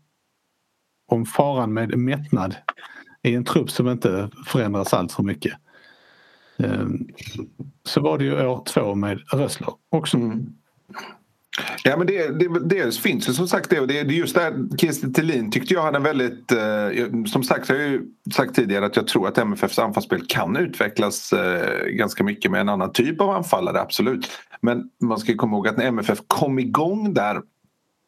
om 1.11 1.27
faran 1.27 1.73
med 1.73 1.99
mättnad 1.99 2.55
i 3.23 3.35
en 3.35 3.45
trupp 3.45 3.71
som 3.71 3.89
inte 3.89 4.31
förändras 4.47 4.95
allt 4.95 5.13
för 5.13 5.23
mycket. 5.23 5.53
Ehm, 6.59 7.09
så 7.85 8.01
var 8.01 8.19
det 8.19 8.25
ju 8.25 8.47
år 8.47 8.63
två 8.67 8.95
med 8.95 9.21
Rössler 9.33 9.69
också. 9.91 10.17
Mm. 10.17 10.47
Ja, 11.85 11.97
men 11.97 12.07
det, 12.07 12.39
det, 12.39 12.61
det 12.65 12.97
finns 12.97 13.29
ju 13.29 13.33
som 13.33 13.49
sagt 13.49 13.71
det. 13.71 13.87
det, 13.87 14.03
det 14.03 14.15
just 14.15 14.35
där 14.35 14.77
Kirsten 14.79 15.13
Thelin 15.13 15.51
tyckte 15.51 15.75
jag 15.75 15.83
hade 15.83 15.97
en 15.97 16.03
väldigt... 16.03 16.53
Eh, 16.53 17.25
som 17.27 17.43
sagt, 17.43 17.69
jag 17.69 17.77
har 17.77 17.83
ju 17.83 18.03
sagt 18.35 18.55
tidigare 18.55 18.87
att 18.87 18.97
jag 18.97 19.07
tror 19.07 19.29
att 19.29 19.39
MFFs 19.39 19.79
anfallsspel 19.79 20.27
kan 20.29 20.57
utvecklas 20.57 21.33
eh, 21.33 21.87
ganska 21.87 22.25
mycket 22.25 22.51
med 22.51 22.61
en 22.61 22.69
annan 22.69 22.93
typ 22.93 23.21
av 23.21 23.31
anfallare, 23.31 23.81
absolut. 23.81 24.31
Men 24.61 24.91
man 25.01 25.19
ska 25.19 25.35
komma 25.35 25.57
ihåg 25.57 25.69
att 25.69 25.77
när 25.77 25.85
MFF 25.85 26.19
kom 26.27 26.59
igång 26.59 27.15
där 27.15 27.43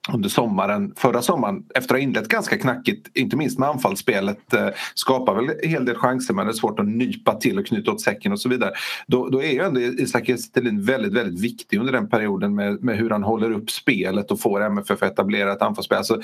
under 0.08 0.28
sommaren, 0.28 0.94
förra 0.96 1.22
sommaren 1.22 1.64
efter 1.74 1.94
att 1.94 2.00
ha 2.00 2.02
inlett 2.02 2.28
ganska 2.28 2.58
knackigt, 2.58 3.10
inte 3.14 3.36
minst 3.36 3.58
med 3.58 3.68
anfallsspelet, 3.68 4.54
eh, 4.54 4.68
skapar 4.94 5.34
väl 5.34 5.50
en 5.62 5.70
hel 5.70 5.84
del 5.84 5.96
chanser 5.96 6.34
men 6.34 6.46
det 6.46 6.52
är 6.52 6.54
svårt 6.54 6.80
att 6.80 6.88
nypa 6.88 7.34
till 7.34 7.58
och 7.58 7.66
knyta 7.66 7.92
åt 7.92 8.00
säcken 8.00 8.32
och 8.32 8.40
så 8.40 8.48
vidare. 8.48 8.72
Då, 9.06 9.28
då 9.28 9.42
är 9.42 9.52
ju 9.52 9.60
ändå 9.60 9.80
Isak 9.80 10.28
Estelin 10.28 10.82
väldigt, 10.82 11.12
väldigt 11.12 11.40
viktig 11.40 11.78
under 11.78 11.92
den 11.92 12.08
perioden 12.08 12.54
med, 12.54 12.82
med 12.82 12.96
hur 12.96 13.10
han 13.10 13.22
håller 13.22 13.50
upp 13.50 13.70
spelet 13.70 14.30
och 14.30 14.40
får 14.40 14.62
MFF 14.62 15.02
att 15.02 15.12
etablera 15.12 15.52
ett 15.52 15.62
anfallsspel. 15.62 15.98
Alltså, 15.98 16.20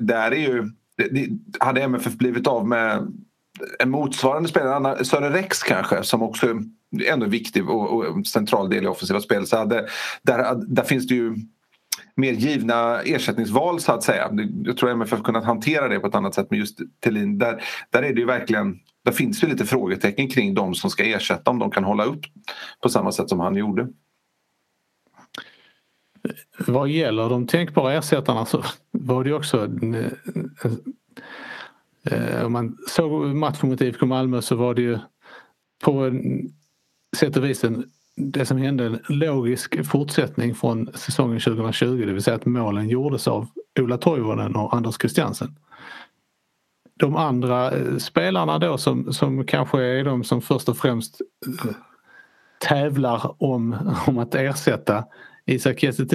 där 0.00 0.32
är 0.32 0.36
ju, 0.36 0.70
det, 0.96 1.28
hade 1.60 1.82
MFF 1.82 2.14
blivit 2.14 2.46
av 2.46 2.68
med 2.68 3.12
en 3.78 3.90
motsvarande 3.90 4.48
spelare, 4.48 5.04
Sören 5.04 5.32
Rex 5.32 5.62
kanske, 5.62 6.02
som 6.02 6.22
också 6.22 6.46
ändå 7.08 7.26
viktig 7.26 7.70
och, 7.70 8.04
och 8.04 8.26
central 8.26 8.70
del 8.70 8.84
i 8.84 8.86
offensiva 8.86 9.20
spel. 9.20 9.46
Så 9.46 9.56
hade, 9.56 9.88
där, 10.22 10.54
där 10.66 10.82
finns 10.82 11.06
det 11.06 11.14
ju 11.14 11.36
mer 12.16 12.32
givna 12.32 13.00
ersättningsval 13.02 13.80
så 13.80 13.92
att 13.92 14.02
säga. 14.02 14.30
Jag 14.64 14.76
tror 14.76 14.90
MFF 14.90 15.22
kunnat 15.22 15.44
hantera 15.44 15.88
det 15.88 16.00
på 16.00 16.06
ett 16.06 16.14
annat 16.14 16.34
sätt 16.34 16.46
men 16.50 16.58
just 16.58 16.78
Thelin, 17.04 17.38
där, 17.38 17.62
där 17.90 18.02
är 18.02 18.14
det 18.14 18.20
ju 18.20 18.26
verkligen 18.26 18.80
där 19.04 19.12
finns 19.12 19.40
det 19.40 19.46
lite 19.46 19.64
frågetecken 19.64 20.28
kring 20.28 20.54
de 20.54 20.74
som 20.74 20.90
ska 20.90 21.04
ersätta 21.04 21.50
om 21.50 21.58
de 21.58 21.70
kan 21.70 21.84
hålla 21.84 22.04
upp 22.04 22.20
på 22.82 22.88
samma 22.88 23.12
sätt 23.12 23.28
som 23.28 23.40
han 23.40 23.56
gjorde. 23.56 23.88
Vad 26.58 26.88
gäller 26.88 27.28
de 27.28 27.46
tänkbara 27.46 27.92
ersättarna 27.92 28.44
så 28.44 28.64
var 28.90 29.24
det 29.24 29.32
också 29.32 29.68
eh, 32.04 32.44
om 32.44 32.52
man 32.52 32.78
såg 32.88 33.34
matchen 33.34 33.68
mot 33.68 33.80
IFK 33.80 34.06
Malmö 34.06 34.42
så 34.42 34.56
var 34.56 34.74
det 34.74 34.82
ju 34.82 34.98
på 35.84 36.12
sätt 37.16 37.36
och 37.36 37.44
vis 37.44 37.64
en 37.64 37.90
det 38.16 38.46
som 38.46 38.58
hände 38.58 38.86
en 38.86 38.98
logisk 39.08 39.86
fortsättning 39.86 40.54
från 40.54 40.92
säsongen 40.94 41.40
2020, 41.40 42.04
det 42.06 42.12
vill 42.12 42.22
säga 42.22 42.36
att 42.36 42.46
målen 42.46 42.88
gjordes 42.88 43.28
av 43.28 43.48
Ola 43.80 43.98
Toivonen 43.98 44.56
och 44.56 44.74
Anders 44.74 44.98
Christiansen. 45.00 45.56
De 46.98 47.16
andra 47.16 47.70
eh, 47.70 47.96
spelarna 47.96 48.58
då 48.58 48.78
som, 48.78 49.12
som 49.12 49.46
kanske 49.46 49.82
är 49.82 50.04
de 50.04 50.24
som 50.24 50.42
först 50.42 50.68
och 50.68 50.76
främst 50.76 51.20
eh, 51.46 51.70
tävlar 52.58 53.42
om, 53.42 53.76
om 54.06 54.18
att 54.18 54.34
ersätta 54.34 55.04
Isak 55.46 55.80
Kiese 55.80 56.02
eh, 56.02 56.08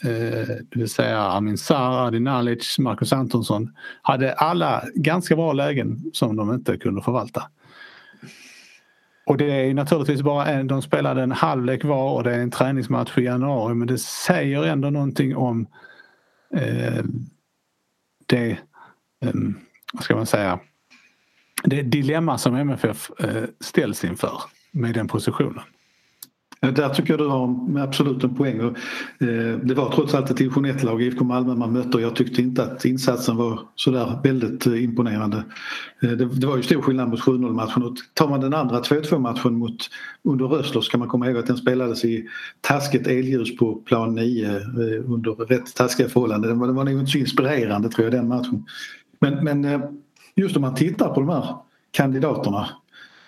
det 0.00 0.76
vill 0.76 0.88
säga 0.88 1.20
Amin 1.20 1.58
Sarr, 1.58 2.06
Adi 2.06 2.20
Nalic, 2.20 2.78
Marcus 2.78 3.12
Antonsson, 3.12 3.72
hade 4.02 4.32
alla 4.32 4.84
ganska 4.94 5.36
bra 5.36 5.52
lägen 5.52 6.10
som 6.12 6.36
de 6.36 6.54
inte 6.54 6.76
kunde 6.76 7.02
förvalta. 7.02 7.42
Och 9.26 9.36
det 9.36 9.52
är 9.52 9.74
naturligtvis 9.74 10.22
bara 10.22 10.46
en, 10.46 10.66
de 10.66 10.82
spelade 10.82 11.22
en 11.22 11.32
halvlek 11.32 11.84
var 11.84 12.12
och 12.12 12.24
det 12.24 12.34
är 12.34 12.38
en 12.38 12.50
träningsmatch 12.50 13.18
i 13.18 13.22
januari 13.22 13.74
men 13.74 13.88
det 13.88 13.98
säger 13.98 14.64
ändå 14.64 14.90
någonting 14.90 15.36
om 15.36 15.66
eh, 16.54 17.04
det, 18.26 18.50
eh, 19.24 19.34
vad 19.92 20.02
ska 20.02 20.16
man 20.16 20.26
säga, 20.26 20.60
det 21.64 21.82
dilemma 21.82 22.38
som 22.38 22.54
MFF 22.54 23.10
eh, 23.18 23.44
ställs 23.60 24.04
inför 24.04 24.40
med 24.70 24.94
den 24.94 25.08
positionen. 25.08 25.64
Där 26.60 26.88
tycker 26.88 27.10
jag 27.10 27.20
du 27.20 27.26
har 27.26 27.80
absolut 27.82 28.24
en 28.24 28.34
poäng. 28.34 28.60
Eh, 28.60 29.58
det 29.62 29.74
var 29.74 29.92
trots 29.92 30.14
allt 30.14 30.30
ett 30.30 30.36
division 30.36 30.66
1-lag 30.66 31.02
IFK 31.02 31.24
Malmö 31.24 31.54
man 31.54 31.72
mötte 31.72 31.96
och 31.96 32.00
jag 32.00 32.16
tyckte 32.16 32.42
inte 32.42 32.62
att 32.62 32.84
insatsen 32.84 33.36
var 33.36 33.60
sådär 33.74 34.20
väldigt 34.22 34.66
eh, 34.66 34.84
imponerande. 34.84 35.44
Eh, 36.02 36.10
det 36.10 36.46
var 36.46 36.56
ju 36.56 36.62
stor 36.62 36.82
skillnad 36.82 37.08
mot 37.08 37.20
7-0 37.20 37.52
matchen 37.52 37.82
och 37.82 37.96
tar 38.14 38.28
man 38.28 38.40
den 38.40 38.54
andra 38.54 38.80
2-2 38.80 39.18
matchen 39.18 39.58
mot 39.58 39.90
under 40.24 40.44
Rössler 40.44 40.80
ska 40.80 40.98
man 40.98 41.08
komma 41.08 41.26
ihåg 41.26 41.38
att 41.38 41.46
den 41.46 41.56
spelades 41.56 42.04
i 42.04 42.28
taskigt 42.60 43.06
elljus 43.06 43.56
på 43.56 43.74
plan 43.74 44.14
9 44.14 44.60
under 45.06 45.30
rätt 45.30 45.74
taskiga 45.74 46.08
förhållanden. 46.08 46.50
Den 46.50 46.58
var, 46.58 46.66
den 46.66 46.76
var 46.76 46.84
nog 46.84 47.00
inte 47.00 47.10
så 47.10 47.18
inspirerande 47.18 47.88
tror 47.88 48.04
jag 48.04 48.12
den 48.12 48.28
matchen. 48.28 48.64
Men, 49.20 49.44
men 49.44 49.80
just 50.34 50.56
om 50.56 50.62
man 50.62 50.74
tittar 50.74 51.08
på 51.08 51.20
de 51.20 51.28
här 51.28 51.56
kandidaterna 51.90 52.68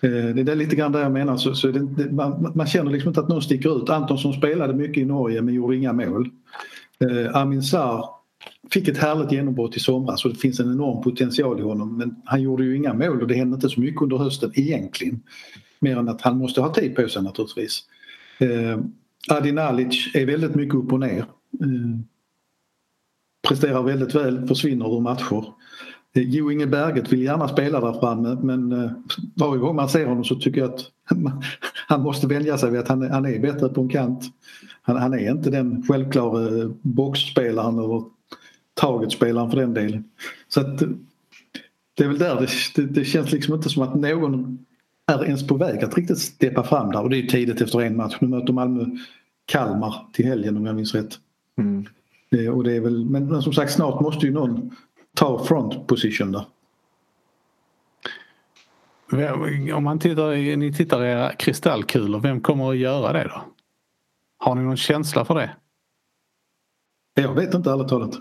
Eh, 0.00 0.34
det 0.34 0.52
är 0.52 0.56
lite 0.56 0.76
grann 0.76 0.92
det 0.92 1.00
jag 1.00 1.12
menar. 1.12 1.37
Så, 1.37 1.54
så 1.54 1.68
det, 1.68 2.12
man, 2.12 2.52
man, 2.54 2.66
känner 2.66 2.90
liksom 2.90 3.08
inte 3.08 3.20
att 3.20 3.28
någon 3.28 3.42
sticker 3.42 3.82
ut. 3.82 3.90
Antonsson 3.90 4.32
spelade 4.32 4.74
mycket 4.74 5.02
i 5.02 5.04
Norge 5.04 5.42
men 5.42 5.54
gjorde 5.54 5.76
inga 5.76 5.92
mål. 5.92 6.30
Eh, 7.00 7.37
Amin 7.37 7.62
Sarr 7.62 8.04
fick 8.70 8.88
ett 8.88 8.98
härligt 8.98 9.32
genombrott 9.32 9.76
i 9.76 9.80
somras 9.80 10.24
och 10.24 10.30
det 10.30 10.38
finns 10.38 10.61
en 10.61 10.72
enorm 10.72 11.02
potential 11.02 11.61
i 11.61 11.62
honom 11.62 11.96
men 11.96 12.16
han 12.24 12.42
gjorde 12.42 12.64
ju 12.64 12.76
inga 12.76 12.94
mål 12.94 13.22
och 13.22 13.28
det 13.28 13.34
hände 13.34 13.54
inte 13.54 13.68
så 13.68 13.80
mycket 13.80 14.02
under 14.02 14.16
hösten 14.16 14.52
egentligen. 14.54 15.20
Mer 15.80 15.96
än 15.96 16.08
att 16.08 16.20
han 16.20 16.38
måste 16.38 16.61
ha 16.61 16.74
tid 16.74 16.96
på 16.96 17.08
sig 17.08 17.22
naturligtvis. 17.22 17.82
Eh, 18.38 18.78
Adi 19.30 19.52
Nalic 19.52 20.14
är 20.14 20.26
väldigt 20.26 20.54
mycket 20.54 20.74
upp 20.74 20.92
och 20.92 21.00
ner. 21.00 21.18
Eh, 21.18 21.98
presterar 23.48 23.82
väldigt 23.82 24.14
väl, 24.14 24.48
försvinner 24.48 24.96
ur 24.96 25.00
matcher. 25.00 25.44
Jo 26.14 26.51
Inge 26.51 26.66
Berget 26.66 27.12
vill 27.12 27.23
gärna 27.23 27.49
spela 27.49 27.81
där 27.81 28.01
framme 28.01 28.38
men 28.42 28.73
eh, 28.73 28.90
varje 29.35 29.61
gång 29.61 29.77
man 29.77 29.88
ser 29.88 30.07
honom 30.07 30.25
så 30.25 30.35
tycker 30.35 30.61
jag 30.61 30.71
att 30.71 30.90
han 31.88 32.03
måste 32.03 32.27
vänja 32.27 32.59
sig 32.59 32.71
vid 32.71 32.81
att 32.81 32.88
han, 32.88 33.11
han 33.11 33.27
är 33.27 33.38
bättre 33.38 33.68
på 33.68 33.81
en 33.81 33.88
kant. 33.88 34.25
Han, 34.83 34.97
han 34.97 35.14
är 35.14 35.31
inte 35.31 35.51
den 35.51 35.83
självklara 35.88 36.71
boxspelaren 36.83 37.79
eller 37.79 38.05
targetspelaren 38.75 39.51
för 39.51 39.57
den 39.57 39.75
delen. 39.75 40.05
Så 40.49 40.61
att, 40.61 40.79
det 41.94 42.05
är 42.05 42.09
väl 42.09 42.18
där 42.18 42.40
det, 42.40 42.49
det, 42.75 42.92
det, 42.92 43.05
känns 43.05 43.33
liksom 43.33 43.55
inte 43.55 43.68
som 43.68 43.83
att 43.83 43.94
någon 43.94 44.59
är 45.07 45.25
ens 45.25 45.47
på 45.47 45.55
väg 45.55 45.85
att 45.85 45.97
riktigt 45.97 46.18
steppa 46.18 46.62
fram 46.62 46.90
där 46.90 47.03
och 47.03 47.11
det 47.11 47.18
är 47.18 47.27
tidigt 47.27 47.61
efter 47.61 47.81
en 47.81 47.97
match. 47.97 48.16
Nu 48.21 48.29
möter 48.29 48.53
Malmö 48.53 48.85
Kalmar 49.47 50.07
till 50.12 50.27
helgen 50.27 50.57
om 50.57 50.66
jag 50.66 50.77
minns 50.77 50.94
rätt. 50.94 51.18
Mm. 51.59 51.87
Det, 52.31 52.49
och 52.49 52.64
det 52.64 52.77
är 52.77 52.81
väl, 52.81 53.05
men, 53.05 53.27
men 53.27 53.42
som 53.42 53.53
sagt 53.53 53.73
snart 53.73 54.01
måste 54.01 54.27
ju 54.27 54.33
någon 54.33 54.71
ta 55.18 55.44
front 55.44 55.87
position 55.87 56.33
då? 56.33 56.46
Om 59.74 59.85
man 59.85 59.98
tittar, 59.98 60.57
ni 60.57 60.72
tittar 60.72 61.04
i 61.04 61.09
era 61.09 61.33
kristallkulor, 61.33 62.20
vem 62.20 62.40
kommer 62.40 62.70
att 62.70 62.76
göra 62.76 63.12
det 63.12 63.24
då? 63.24 63.42
Har 64.38 64.54
ni 64.54 64.62
någon 64.62 64.76
känsla 64.76 65.24
för 65.24 65.35
det? 65.35 65.50
Jag 67.14 67.35
vet 67.35 67.54
inte 67.54 67.70
ärligt 67.70 67.88
talat. 67.88 68.14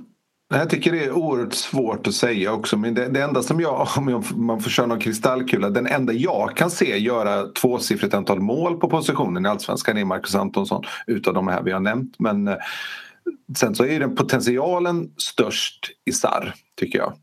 Jag 0.50 0.70
tycker 0.70 0.92
det 0.92 1.04
är 1.04 1.12
oerhört 1.12 1.54
svårt 1.54 2.08
att 2.08 2.14
säga 2.14 2.54
också. 2.54 2.78
Men 2.78 2.94
det, 2.94 3.08
det 3.08 3.22
enda 3.22 3.44
som 3.44 3.60
jag, 3.62 3.88
om 3.98 4.24
man 4.36 4.62
får 4.62 4.70
köra 4.70 4.86
någon 4.86 5.00
kristallkula, 5.00 5.70
den 5.70 5.88
enda 5.88 6.14
jag 6.14 6.58
kan 6.58 6.72
se 6.72 6.98
göra 6.98 7.48
tvåsiffrigt 7.48 8.14
antal 8.14 8.40
mål 8.40 8.80
på 8.80 8.90
positionen 8.90 9.46
i 9.46 9.50
Allsvenskan 9.50 9.98
är 9.98 10.06
Marcus 10.06 10.36
Antonsson 10.36 10.84
utav 11.08 11.34
de 11.34 11.48
här 11.48 11.62
vi 11.62 11.72
har 11.72 11.80
nämnt. 11.80 12.20
Men 12.20 12.48
eh, 12.48 12.56
Sen 13.58 13.76
så 13.76 13.86
är 13.86 14.00
den 14.00 14.16
potentialen 14.16 15.12
störst 15.18 15.90
i 16.06 16.12
Sarr, 16.12 16.54
tycker 16.80 17.00
jag. 17.00 17.14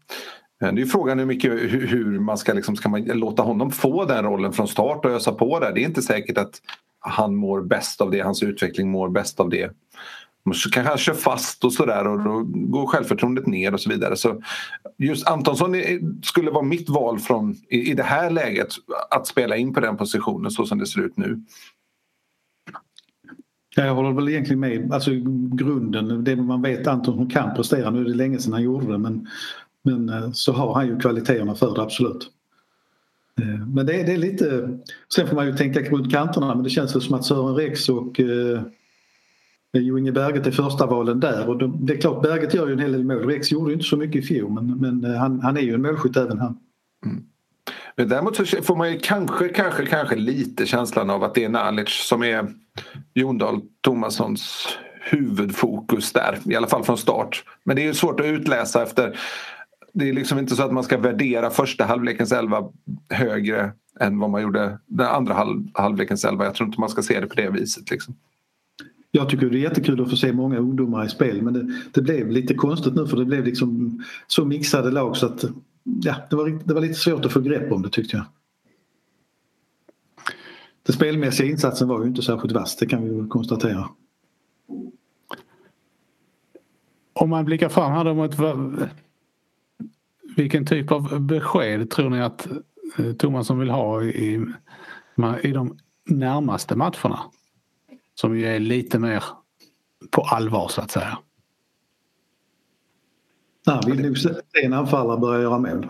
Eh, 0.62 0.74
det 0.74 0.82
är 0.82 0.86
frågan 0.86 1.18
hur 1.18 1.26
mycket 1.26 1.52
hur 1.52 2.20
man 2.20 2.38
ska, 2.38 2.52
liksom, 2.52 2.76
ska 2.76 2.88
man 2.88 3.04
låta 3.04 3.42
honom 3.42 3.70
få 3.70 4.04
den 4.04 4.24
rollen 4.24 4.52
från 4.52 4.68
start 4.68 5.04
och 5.04 5.10
ösa 5.10 5.32
på 5.32 5.60
där. 5.60 5.72
Det 5.72 5.80
är 5.80 5.84
inte 5.84 6.02
säkert 6.02 6.38
att 6.38 6.60
han 7.00 7.36
mår 7.36 7.62
bäst 7.62 8.00
av 8.00 8.10
det, 8.10 8.20
hans 8.20 8.42
utveckling 8.42 8.90
mår 8.90 9.08
bäst 9.08 9.40
av 9.40 9.50
det. 9.50 9.70
Så 10.54 10.70
kanske 10.70 10.88
han 10.88 10.98
kör 10.98 11.14
fast 11.14 11.64
och 11.64 11.72
sådär 11.72 12.06
och 12.06 12.24
då 12.24 12.42
går 12.44 12.86
självförtroendet 12.86 13.46
ner 13.46 13.74
och 13.74 13.80
så 13.80 13.90
vidare. 13.90 14.16
Så 14.16 14.42
just 14.98 15.28
Antonsson 15.28 15.74
skulle 16.22 16.50
vara 16.50 16.64
mitt 16.64 16.88
val 16.88 17.18
från, 17.18 17.56
i, 17.68 17.90
i 17.90 17.94
det 17.94 18.02
här 18.02 18.30
läget 18.30 18.68
att 19.10 19.26
spela 19.26 19.56
in 19.56 19.74
på 19.74 19.80
den 19.80 19.96
positionen 19.96 20.50
så 20.50 20.66
som 20.66 20.78
det 20.78 20.86
ser 20.86 21.00
ut 21.00 21.16
nu. 21.16 21.40
Jag 23.76 23.94
håller 23.94 24.12
väl 24.12 24.28
egentligen 24.28 24.60
med. 24.60 24.92
Alltså 24.92 25.10
grunden, 25.52 26.24
det 26.24 26.36
man 26.36 26.62
vet 26.62 26.86
Anton 26.86 27.16
som 27.16 27.30
kan 27.30 27.54
prestera. 27.54 27.90
Nu 27.90 28.00
är 28.00 28.04
det 28.04 28.14
länge 28.14 28.38
sedan 28.38 28.52
han 28.52 28.62
gjorde 28.62 28.92
det 28.92 28.98
men, 28.98 29.28
men 29.82 30.08
eh, 30.08 30.30
så 30.32 30.52
har 30.52 30.74
han 30.74 30.86
ju 30.86 30.98
kvaliteterna 30.98 31.54
för 31.54 31.74
det 31.74 31.82
absolut. 31.82 32.30
Eh, 33.40 33.66
men 33.66 33.86
det 33.86 34.00
är, 34.00 34.06
det 34.06 34.12
är 34.12 34.18
lite... 34.18 34.78
Sen 35.14 35.26
får 35.26 35.36
man 35.36 35.46
ju 35.46 35.52
tänka 35.52 35.80
runt 35.80 36.12
kanterna 36.12 36.54
men 36.54 36.64
det 36.64 36.70
känns 36.70 36.94
väl 36.94 37.02
som 37.02 37.14
att 37.14 37.24
Sören 37.24 37.54
Rex 37.54 37.88
och 37.88 38.20
eh, 38.20 38.62
Jo 39.76 39.98
Inge 39.98 40.12
Berget 40.12 40.46
är 40.46 40.50
första 40.50 40.86
valen 40.86 41.20
där 41.20 41.48
och 41.48 41.58
de, 41.58 41.86
det 41.86 41.92
är 41.92 42.00
klart 42.00 42.22
Berget 42.22 42.54
gör 42.54 42.66
ju 42.66 42.72
en 42.72 42.78
hel 42.78 42.92
del 42.92 43.04
mål. 43.04 43.26
Rex 43.26 43.52
gjorde 43.52 43.70
ju 43.70 43.74
inte 43.74 43.86
så 43.86 43.96
mycket 43.96 44.24
i 44.24 44.26
fjol 44.26 44.52
men, 44.52 44.80
men 44.80 45.04
eh, 45.04 45.18
han, 45.18 45.40
han 45.40 45.56
är 45.56 45.60
ju 45.60 45.74
en 45.74 45.82
målskytt 45.82 46.16
även 46.16 46.38
han. 46.38 46.58
Mm. 47.06 47.24
Men 47.96 48.08
däremot 48.08 48.36
så 48.36 48.44
får 48.44 48.76
man 48.76 48.92
ju 48.92 48.98
kanske, 48.98 49.48
kanske, 49.48 49.86
kanske 49.86 50.16
lite 50.16 50.66
känslan 50.66 51.10
av 51.10 51.24
att 51.24 51.34
det 51.34 51.44
är 51.44 51.48
Nalic 51.48 51.88
som 51.88 52.22
är 52.22 52.46
Jon 53.14 53.38
Dahl 53.38 53.60
Tomassons 53.80 54.68
huvudfokus 55.10 56.12
där, 56.12 56.38
i 56.44 56.56
alla 56.56 56.66
fall 56.66 56.84
från 56.84 56.98
start. 56.98 57.44
Men 57.64 57.76
det 57.76 57.82
är 57.82 57.86
ju 57.86 57.94
svårt 57.94 58.20
att 58.20 58.26
utläsa 58.26 58.82
efter 58.82 59.18
det 59.94 60.08
är 60.08 60.12
liksom 60.12 60.38
inte 60.38 60.56
så 60.56 60.62
att 60.62 60.72
man 60.72 60.84
ska 60.84 60.98
värdera 60.98 61.50
första 61.50 61.84
halvlekens 61.84 62.32
elva 62.32 62.68
högre 63.10 63.72
än 64.00 64.18
vad 64.18 64.30
man 64.30 64.42
gjorde 64.42 64.78
den 64.86 65.06
andra 65.06 65.34
halv, 65.34 65.66
halvlekens 65.74 66.24
elva. 66.24 66.44
Jag 66.44 66.54
tror 66.54 66.66
inte 66.66 66.80
man 66.80 66.88
ska 66.88 67.02
se 67.02 67.20
det 67.20 67.26
på 67.26 67.34
det 67.34 67.50
viset. 67.50 67.90
Liksom. 67.90 68.14
jag 69.10 69.28
tycker 69.28 69.50
det 69.50 69.58
är 69.58 69.60
jättekul 69.60 70.00
att 70.00 70.10
få 70.10 70.16
se 70.16 70.32
många 70.32 70.58
ungdomar 70.58 71.06
i 71.06 71.08
spel 71.08 71.42
men 71.42 71.52
det, 71.52 71.72
det 71.94 72.02
blev 72.02 72.30
lite 72.30 72.54
konstigt 72.54 72.94
nu 72.94 73.06
för 73.06 73.16
det 73.16 73.24
blev 73.24 73.44
liksom 73.44 74.02
så 74.26 74.44
mixade 74.44 74.90
lag 74.90 75.16
så 75.16 75.26
att 75.26 75.44
ja, 75.84 76.16
det, 76.30 76.36
var, 76.36 76.60
det 76.64 76.74
var 76.74 76.80
lite 76.80 76.94
svårt 76.94 77.24
att 77.24 77.32
få 77.32 77.40
grepp 77.40 77.72
om 77.72 77.82
det 77.82 77.90
tyckte 77.90 78.16
jag. 78.16 78.26
Den 80.82 80.94
spelmässiga 80.94 81.50
insatsen 81.50 81.88
var 81.88 82.00
ju 82.00 82.06
inte 82.06 82.22
särskilt 82.22 82.54
vass, 82.54 82.76
det 82.76 82.86
kan 82.86 83.22
vi 83.22 83.28
konstatera. 83.28 83.88
Om 87.12 87.30
man 87.30 87.44
blickar 87.44 87.68
fram 87.68 87.92
här 87.92 88.14
mot 88.14 88.34
vilken 90.36 90.66
typ 90.66 90.92
av 90.92 91.20
besked 91.20 91.90
tror 91.90 92.10
ni 92.10 92.20
att 92.20 92.46
eh, 92.98 93.12
Tomasson 93.12 93.14
Thomasson 93.18 93.58
vill 93.58 93.70
ha 93.70 94.02
i, 94.02 94.46
i 95.42 95.52
de 95.52 95.78
närmaste 96.04 96.76
matcherna? 96.76 97.20
Som 98.14 98.38
ju 98.38 98.46
är 98.46 98.58
lite 98.58 98.98
mer 98.98 99.24
på 100.10 100.22
allvar 100.22 100.68
så 100.68 100.80
att 100.80 100.90
säga. 100.90 101.18
Han 103.66 103.82
vill 103.86 104.06
nog 104.06 104.18
se 104.18 104.30
en 104.62 104.72
anfallare 104.72 105.18
börja 105.18 105.42
göra 105.42 105.58
mål. 105.58 105.88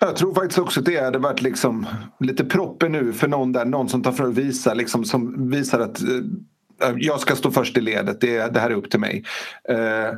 Jag 0.00 0.16
tror 0.16 0.34
faktiskt 0.34 0.58
också 0.58 0.80
att 0.80 0.86
det 0.86 1.04
hade 1.04 1.18
varit 1.18 1.42
liksom 1.42 1.86
lite 2.20 2.44
proppen 2.44 2.92
nu 2.92 3.12
för 3.12 3.28
någon 3.28 3.52
där, 3.52 3.64
någon 3.64 3.88
som 3.88 4.02
tar 4.02 4.12
för 4.12 4.24
att 4.24 4.34
visa, 4.34 4.74
liksom, 4.74 5.04
som 5.04 5.50
visar 5.50 5.80
att 5.80 6.02
eh, 6.02 6.88
eh 6.88 6.94
jag 6.96 7.20
ska 7.20 7.36
stå 7.36 7.50
först 7.50 7.76
i 7.76 7.80
ledet, 7.80 8.20
det, 8.20 8.54
det 8.54 8.60
här 8.60 8.70
är 8.70 8.74
upp 8.74 8.90
till 8.90 9.00
mig. 9.00 9.24
Eh, 9.68 10.14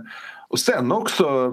och 0.49 0.59
sen 0.59 0.93
också 0.93 1.53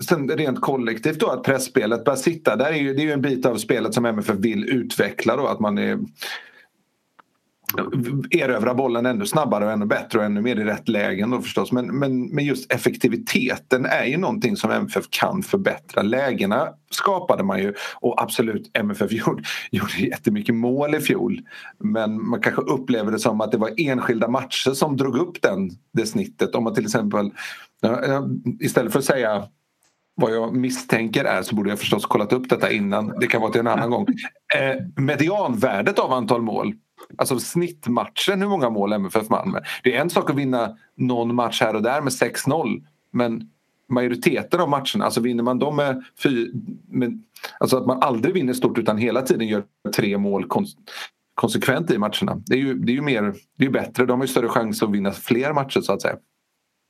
sen 0.00 0.28
rent 0.28 0.60
kollektivt 0.60 1.20
då 1.20 1.26
att 1.26 1.42
pressspelet 1.42 2.04
börjar 2.04 2.16
sitta. 2.16 2.56
Där 2.56 2.66
är 2.66 2.76
ju, 2.76 2.94
det 2.94 3.02
är 3.02 3.06
ju 3.06 3.12
en 3.12 3.22
bit 3.22 3.46
av 3.46 3.56
spelet 3.56 3.94
som 3.94 4.04
MFF 4.04 4.36
vill 4.36 4.68
utveckla 4.68 5.36
då 5.36 5.46
att 5.46 5.60
man 5.60 5.78
är 5.78 5.98
erövra 8.30 8.74
bollen 8.74 9.06
ännu 9.06 9.26
snabbare 9.26 9.64
och 9.64 9.72
ännu 9.72 9.86
bättre 9.86 10.18
och 10.18 10.24
ännu 10.24 10.40
mer 10.40 10.56
i 10.56 10.64
rätt 10.64 10.88
lägen 10.88 11.30
då 11.30 11.40
förstås. 11.40 11.72
Men, 11.72 11.98
men, 11.98 12.26
men 12.26 12.44
just 12.44 12.72
effektiviteten 12.72 13.86
är 13.86 14.04
ju 14.04 14.16
någonting 14.16 14.56
som 14.56 14.70
MFF 14.70 15.04
kan 15.10 15.42
förbättra. 15.42 16.02
Lägena 16.02 16.68
skapade 16.90 17.44
man 17.44 17.58
ju 17.58 17.74
och 17.94 18.22
absolut 18.22 18.70
MFF 18.72 19.12
gjorde, 19.26 19.42
gjorde 19.70 19.92
jättemycket 19.98 20.54
mål 20.54 20.94
i 20.94 21.00
fjol. 21.00 21.40
Men 21.78 22.28
man 22.28 22.40
kanske 22.40 22.62
upplever 22.62 23.12
det 23.12 23.18
som 23.18 23.40
att 23.40 23.52
det 23.52 23.58
var 23.58 23.70
enskilda 23.76 24.28
matcher 24.28 24.70
som 24.70 24.96
drog 24.96 25.16
upp 25.16 25.42
den, 25.42 25.70
det 25.92 26.06
snittet. 26.06 26.54
Om 26.54 26.64
man 26.64 26.74
till 26.74 26.84
exempel 26.84 27.30
istället 28.60 28.92
för 28.92 28.98
att 28.98 29.04
säga 29.04 29.44
vad 30.16 30.34
jag 30.34 30.56
misstänker 30.56 31.24
är 31.24 31.42
så 31.42 31.54
borde 31.54 31.70
jag 31.70 31.78
förstås 31.78 32.06
kollat 32.06 32.32
upp 32.32 32.48
detta 32.48 32.72
innan. 32.72 33.12
Det 33.20 33.26
kan 33.26 33.40
vara 33.40 33.52
till 33.52 33.60
en 33.60 33.66
annan 33.66 33.90
gång. 33.90 34.06
Eh, 34.54 35.02
medianvärdet 35.02 35.98
av 35.98 36.12
antal 36.12 36.42
mål 36.42 36.74
Alltså 37.18 37.38
snittmatchen, 37.38 38.40
hur 38.40 38.48
många 38.48 38.70
mål 38.70 38.92
MFF 38.92 39.30
Malmö. 39.30 39.60
Det 39.82 39.96
är 39.96 40.00
en 40.00 40.10
sak 40.10 40.30
att 40.30 40.36
vinna 40.36 40.76
någon 40.94 41.34
match 41.34 41.60
här 41.60 41.76
och 41.76 41.82
där 41.82 42.00
med 42.00 42.12
6-0 42.12 42.82
men 43.12 43.50
majoriteten 43.88 44.60
av 44.60 44.68
matcherna, 44.68 45.04
alltså 45.04 45.20
vinner 45.20 45.42
man 45.42 45.58
dem 45.58 45.76
med, 45.76 46.04
fy, 46.22 46.50
med 46.88 47.22
Alltså 47.60 47.76
att 47.76 47.86
man 47.86 48.02
aldrig 48.02 48.34
vinner 48.34 48.52
stort 48.52 48.78
utan 48.78 48.98
hela 48.98 49.22
tiden 49.22 49.48
gör 49.48 49.64
tre 49.96 50.18
mål 50.18 50.48
kons 50.48 50.76
konsekvent 51.34 51.90
i 51.90 51.98
matcherna. 51.98 52.42
Det 52.46 52.54
är 52.54 52.58
ju, 52.58 52.74
det 52.74 52.92
är 52.92 52.94
ju 52.94 53.02
mer, 53.02 53.34
det 53.58 53.64
är 53.64 53.70
bättre, 53.70 54.06
de 54.06 54.20
har 54.20 54.26
ju 54.26 54.32
större 54.32 54.48
chans 54.48 54.82
att 54.82 54.90
vinna 54.90 55.12
fler 55.12 55.52
matcher 55.52 55.80
så 55.80 55.92
att 55.92 56.02
säga. 56.02 56.16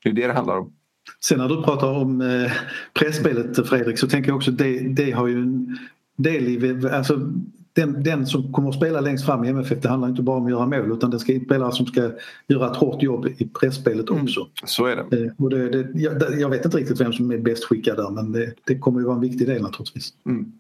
Det 0.03 0.09
är 0.09 0.13
det 0.13 0.27
det 0.27 0.33
handlar 0.33 0.59
om. 0.59 0.73
Sen 1.21 1.39
när 1.39 1.49
du 1.49 1.63
pratar 1.63 1.89
om 1.89 2.21
eh, 2.21 2.53
pressspelet 2.95 3.69
Fredrik 3.69 3.99
så 3.99 4.09
tänker 4.09 4.31
jag 4.31 4.37
också 4.37 4.51
det, 4.51 4.79
det 4.79 5.11
har 5.11 5.27
ju 5.27 5.39
en 5.39 5.79
del 6.17 6.49
i, 6.49 6.89
alltså 6.93 7.33
den, 7.77 8.03
den 8.03 8.27
som 8.27 8.53
kommer 8.53 8.69
att 8.69 8.75
spela 8.75 9.01
längst 9.01 9.27
fram 9.27 9.45
i 9.45 9.49
MFF 9.49 9.81
det 9.83 9.89
handlar 9.89 10.09
inte 10.09 10.23
bara 10.23 10.37
om 10.37 10.45
att 10.45 10.51
göra 10.51 10.67
mål 10.67 10.93
utan 10.93 11.11
det 11.11 11.19
ska 11.19 11.41
spelare 11.45 11.73
som 11.73 11.87
ska 11.87 12.11
göra 12.49 12.71
ett 12.71 12.77
hårt 12.77 13.03
jobb 13.03 13.27
i 13.27 13.49
pressspelet 13.61 14.11
mm, 14.11 14.23
också. 14.23 14.41
Mm, 14.41 14.51
så 14.65 14.87
är 14.87 14.97
det. 14.97 15.25
Eh, 15.25 15.33
och 15.39 15.51
det, 15.51 15.69
det 15.71 16.01
jag, 16.01 16.41
jag, 16.41 16.49
vet 16.49 16.65
inte 16.65 16.77
riktigt 16.77 17.01
vem 17.01 17.13
som 17.13 17.31
är 17.31 17.39
bäst 17.39 17.65
skickad 17.65 17.97
där 17.97 18.11
men 18.11 18.33
det, 18.33 18.53
det 18.65 18.79
kommer 18.79 19.01
ju 19.01 19.07
vara 19.07 19.15
en 19.15 19.21
viktig 19.21 19.47
del 19.47 19.63
naturligtvis. 19.63 20.15
Mm. 20.27 20.53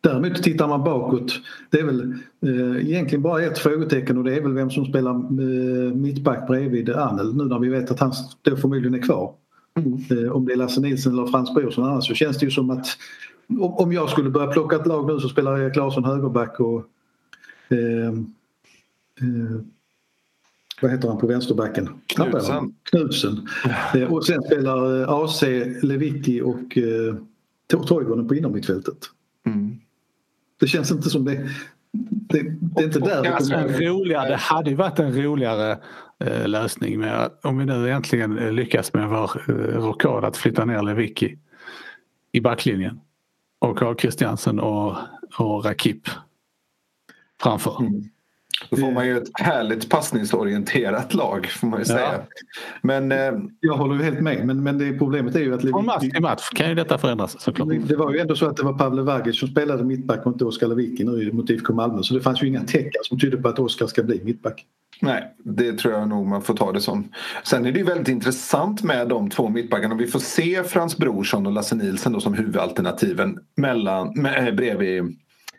Däremot 0.00 0.42
tittar 0.42 0.68
man 0.68 0.84
bakåt, 0.84 1.32
det 1.70 1.80
är 1.80 1.84
väl 1.84 2.14
eh, 2.46 2.88
egentligen 2.88 3.22
bara 3.22 3.42
ett 3.42 3.58
frågetecken 3.58 4.18
och 4.18 4.24
det 4.24 4.34
är 4.34 4.40
väl 4.40 4.52
vem 4.52 4.70
som 4.70 4.84
spelar 4.84 5.10
eh, 5.10 5.94
mittback 5.94 6.46
bredvid 6.46 6.90
Arnel 6.90 7.36
nu 7.36 7.44
när 7.44 7.58
vi 7.58 7.68
vet 7.68 7.90
att 7.90 8.00
han 8.00 8.12
då 8.42 8.56
förmodligen 8.56 8.94
är 8.94 9.02
kvar. 9.02 9.34
Mm. 9.76 10.24
Eh, 10.24 10.32
om 10.32 10.46
det 10.46 10.52
är 10.52 10.56
Lasse 10.56 10.80
Nilsson 10.80 11.12
eller 11.12 11.26
Frans 11.26 11.54
Brorsson 11.54 11.84
annars 11.84 12.06
så 12.06 12.14
känns 12.14 12.38
det 12.38 12.44
ju 12.44 12.50
som 12.50 12.70
att 12.70 12.86
om 13.58 13.92
jag 13.92 14.10
skulle 14.10 14.30
börja 14.30 14.52
plocka 14.52 14.76
ett 14.76 14.86
lag 14.86 15.06
nu 15.06 15.20
så 15.20 15.28
spelar 15.28 15.58
Erik 15.58 15.76
Larsson 15.76 16.04
högerback 16.04 16.60
och 16.60 16.84
eh, 17.68 18.08
eh, 19.20 19.60
vad 20.82 20.90
heter 20.90 21.08
han 21.08 21.18
på 21.18 21.26
vänsterbacken? 21.26 21.88
Knutsen. 22.06 22.74
Knutsen. 22.82 23.48
Eh, 23.94 24.12
och 24.12 24.26
sen 24.26 24.42
spelar 24.42 25.02
eh, 25.02 25.08
AC, 25.08 25.42
Levicki 25.82 26.40
och 26.40 26.78
eh, 26.78 27.14
Toivonen 27.86 28.28
på 28.28 28.34
innermittfältet. 28.34 28.98
Mm. 29.46 29.80
Det 30.60 30.66
känns 30.66 30.90
inte 30.90 31.10
som 31.10 31.24
det 31.24 31.48
det, 32.28 32.42
det, 32.60 32.80
är 32.80 32.84
inte 32.84 33.00
där 33.00 33.22
det 33.22 33.30
kommer. 33.38 33.80
Roligare, 33.80 34.28
det 34.28 34.36
hade 34.36 34.70
ju 34.70 34.76
varit 34.76 34.98
en 34.98 35.22
roligare 35.22 35.78
eh, 36.24 36.48
lösning 36.48 37.00
med, 37.00 37.30
om 37.42 37.58
vi 37.58 37.64
nu 37.64 37.90
äntligen 37.90 38.34
lyckas 38.34 38.94
med 38.94 39.08
vår 39.08 39.30
eh, 39.48 39.54
rockad 39.54 40.24
att 40.24 40.36
flytta 40.36 40.64
ner 40.64 40.82
Lewicki 40.82 41.38
i 42.32 42.40
backlinjen 42.40 43.00
och 43.58 43.80
ha 43.80 43.94
Christiansen 43.94 44.60
och, 44.60 44.96
och 45.38 45.64
Rakip 45.64 46.08
framför. 47.42 47.80
Mm. 47.80 48.02
Då 48.70 48.76
får 48.76 48.92
man 48.92 49.06
ju 49.06 49.16
ett 49.16 49.28
härligt 49.34 49.90
passningsorienterat 49.90 51.14
lag 51.14 51.46
får 51.46 51.66
man 51.66 51.78
ju 51.78 51.84
säga. 51.84 52.12
Ja. 52.12 52.26
Men, 52.82 53.12
eh, 53.12 53.32
jag 53.60 53.74
håller 53.74 53.94
ju 53.94 54.02
helt 54.02 54.20
med 54.20 54.46
men, 54.46 54.62
men 54.62 54.78
det 54.78 54.98
problemet 54.98 55.36
är 55.36 55.40
ju 55.40 55.54
att... 55.54 55.62
Från 55.62 55.86
match 55.86 56.00
till 56.00 56.22
match 56.22 56.48
kan 56.54 56.68
ju 56.68 56.74
detta 56.74 56.98
förändras 56.98 57.40
såklart. 57.40 57.68
Det 57.88 57.96
var 57.96 58.12
ju 58.12 58.18
ändå 58.18 58.36
så 58.36 58.46
att 58.46 58.56
det 58.56 58.62
var 58.62 58.72
Pavle 58.72 59.02
Vagic 59.02 59.38
som 59.38 59.48
spelade 59.48 59.84
mittback 59.84 60.26
och 60.26 60.32
inte 60.32 60.44
Oskar 60.44 60.66
Lewicki 60.66 61.04
nu 61.04 61.32
mot 61.32 61.50
IFK 61.50 61.72
Malmö 61.72 62.02
så 62.02 62.14
det 62.14 62.20
fanns 62.20 62.42
ju 62.42 62.46
inga 62.46 62.64
tecken 62.64 63.00
som 63.02 63.18
tydde 63.18 63.36
på 63.36 63.48
att 63.48 63.58
Oskar 63.58 63.86
ska 63.86 64.02
bli 64.02 64.20
mittback. 64.24 64.64
Nej, 65.00 65.34
det 65.44 65.72
tror 65.72 65.94
jag 65.94 66.08
nog 66.08 66.26
man 66.26 66.42
får 66.42 66.54
ta 66.54 66.72
det 66.72 66.80
som. 66.80 67.08
Sen 67.44 67.66
är 67.66 67.72
det 67.72 67.78
ju 67.78 67.84
väldigt 67.84 68.08
intressant 68.08 68.82
med 68.82 69.08
de 69.08 69.30
två 69.30 69.48
mittbackarna. 69.48 69.94
Vi 69.94 70.06
får 70.06 70.18
se 70.18 70.62
Frans 70.64 70.96
Brorsson 70.96 71.46
och 71.46 71.52
Lasse 71.52 71.74
Nilsson 71.74 72.12
då 72.12 72.20
som 72.20 72.34
huvudalternativen 72.34 73.38
mellan, 73.56 74.12
med, 74.14 74.48
eh, 74.48 74.54
bredvid 74.54 75.16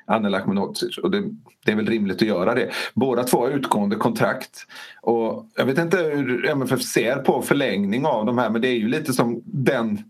Anne 0.08 0.38
Ahmedhodzic. 0.38 0.98
Och 0.98 1.12
det, 1.12 1.24
det, 1.65 1.72
är 1.72 1.76
väl 1.76 1.88
rimligt 1.88 2.22
att 2.22 2.28
göra 2.28 2.56
det. 2.56 2.72
Båda 2.93 3.24
två 3.24 3.39
har 3.39 3.50
utgående 3.50 3.96
kontrakt. 3.96 4.67
Och 5.02 5.46
jag 5.56 5.65
vet 5.65 5.78
inte 5.78 5.98
hur 5.98 6.50
MFF 6.50 6.82
ser 6.82 7.15
på 7.15 7.41
förlängning 7.41 8.06
av 8.06 8.26
de 8.26 8.38
här 8.38 8.50
men 8.50 8.62
det 8.62 8.67
är 8.67 8.78
ju 8.78 8.88
lite 8.88 9.13
som 9.13 9.41
den 9.46 10.04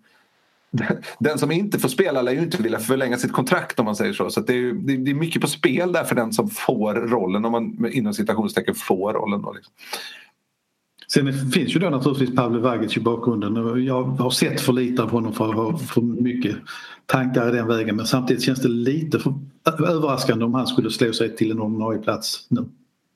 den 1.20 1.40
som 1.40 1.52
inte 1.52 1.80
får 1.80 1.90
spela 1.90 2.22
lär 2.22 2.32
ju 2.32 2.40
inte 2.40 2.64
vilja 2.64 2.80
förlänga 2.80 3.18
sitt 3.18 3.32
kontrakt 3.32 3.80
om 3.80 3.86
man 3.86 3.96
säger 3.96 4.14
så. 4.14 4.30
Så 4.30 4.42
det 4.42 4.54
är, 4.54 4.74
det 4.74 5.12
är 5.12 5.16
mycket 5.16 5.42
på 5.42 5.48
spel 5.48 5.92
där 5.92 6.04
för 6.04 6.16
den 6.16 6.34
som 6.34 6.50
får 6.50 6.94
rollen, 6.94 7.46
om 7.46 7.52
man 7.52 7.92
inom 7.92 8.14
citationstecken 8.14 8.76
får 8.76 9.14
rollen. 9.14 9.42
Då 9.42 9.54
liksom. 9.54 9.74
Sen 11.14 11.52
finns 11.52 11.76
ju 11.76 11.80
då 11.80 11.90
naturligtvis 11.90 12.36
Pavle 12.36 12.60
Vagic 12.60 12.98
i 12.98 13.00
bakgrunden. 13.00 13.86
Jag 13.86 14.04
har 14.04 14.30
sett 14.30 14.62
för 14.62 14.74
lite 14.74 15.04
av 15.04 15.12
honom 15.12 15.34
för 15.34 15.50
att 15.50 15.56
ha 15.56 15.78
för 15.78 16.02
mycket 16.02 16.56
tankar 17.06 17.50
i 17.50 17.58
den 17.58 17.68
vägen 17.68 17.96
men 17.96 18.06
samtidigt 18.06 18.44
känns 18.44 18.62
det 18.62 18.68
lite 18.68 19.20
för 19.20 19.34
överraskande 19.68 20.46
om 20.46 20.54
han 20.54 20.68
skulle 20.68 20.90
slå 20.90 21.14
sig 21.14 21.36
till 21.36 21.52
en 21.52 21.60
ordinarie 21.60 22.00
plats 22.00 22.48
nu. 22.50 22.66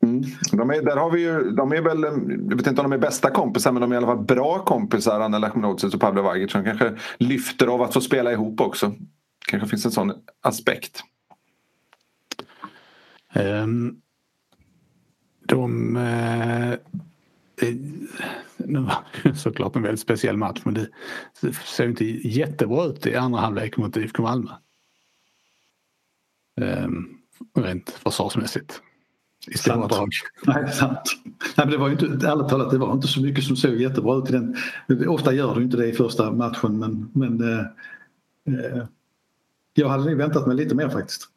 Mm. 0.03 0.23
De, 0.51 0.69
är, 0.69 0.81
där 0.81 0.97
har 0.97 1.11
vi 1.11 1.21
ju, 1.21 1.51
de 1.51 1.71
är 1.71 1.81
väl, 1.81 2.03
jag 2.49 2.55
vet 2.57 2.67
inte 2.67 2.81
om 2.81 2.89
de 2.89 2.93
är 2.93 3.01
bästa 3.01 3.29
kompisar 3.29 3.71
men 3.71 3.81
de 3.81 3.91
är 3.91 3.95
i 3.95 3.97
alla 3.97 4.07
fall 4.07 4.25
bra 4.25 4.59
kompisar 4.65 5.19
Anna 5.19 5.39
Lahmanovic 5.39 5.83
och 5.83 5.99
Pavle 5.99 6.21
Vagic 6.21 6.51
som 6.51 6.63
kanske 6.63 6.93
lyfter 7.17 7.67
av 7.67 7.81
att 7.81 7.93
få 7.93 8.01
spela 8.01 8.31
ihop 8.31 8.61
också. 8.61 8.93
kanske 9.47 9.69
finns 9.69 9.85
en 9.85 9.91
sån 9.91 10.13
aspekt. 10.41 11.03
Um, 13.35 14.01
de 15.47 15.97
uh, 15.97 16.75
det 18.57 18.79
var 18.79 19.33
såklart 19.33 19.75
en 19.75 19.81
väldigt 19.81 19.99
speciell 19.99 20.37
match 20.37 20.61
men 20.63 20.73
det 20.73 20.87
ser 21.53 21.87
inte 21.87 22.05
jättebra 22.05 22.85
ut 22.85 23.05
i 23.05 23.15
andra 23.15 23.39
halvlek 23.39 23.77
mot 23.77 23.97
IFK 23.97 24.23
Malmö. 24.23 24.51
Um, 26.61 27.17
rent 27.55 27.89
försvarsmässigt. 27.89 28.81
I 29.47 29.57
stora 29.57 29.87
drag. 29.87 30.09
Nej, 30.45 30.71
sant. 30.71 31.01
Nej, 31.23 31.65
men 31.65 31.69
det 31.69 31.77
var 31.77 31.87
ju 31.87 31.93
inte, 31.93 32.27
ärligt 32.27 32.49
talat, 32.49 32.71
det 32.71 32.77
var 32.77 32.93
inte 32.93 33.07
så 33.07 33.21
mycket 33.21 33.43
som 33.43 33.55
såg 33.55 33.75
jättebra 33.75 34.17
ut 34.17 34.29
i 34.29 34.31
den. 34.31 34.55
Ofta 35.07 35.33
gör 35.33 35.55
det 35.55 35.63
inte 35.63 35.77
det 35.77 35.87
i 35.87 35.93
första 35.93 36.31
matchen 36.31 36.79
men, 36.79 37.11
men 37.13 37.53
eh, 37.53 37.65
eh, 38.47 38.83
jag 39.73 39.89
hade 39.89 40.05
nog 40.05 40.17
väntat 40.17 40.47
mig 40.47 40.55
lite 40.55 40.75
mer 40.75 40.89
faktiskt. 40.89 41.30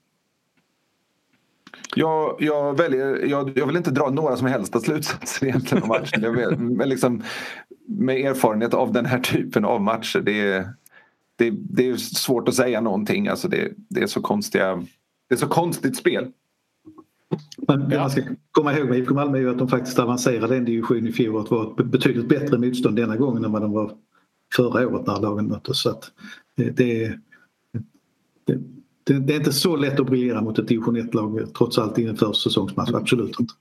Jag, 1.94 2.37
jag, 2.38 2.78
väljer, 2.78 3.26
jag, 3.26 3.59
jag, 3.59 3.66
vill 3.66 3.76
inte 3.76 3.90
dra 3.90 4.11
några 4.11 4.37
som 4.37 4.46
helst 4.46 4.83
slutsatser 4.83 5.46
egentligen 5.46 5.83
om 5.83 5.88
matchen. 5.88 6.22
Jag 6.22 6.33
vet, 6.33 6.59
men 6.59 6.88
liksom, 6.88 7.22
med 7.87 8.16
erfarenhet 8.16 8.74
av 8.74 8.92
den 8.92 9.07
här 9.07 9.18
typen 9.18 9.64
av 9.64 9.83
matcher. 9.83 10.20
Det 10.20 10.40
är, 10.40 10.68
det, 11.37 11.50
det 11.50 11.88
är 11.88 11.96
svårt 11.96 12.48
att 12.48 12.54
säga 12.54 12.80
någonting. 12.80 13.28
Alltså 13.28 13.48
det, 13.48 13.72
det, 13.76 14.02
är 14.02 14.07
så 14.07 14.20
konstiga, 14.20 14.87
det 15.28 15.35
är 15.35 15.38
så 15.38 15.48
konstigt 15.48 15.96
spel. 15.96 16.33
Men 17.68 17.88
det 17.88 17.98
man 17.98 18.11
ska 18.11 18.22
komma 18.50 18.78
ihåg 18.78 18.88
med 18.88 18.98
IFK 18.98 19.14
Malmö 19.14 19.38
är 19.38 19.42
ju 19.42 19.50
att 19.50 19.59
de 19.59 19.68
faktiskt 19.68 19.98
avancerade 19.98 20.57
en 20.57 20.64
division 20.64 21.09
i 21.09 21.12
fjol 21.12 21.37
och 21.37 21.44
det 21.44 21.54
var 21.54 21.80
ett 21.80 21.87
betydligt 21.87 22.28
bättre 22.28 22.59
motstånd 22.59 22.96
denna 22.96 23.16
gången 23.16 23.44
än 23.44 23.52
vad 23.52 23.62
de 23.62 23.72
var 23.72 23.92
förra 24.57 24.88
året 24.88 25.07
när 25.07 25.20
lagen 25.20 25.48
möttes. 25.48 25.78
Så 25.78 25.90
att 25.90 26.12
eh, 26.59 26.66
det, 26.74 27.18
det, 28.44 28.59
det, 29.04 29.12
det 29.12 29.32
är 29.32 29.36
inte 29.36 29.52
så 29.52 29.76
lätt 29.76 30.00
att 30.00 30.06
briljera 30.06 30.42
mot 30.42 30.58
ett 30.58 30.68
division 30.68 30.96
1-lag 30.96 31.54
trots 31.54 31.78
allt 31.78 31.98
i 31.98 32.06
en 32.06 32.16
försäsongsmatch, 32.16 32.90
absolut 32.94 33.40
inte. 33.40 33.54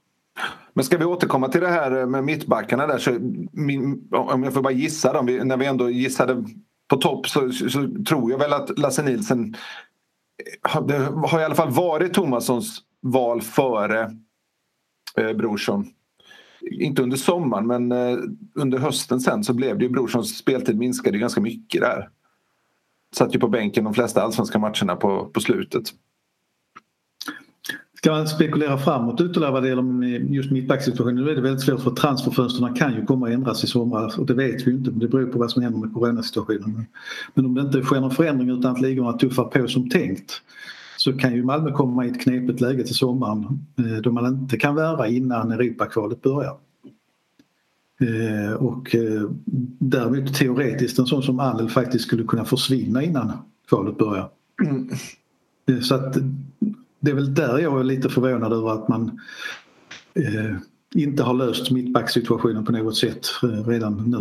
Men 0.73 0.85
ska 0.85 0.97
vi 0.97 1.05
återkomma 1.05 1.47
till 1.47 1.61
det 1.61 1.67
här 1.67 2.05
med 2.05 2.23
mittbackarna 2.23 2.87
där 2.87 2.97
så 2.97 3.17
min, 3.51 4.07
om 4.11 4.43
jag 4.43 4.53
får 4.53 4.61
bara 4.61 4.73
gissa 4.73 5.13
då, 5.13 5.21
när 5.21 5.57
vi 5.57 5.65
ändå 5.65 5.89
gissade 5.89 6.45
på 6.89 6.97
topp 6.97 7.27
så, 7.27 7.51
så, 7.51 7.69
så 7.69 7.89
tror 8.07 8.31
jag 8.31 8.37
väl 8.37 8.53
att 8.53 8.79
Lasse 8.79 9.03
Nilsen 9.03 9.55
det 10.87 10.97
har 10.97 11.39
i 11.39 11.43
alla 11.43 11.55
fall 11.55 11.71
varit 11.71 12.13
Tomassons 12.13 12.81
val 13.01 13.41
före 13.41 14.11
eh, 15.17 15.33
Brorsson. 15.33 15.85
Inte 16.71 17.03
under 17.03 17.17
sommaren 17.17 17.67
men 17.67 17.91
eh, 17.91 18.17
under 18.55 18.77
hösten 18.77 19.19
sen 19.19 19.43
så 19.43 19.53
blev 19.53 19.77
det 19.77 19.85
ju 19.85 19.89
Brorssons 19.89 20.37
speltid 20.37 20.77
minskade 20.77 21.17
ganska 21.17 21.41
mycket 21.41 21.81
där. 21.81 22.09
Satt 23.15 23.35
ju 23.35 23.39
på 23.39 23.47
bänken 23.47 23.83
de 23.83 23.93
flesta 23.93 24.21
allsvenska 24.21 24.59
matcherna 24.59 24.95
på, 24.95 25.25
på 25.25 25.39
slutet. 25.39 25.83
Ska 27.97 28.11
man 28.11 28.27
spekulera 28.27 28.77
framåt 28.77 29.21
ytterligare 29.21 29.51
vad 29.51 29.63
det 29.63 29.69
gäller 29.69 29.83
just 30.33 30.51
mittbacksituationen 30.51 31.15
nu 31.15 31.31
är 31.31 31.35
det 31.35 31.41
väldigt 31.41 31.61
svårt 31.61 31.81
för 31.81 31.91
transferfönstren 31.91 32.73
kan 32.73 32.95
ju 32.95 33.05
komma 33.05 33.27
att 33.27 33.33
ändras 33.33 33.63
i 33.63 33.67
sommar 33.67 34.19
och 34.19 34.25
det 34.25 34.33
vet 34.33 34.67
vi 34.67 34.71
ju 34.71 34.77
inte 34.77 34.91
men 34.91 34.99
det 34.99 35.07
beror 35.07 35.25
på 35.25 35.39
vad 35.39 35.51
som 35.51 35.63
händer 35.63 35.79
med 35.79 35.93
coronasituationen. 35.93 36.85
Men 37.33 37.45
om 37.45 37.53
det 37.53 37.61
inte 37.61 37.81
sker 37.81 38.01
någon 38.01 38.11
förändring 38.11 38.49
utan 38.49 38.71
att 38.71 38.81
ligorna 38.81 39.13
tuffar 39.13 39.43
på 39.43 39.67
som 39.67 39.89
tänkt 39.89 40.41
så 40.97 41.17
kan 41.17 41.35
ju 41.35 41.43
Malmö 41.43 41.71
komma 41.71 42.05
i 42.05 42.09
ett 42.09 42.21
knepigt 42.21 42.61
läge 42.61 42.83
till 42.83 42.95
sommaren 42.95 43.65
eh, 43.77 44.01
då 44.01 44.11
man 44.11 44.25
inte 44.25 44.57
kan 44.57 44.75
värva 44.75 45.07
innan 45.07 45.51
Europakvalet 45.51 46.21
börjar. 46.21 46.57
Eh, 48.01 48.53
och 48.53 48.95
eh, 48.95 49.29
däremot 49.79 50.33
teoretiskt 50.33 50.99
en 50.99 51.05
sån 51.05 51.23
som 51.23 51.39
Annel 51.39 51.69
faktiskt 51.69 52.05
skulle 52.05 52.23
kunna 52.23 52.45
försvinna 52.45 53.03
innan 53.03 53.31
kvalet 53.69 53.97
börjar. 53.97 54.29
Mm. 54.63 54.89
Så 55.81 55.95
att 55.95 56.17
det 56.99 57.11
är 57.11 57.15
väl 57.15 57.33
där 57.33 57.59
jag 57.59 57.79
är 57.79 57.83
lite 57.83 58.09
förvånad 58.09 58.53
över 58.53 58.73
att 58.73 58.87
man 58.87 59.19
eh, 60.13 60.55
inte 60.95 61.23
har 61.23 61.33
löst 61.33 61.71
mittbacksituationen 61.71 62.65
på 62.65 62.71
något 62.71 62.97
sätt 62.97 63.27
eh, 63.43 63.67
redan 63.67 64.09
nu. 64.11 64.17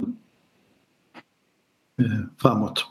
Eh, 2.05 2.21
framåt. 2.39 2.87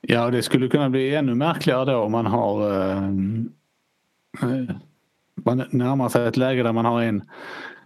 Ja, 0.00 0.30
det 0.30 0.42
skulle 0.42 0.68
kunna 0.68 0.90
bli 0.90 1.14
ännu 1.14 1.34
märkligare 1.34 1.84
då 1.84 1.96
om 1.96 2.12
man 2.12 2.26
har 2.26 2.70
eh, 2.70 3.08
eh, 4.42 4.76
man 5.34 5.64
närmar 5.70 6.08
sig 6.08 6.26
ett 6.26 6.36
läge 6.36 6.62
där 6.62 6.72
man 6.72 6.84
har 6.84 7.02
en, 7.02 7.22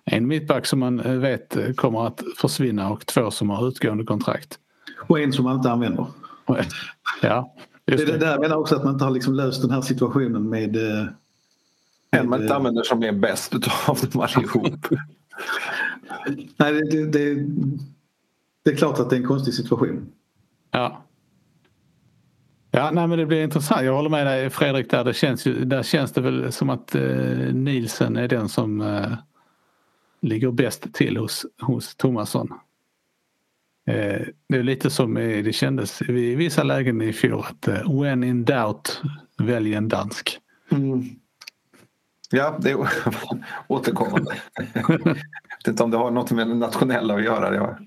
en 0.04 0.26
mittback 0.26 0.66
som 0.66 0.78
man 0.78 1.20
vet 1.20 1.56
kommer 1.76 2.06
att 2.06 2.22
försvinna 2.36 2.90
och 2.90 3.06
två 3.06 3.30
som 3.30 3.50
har 3.50 3.68
utgående 3.68 4.04
kontrakt. 4.04 4.58
Och 5.08 5.20
en 5.20 5.32
som 5.32 5.44
man 5.44 5.56
inte 5.56 5.70
använder. 5.70 6.06
Ja, 7.22 7.54
det 7.84 8.02
är 8.02 8.06
det 8.06 8.18
där 8.18 8.30
jag 8.30 8.40
menar 8.40 8.56
också 8.56 8.76
att 8.76 8.84
man 8.84 8.92
inte 8.92 9.04
har 9.04 9.10
liksom 9.10 9.34
löst 9.34 9.62
den 9.62 9.70
här 9.70 9.80
situationen 9.80 10.48
med... 10.48 10.72
med 10.72 11.08
en 12.10 12.28
man 12.28 12.42
inte 12.42 12.54
använder 12.54 12.82
som 12.82 13.02
är 13.02 13.12
bäst 13.12 13.54
utav 13.54 13.98
dem 14.12 14.20
allihop. 14.20 14.86
Nej, 16.56 16.72
det, 16.72 16.90
det, 16.90 17.06
det, 17.06 17.46
det 18.64 18.70
är 18.70 18.76
klart 18.76 18.98
att 18.98 19.10
det 19.10 19.16
är 19.16 19.20
en 19.20 19.26
konstig 19.26 19.54
situation. 19.54 20.12
Ja. 20.70 21.04
Ja, 22.70 22.90
nej, 22.90 23.06
men 23.06 23.18
det 23.18 23.26
blir 23.26 23.44
intressant. 23.44 23.82
Jag 23.82 23.94
håller 23.94 24.10
med 24.10 24.26
dig 24.26 24.50
Fredrik 24.50 24.90
där. 24.90 25.04
Det 25.04 25.14
känns, 25.14 25.46
ju, 25.46 25.64
där 25.64 25.82
känns 25.82 26.12
det 26.12 26.20
väl 26.20 26.52
som 26.52 26.70
att 26.70 26.94
eh, 26.94 27.02
Nielsen 27.52 28.16
är 28.16 28.28
den 28.28 28.48
som 28.48 28.80
eh, 28.80 29.12
ligger 30.22 30.50
bäst 30.50 30.94
till 30.94 31.16
hos, 31.16 31.46
hos 31.60 31.96
Tomasson. 31.96 32.52
Eh, 33.86 34.26
det 34.48 34.58
är 34.58 34.62
lite 34.62 34.90
som 34.90 35.14
det 35.14 35.54
kändes 35.54 36.02
i 36.02 36.34
vissa 36.34 36.62
lägen 36.62 37.02
i 37.02 37.12
fjol 37.12 37.44
att 37.48 37.68
eh, 37.68 38.00
when 38.00 38.24
in 38.24 38.44
doubt 38.44 39.02
välj 39.38 39.74
en 39.74 39.88
dansk. 39.88 40.38
Mm. 40.70 41.04
Ja, 42.30 42.58
det 42.60 42.70
är 42.70 42.76
återkommande. 43.66 44.34
Jag 44.74 44.98
vet 45.04 45.68
inte 45.68 45.82
om 45.82 45.90
det 45.90 45.96
har 45.96 46.10
något 46.10 46.30
med 46.30 46.48
det 46.48 46.54
nationella 46.54 47.14
att 47.14 47.24
göra. 47.24 47.50
Det, 47.50 47.60
var... 47.60 47.78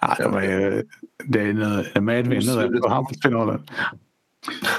ja, 0.00 0.14
det, 0.18 0.28
var 0.28 0.42
ju, 0.42 0.84
det 1.24 1.40
är 1.40 1.52
nu 1.52 2.00
medvind 2.00 2.46
nu 2.46 2.80
på 2.80 2.88
handbollsfinalen. 2.88 3.62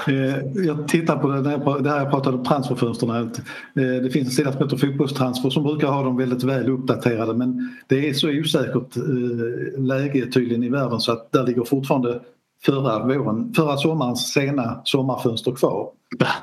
Eh, 0.08 0.64
jag 0.64 0.88
tittar 0.88 1.16
på 1.16 1.28
det, 1.28 1.42
det 1.82 1.90
här 1.90 1.98
jag 1.98 2.10
pratade 2.10 2.36
om 2.36 2.44
transferfönstren. 2.44 3.10
Eh, 3.10 4.02
det 4.02 4.10
finns 4.10 4.28
en 4.28 4.34
sida 4.34 4.52
som 4.52 4.62
heter 4.62 4.76
Fotbollstransfer 4.76 5.50
som 5.50 5.62
brukar 5.62 5.88
ha 5.88 6.02
dem 6.02 6.16
väldigt 6.16 6.42
väl 6.42 6.68
uppdaterade 6.70 7.34
men 7.34 7.70
det 7.86 8.08
är 8.08 8.14
så 8.14 8.30
osäkert 8.30 8.96
eh, 8.96 9.82
läge 9.82 10.26
tydligen 10.26 10.62
i 10.62 10.68
världen 10.68 11.00
så 11.00 11.12
att 11.12 11.32
där 11.32 11.46
ligger 11.46 11.64
fortfarande 11.64 12.20
förra, 12.64 13.06
våren, 13.06 13.54
förra 13.54 13.76
sommarens 13.76 14.32
sena 14.32 14.80
sommarfönster 14.84 15.52
kvar. 15.52 15.90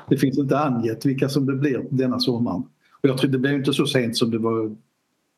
Det 0.08 0.16
finns 0.16 0.38
inte 0.38 0.58
angett 0.58 1.06
vilka 1.06 1.28
som 1.28 1.46
det 1.46 1.54
blir 1.54 1.84
denna 1.90 2.20
sommaren. 2.20 2.62
Och 3.02 3.08
jag 3.08 3.18
tror 3.18 3.30
det 3.30 3.38
blir 3.38 3.52
inte 3.52 3.72
så 3.72 3.86
sent 3.86 4.16
som 4.16 4.30
det 4.30 4.38
var 4.38 4.76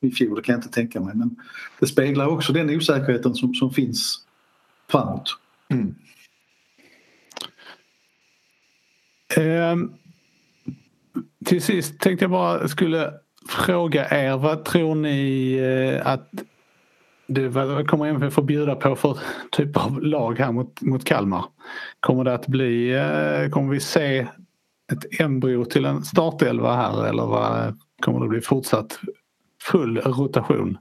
i 0.01 0.11
fjol, 0.11 0.37
det 0.37 0.43
kan 0.43 0.53
jag 0.53 0.59
inte 0.59 0.75
tänka 0.75 1.01
mig. 1.01 1.15
Men 1.15 1.37
det 1.81 1.87
speglar 1.87 2.27
också 2.27 2.53
den 2.53 2.71
osäkerheten 2.71 3.35
som, 3.35 3.55
som 3.55 3.71
finns 3.71 4.25
framåt. 4.91 5.37
Mm. 5.69 5.95
Eh, 9.37 9.77
till 11.45 11.63
sist 11.63 12.01
tänkte 12.01 12.25
jag 12.25 12.31
bara 12.31 12.69
skulle 12.69 13.13
fråga 13.49 14.09
er 14.11 14.37
vad 14.37 14.65
tror 14.65 14.95
ni 14.95 15.53
eh, 15.57 16.07
att 16.07 16.29
det, 17.27 17.49
vad 17.49 17.89
kommer 17.89 18.07
MFF 18.07 18.39
att 18.39 18.45
bjuda 18.45 18.75
på 18.75 18.97
för 18.97 19.19
typ 19.51 19.77
av 19.77 20.03
lag 20.03 20.39
här 20.39 20.53
mot, 20.53 20.81
mot 20.81 21.05
Kalmar? 21.05 21.45
Kommer 22.01 22.25
det 22.25 22.35
att 22.35 22.47
bli, 22.47 22.91
eh, 22.91 23.51
kommer 23.51 23.73
vi 23.73 23.81
se 23.81 24.27
ett 24.93 25.21
embryo 25.21 25.65
till 25.65 25.85
en 25.85 26.05
startelva 26.05 26.77
här 26.77 27.07
eller 27.07 27.27
vad, 27.27 27.79
kommer 28.03 28.21
det 28.21 28.29
bli 28.29 28.41
fortsatt 28.41 29.01
full 29.63 29.99
rotation? 29.99 30.79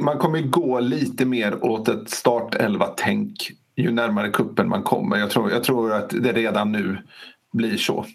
man 0.00 0.18
kommer 0.18 0.40
gå 0.40 0.80
lite 0.80 1.24
mer 1.24 1.64
åt 1.64 1.88
ett 1.88 2.10
startelva-tänk 2.10 3.50
ju 3.82 3.90
närmare 3.90 4.30
kuppen 4.30 4.68
man 4.68 4.82
kommer. 4.82 5.16
Jag 5.16 5.30
tror, 5.30 5.50
jag 5.50 5.64
tror 5.64 5.92
att 5.92 6.10
det 6.10 6.32
redan 6.32 6.72
nu 6.72 6.98
blir 7.52 7.76
så. 7.76 8.06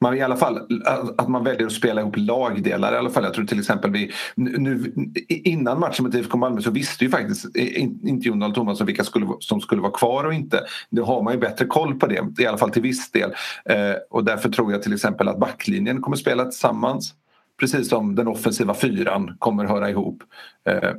Man, 0.00 0.16
I 0.16 0.20
alla 0.20 0.36
fall 0.36 0.82
att 1.18 1.28
man 1.28 1.44
väljer 1.44 1.66
att 1.66 1.72
spela 1.72 2.00
ihop 2.00 2.16
lagdelar 2.16 2.92
i 2.92 2.96
alla 2.96 3.10
fall. 3.10 3.24
Jag 3.24 3.34
tror 3.34 3.44
till 3.44 3.58
exempel 3.58 3.90
vi 3.90 4.12
nu, 4.34 4.92
innan 5.28 5.80
matchen 5.80 6.04
mot 6.04 6.14
IFK 6.14 6.38
Malmö 6.38 6.60
så 6.60 6.70
visste 6.70 7.04
ju 7.04 7.10
faktiskt 7.10 7.56
inte 7.56 8.28
Jon 8.28 8.38
Dahl 8.38 8.54
Tomasson 8.54 8.86
vilka 8.86 9.04
skulle, 9.04 9.26
som 9.40 9.60
skulle 9.60 9.82
vara 9.82 9.92
kvar 9.92 10.24
och 10.24 10.34
inte. 10.34 10.60
Nu 10.90 11.00
har 11.00 11.22
man 11.22 11.32
ju 11.32 11.40
bättre 11.40 11.66
koll 11.66 11.98
på 11.98 12.06
det, 12.06 12.26
i 12.38 12.46
alla 12.46 12.58
fall 12.58 12.70
till 12.70 12.82
viss 12.82 13.10
del. 13.10 13.30
Eh, 13.64 13.94
och 14.10 14.24
därför 14.24 14.48
tror 14.48 14.72
jag 14.72 14.82
till 14.82 14.92
exempel 14.92 15.28
att 15.28 15.38
backlinjen 15.38 16.02
kommer 16.02 16.16
spela 16.16 16.44
tillsammans. 16.44 17.14
Precis 17.60 17.88
som 17.88 18.14
den 18.14 18.28
offensiva 18.28 18.74
fyran 18.74 19.36
kommer 19.38 19.64
höra 19.64 19.90
ihop. 19.90 20.22
Eh, 20.68 20.90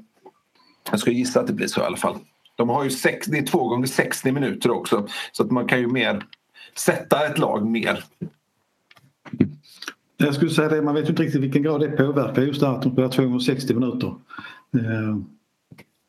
jag 0.92 1.00
skulle 1.00 1.16
gissa 1.16 1.40
att 1.40 1.48
det 1.48 1.54
blir 1.54 1.68
så 1.68 1.82
i 1.82 1.84
alla 1.84 1.98
fall. 1.98 2.16
De 2.58 2.70
har 2.70 2.84
ju 2.84 2.90
sex, 2.90 3.28
det 3.28 3.38
är 3.38 3.46
två 3.46 3.68
gånger 3.68 3.88
60 3.88 4.32
minuter 4.32 4.72
också 4.72 5.08
så 5.32 5.44
att 5.44 5.52
man 5.52 5.68
kan 5.68 5.80
ju 5.80 5.88
mer 5.88 6.24
sätta 6.78 7.26
ett 7.26 7.38
lag 7.38 7.66
mer. 7.66 8.04
Jag 10.18 10.36
skulle 10.36 10.52
säga 10.52 10.70
det, 10.70 10.82
man 10.82 10.96
vet 10.96 11.10
inte 11.10 11.24
riktigt 11.24 11.42
vilken 11.42 11.64
grad 11.64 11.82
det 11.82 11.88
påverkar 11.88 12.42
just 12.42 12.60
det 12.60 12.68
här 12.68 12.76
att 12.76 12.82
de 12.82 12.92
spelar 12.92 13.10
två 13.10 13.24
gånger 13.24 13.40
60 13.40 13.74
minuter. 13.74 14.08
Eh, 14.74 15.18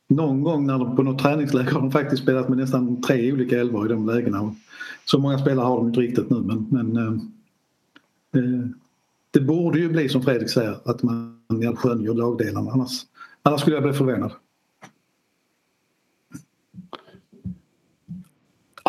någon 0.08 0.42
gång 0.42 0.66
när 0.66 0.78
de 0.78 0.96
på 0.96 1.02
något 1.02 1.22
träningsläger 1.22 1.72
har 1.72 1.80
de 1.80 1.90
faktiskt 1.90 2.22
spelat 2.22 2.48
med 2.48 2.58
nästan 2.58 3.02
tre 3.02 3.32
olika 3.32 3.60
elvor 3.60 3.86
i 3.86 3.88
de 3.88 4.06
lägena. 4.06 4.54
Så 5.04 5.18
många 5.18 5.38
spelare 5.38 5.64
har 5.64 5.76
de 5.76 5.86
inte 5.86 6.00
riktigt 6.00 6.30
nu 6.30 6.36
men, 6.36 6.66
men 6.70 6.96
eh, 6.96 7.12
eh, 8.42 8.68
det 9.30 9.40
borde 9.40 9.78
ju 9.78 9.88
bli 9.88 10.08
som 10.08 10.22
Fredrik 10.22 10.50
säger 10.50 10.76
att 10.84 11.02
man 11.02 11.42
skönjer 11.76 12.14
lagdelarna 12.14 12.70
annars, 12.70 13.02
annars 13.42 13.60
skulle 13.60 13.76
jag 13.76 13.82
bli 13.82 13.92
förvånad. 13.92 14.32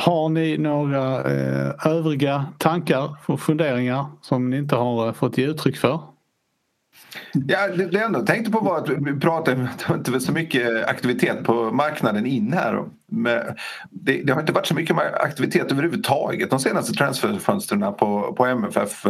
Har 0.10 0.30
ni 0.30 0.58
några 0.58 1.32
eh, 1.32 1.88
övriga 1.88 2.46
tankar 2.58 3.16
och 3.26 3.40
funderingar 3.40 4.06
som 4.22 4.50
ni 4.50 4.58
inte 4.58 4.76
har 4.76 5.08
eh, 5.08 5.14
fått 5.14 5.38
ge 5.38 5.46
uttryck 5.46 5.78
för? 5.78 6.00
Ja, 7.34 7.68
det, 7.68 7.86
det 7.86 8.00
jag 8.00 8.26
tänkte 8.26 8.52
på 8.52 8.60
var 8.60 8.78
att 8.78 8.90
vi 8.90 9.20
pratade 9.20 9.70
det 9.88 9.94
inte 9.94 10.20
så 10.20 10.32
mycket 10.32 10.86
aktivitet 10.88 11.44
på 11.44 11.54
marknaden 11.72 12.26
in 12.26 12.54
här. 12.54 12.84
Men 13.12 13.42
det, 13.90 14.22
det, 14.24 14.34
har 14.34 14.40
inte 14.40 14.54
varit 14.54 14.68
så 14.68 14.76
mycket 14.76 14.98
aktivitet 14.98 15.72
överhuvudtaget 15.72 16.50
de 16.50 16.60
senaste 16.60 16.94
transferfönstren 16.94 17.80
på, 17.80 18.34
på 18.38 18.46
MFF. 18.46 19.06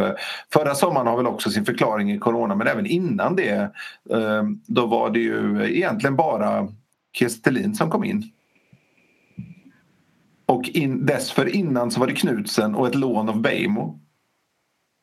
Förra 0.52 0.74
sommaren 0.74 1.06
har 1.06 1.16
väl 1.16 1.26
också 1.26 1.50
sin 1.50 1.64
förklaring 1.64 2.12
i 2.12 2.18
corona 2.18 2.54
men 2.54 2.66
även 2.66 2.86
innan 2.86 3.36
det 3.36 3.70
eh, 4.10 4.42
då 4.66 4.86
var 4.86 5.10
det 5.10 5.20
ju 5.20 5.66
egentligen 5.76 6.16
bara 6.16 6.68
Kestelin 7.12 7.74
som 7.74 7.90
kom 7.90 8.04
in. 8.04 8.32
Och 10.50 10.68
in, 10.68 11.06
dessförinnan 11.06 11.90
så 11.90 12.00
var 12.00 12.06
det 12.06 12.12
Knutsen 12.12 12.74
och 12.74 12.86
ett 12.86 12.94
lån 12.94 13.28
av 13.28 13.40
Beijmo 13.40 14.00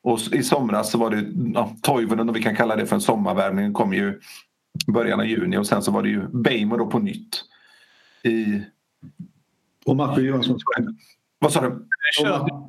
Och 0.04 0.20
i 0.32 0.44
somras 0.44 0.92
så 0.92 0.98
var 0.98 1.10
det 1.10 1.26
ja, 1.54 1.76
Toivonen, 1.82 2.30
om 2.30 2.36
vi 2.36 2.44
kan 2.44 2.56
kalla 2.56 2.76
det 2.76 2.86
för 2.86 2.96
en 2.96 3.02
sommarvärvning, 3.02 3.74
kom 3.74 3.94
ju 3.94 4.20
i 4.88 4.92
början 4.92 5.20
av 5.20 5.26
juni 5.26 5.58
och 5.58 5.68
sen 5.68 5.82
så 5.82 5.92
var 5.92 6.04
det 6.04 6.10
ju 6.10 6.28
Beijmo 6.28 6.78
då 6.78 6.88
på 6.88 7.00
nytt. 7.00 7.44
I... 8.24 8.62
Och 9.86 9.96
Marco 9.96 10.22
Johansson 10.22 10.58
Vad 11.40 11.54
sa 11.54 11.62
du? 11.62 11.70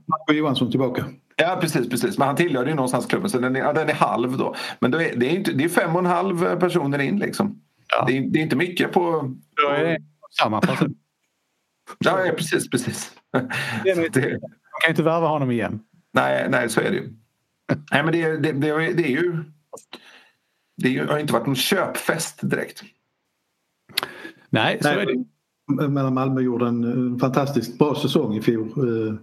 Marco 0.07 0.33
Johansson 0.33 0.71
tillbaka. 0.71 1.05
Ja 1.37 1.59
precis, 1.61 1.89
precis. 1.89 2.19
Men 2.19 2.27
han 2.27 2.37
tillhörde 2.37 2.71
ju 2.71 2.77
någonstans 2.77 3.07
klubben 3.07 3.31
så 3.31 3.39
den 3.39 3.57
är, 3.57 3.61
ja, 3.61 3.73
den 3.73 3.89
är 3.89 3.95
halv 3.95 4.39
då. 4.39 4.55
Men 4.81 4.91
då 4.91 5.03
är, 5.03 5.17
det, 5.17 5.27
är 5.27 5.37
inte, 5.37 5.53
det 5.53 5.65
är 5.65 5.69
fem 5.69 5.93
och 5.93 6.01
en 6.01 6.07
halv 6.07 6.57
personer 6.57 6.99
in 6.99 7.19
liksom. 7.19 7.63
Ja. 7.89 8.05
Det, 8.07 8.19
är, 8.19 8.23
det, 8.23 8.39
är, 8.39 8.43
inte 8.43 8.57
mycket 8.57 8.93
på... 8.93 9.35
Då 9.63 9.69
är 9.69 9.85
det 9.85 9.99
samma 10.41 10.61
person. 10.61 10.95
Ja, 11.99 12.27
ja, 12.27 12.33
precis, 12.33 12.71
precis. 12.71 13.13
Det 13.85 13.91
är 13.91 14.05
inte, 14.05 14.21
man 14.21 14.81
kan 14.83 14.91
inte 14.91 15.03
värva 15.03 15.27
honom 15.29 15.51
igen. 15.51 15.81
Nej, 16.13 16.47
nej 16.51 16.69
så 16.69 16.81
är 16.81 16.91
det 16.91 16.97
ju. 16.97 17.13
nej, 17.93 18.03
men 18.03 18.13
det, 18.13 18.37
det, 18.37 18.53
det, 18.53 18.93
det 18.93 19.05
är 19.05 19.11
ju... 19.11 19.45
Det 20.77 20.97
har 20.99 21.19
inte 21.19 21.33
varit 21.33 21.47
någon 21.47 21.57
köpfest 21.57 22.51
direkt. 22.51 22.83
Nej, 24.51 24.79
så 24.83 24.89
nej, 24.89 25.03
är 25.03 25.07
det. 25.07 25.25
Men 25.89 26.15
Malmö 26.15 26.41
gjorde 26.41 26.67
en 26.67 27.19
fantastiskt 27.19 27.79
bra 27.79 27.95
säsong 27.95 28.35
i 28.35 28.43
fjol. 28.43 28.69
Eh, 28.69 29.15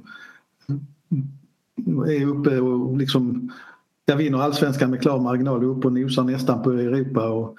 är 2.08 2.26
uppe 2.26 2.60
och 2.60 2.98
liksom 2.98 3.52
jag 4.06 4.16
vinner 4.16 4.38
allsvenskan 4.38 4.90
med 4.90 5.02
klar 5.02 5.20
marginal 5.20 5.64
och 5.64 5.78
uppe 5.78 5.88
och 5.88 5.94
nosar 5.94 6.24
nästan 6.24 6.64
på 6.64 6.72
Europa 6.72 7.30
och 7.30 7.58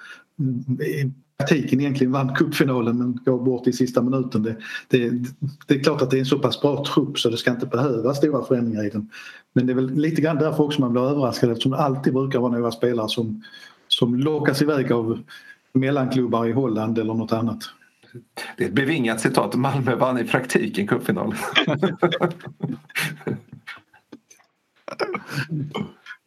i 0.81 1.11
praktiken 1.37 1.79
egentligen 1.79 2.13
vann 2.13 2.35
cupfinalen 2.35 2.97
men 2.97 3.19
går 3.25 3.39
bort 3.39 3.67
i 3.67 3.73
sista 3.73 4.01
minuten. 4.01 4.43
Det, 4.43 4.55
det, 4.87 5.09
det, 5.67 5.75
är 5.75 5.83
klart 5.83 6.01
att 6.01 6.11
det 6.11 6.17
är 6.17 6.19
en 6.19 6.25
så 6.25 6.39
pass 6.39 6.61
bra 6.61 6.85
trupp 6.85 7.19
så 7.19 7.29
det 7.29 7.37
ska 7.37 7.51
inte 7.51 7.65
behöva 7.65 8.13
stora 8.13 8.45
förändringar 8.45 8.85
i 8.85 8.89
den. 8.89 9.09
Men 9.53 9.65
det 9.65 9.73
är 9.73 9.75
väl 9.75 9.93
lite 9.93 10.21
grann 10.21 10.37
därför 10.37 10.63
också 10.63 10.81
man 10.81 10.91
blir 10.91 11.01
överraskad 11.01 11.51
eftersom 11.51 11.71
det 11.71 11.77
alltid 11.77 12.13
brukar 12.13 12.39
vara 12.39 12.51
några 12.51 12.71
spelare 12.71 13.09
som, 13.09 13.43
som 13.87 14.15
lockas 14.15 14.61
iväg 14.61 14.91
av 14.91 15.23
mellanklubbar 15.73 16.45
i 16.45 16.51
Holland 16.51 16.99
eller 16.99 17.13
något 17.13 17.33
annat. 17.33 17.63
Det 18.57 18.63
är 18.63 18.67
ett 18.67 18.73
bevingat 18.73 19.21
citat. 19.21 19.55
Malmö 19.55 19.95
vann 19.95 20.19
i 20.19 20.23
praktiken 20.23 20.87
cupfinalen. 20.87 21.37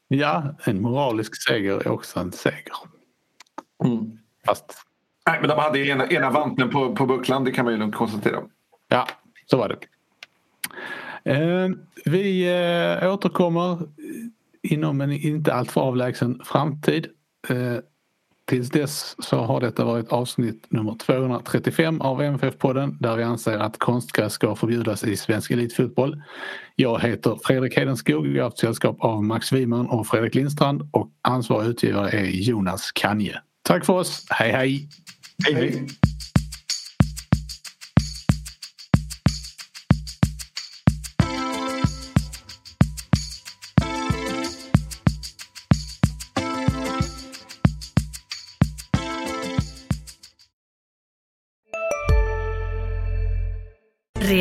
ja, 0.08 0.54
en 0.64 0.82
moralisk 0.82 1.42
seger 1.48 1.72
är 1.72 1.88
också 1.88 2.20
en 2.20 2.32
seger. 2.32 2.76
Mm. 3.84 4.18
Fast... 4.46 4.86
Nej, 5.27 5.39
men 5.41 5.49
de 5.49 5.59
hade 5.59 5.79
ena, 5.79 6.07
ena 6.07 6.31
vanten 6.31 6.71
på, 6.71 6.97
på 6.97 7.07
bucklan, 7.07 7.45
det 7.45 7.53
kan 7.53 7.64
man 7.64 7.75
ju 7.75 7.81
lugnt 7.81 7.95
konstatera. 7.95 8.41
Ja, 8.89 9.09
så 9.47 9.57
var 9.57 9.68
det. 9.68 9.79
Eh, 11.33 11.68
vi 12.05 12.49
eh, 13.03 13.12
återkommer 13.12 13.79
inom 14.62 15.01
en 15.01 15.12
inte 15.12 15.55
alltför 15.55 15.81
avlägsen 15.81 16.41
framtid. 16.45 17.07
Eh, 17.49 17.79
Tills 18.51 18.71
dess 18.71 19.16
så 19.18 19.37
har 19.37 19.61
detta 19.61 19.85
varit 19.85 20.09
avsnitt 20.09 20.66
nummer 20.71 20.95
235 20.95 22.01
av 22.01 22.23
MFF-podden 22.23 22.97
där 23.01 23.16
vi 23.16 23.23
anser 23.23 23.59
att 23.59 23.79
konstgräs 23.79 24.33
ska 24.33 24.55
förbjudas 24.55 25.05
i 25.05 25.16
svensk 25.16 25.51
elitfotboll. 25.51 26.23
Jag 26.77 27.01
heter 27.01 27.39
Fredrik 27.45 27.79
Hedenskog, 27.79 28.27
jag 28.27 28.43
har 28.43 28.45
haft 28.45 28.59
sällskap 28.59 28.97
av 29.01 29.25
Max 29.25 29.53
Wiman 29.53 29.87
och 29.87 30.07
Fredrik 30.07 30.35
Lindstrand 30.35 30.89
och 30.93 31.11
ansvarig 31.23 31.68
utgivare 31.68 32.11
är 32.11 32.25
Jonas 32.25 32.93
Kanje. 32.93 33.41
Tack 33.71 33.85
för 33.85 33.93
oss, 33.93 34.27
hej 34.31 34.53
hej! 34.53 34.89
hej, 35.45 35.55
hej. 35.55 35.87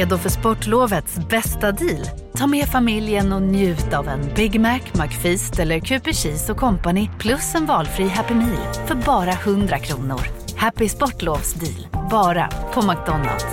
Redo 0.10 0.18
för 0.18 0.30
sportlovets 0.30 1.16
bästa 1.30 1.72
deal? 1.72 2.05
Ta 2.38 2.47
med 2.47 2.66
familjen 2.66 3.34
och 3.34 3.41
njut 3.41 3.93
av 3.93 4.07
en 4.07 4.20
Big 4.36 4.60
Mac, 4.60 4.80
McFeast 4.93 5.60
eller 5.60 5.80
Cooper 5.80 6.14
Cheese 6.14 6.51
och 6.51 6.57
Company 6.57 7.10
plus 7.20 7.55
en 7.55 7.66
valfri 7.66 8.07
Happy 8.07 8.34
Meal 8.34 8.74
för 8.88 8.95
bara 8.95 9.32
100 9.32 9.80
kronor. 9.80 10.22
Happy 10.55 10.89
Sportlovs 10.89 11.53
deal, 11.53 12.10
bara 12.12 12.47
på 12.74 12.82
McDonalds. 12.82 13.45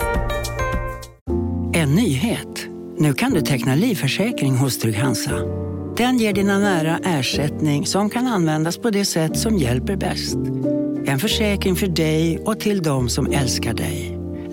En 1.73 1.95
nyhet. 1.95 2.67
Nu 2.99 3.13
kan 3.13 3.33
du 3.33 3.41
teckna 3.41 3.75
livförsäkring 3.75 4.57
hos 4.57 4.79
Trygg-Hansa. 4.79 5.41
Den 5.97 6.19
ger 6.19 6.33
dina 6.33 6.59
nära 6.59 6.99
ersättning 7.05 7.87
som 7.87 8.11
kan 8.11 8.27
användas 8.27 8.79
på 8.79 8.91
det 8.91 9.05
sätt 9.05 9.39
som 9.39 9.59
hjälper 9.59 9.97
bäst. 9.97 10.37
En 11.07 11.19
försäkring 11.19 11.77
för 11.77 11.87
dig 11.87 12.39
och 12.39 12.61
till 12.61 12.83
de 12.83 13.09
som 13.09 13.27
älskar 13.33 13.75
dig. 13.75 14.16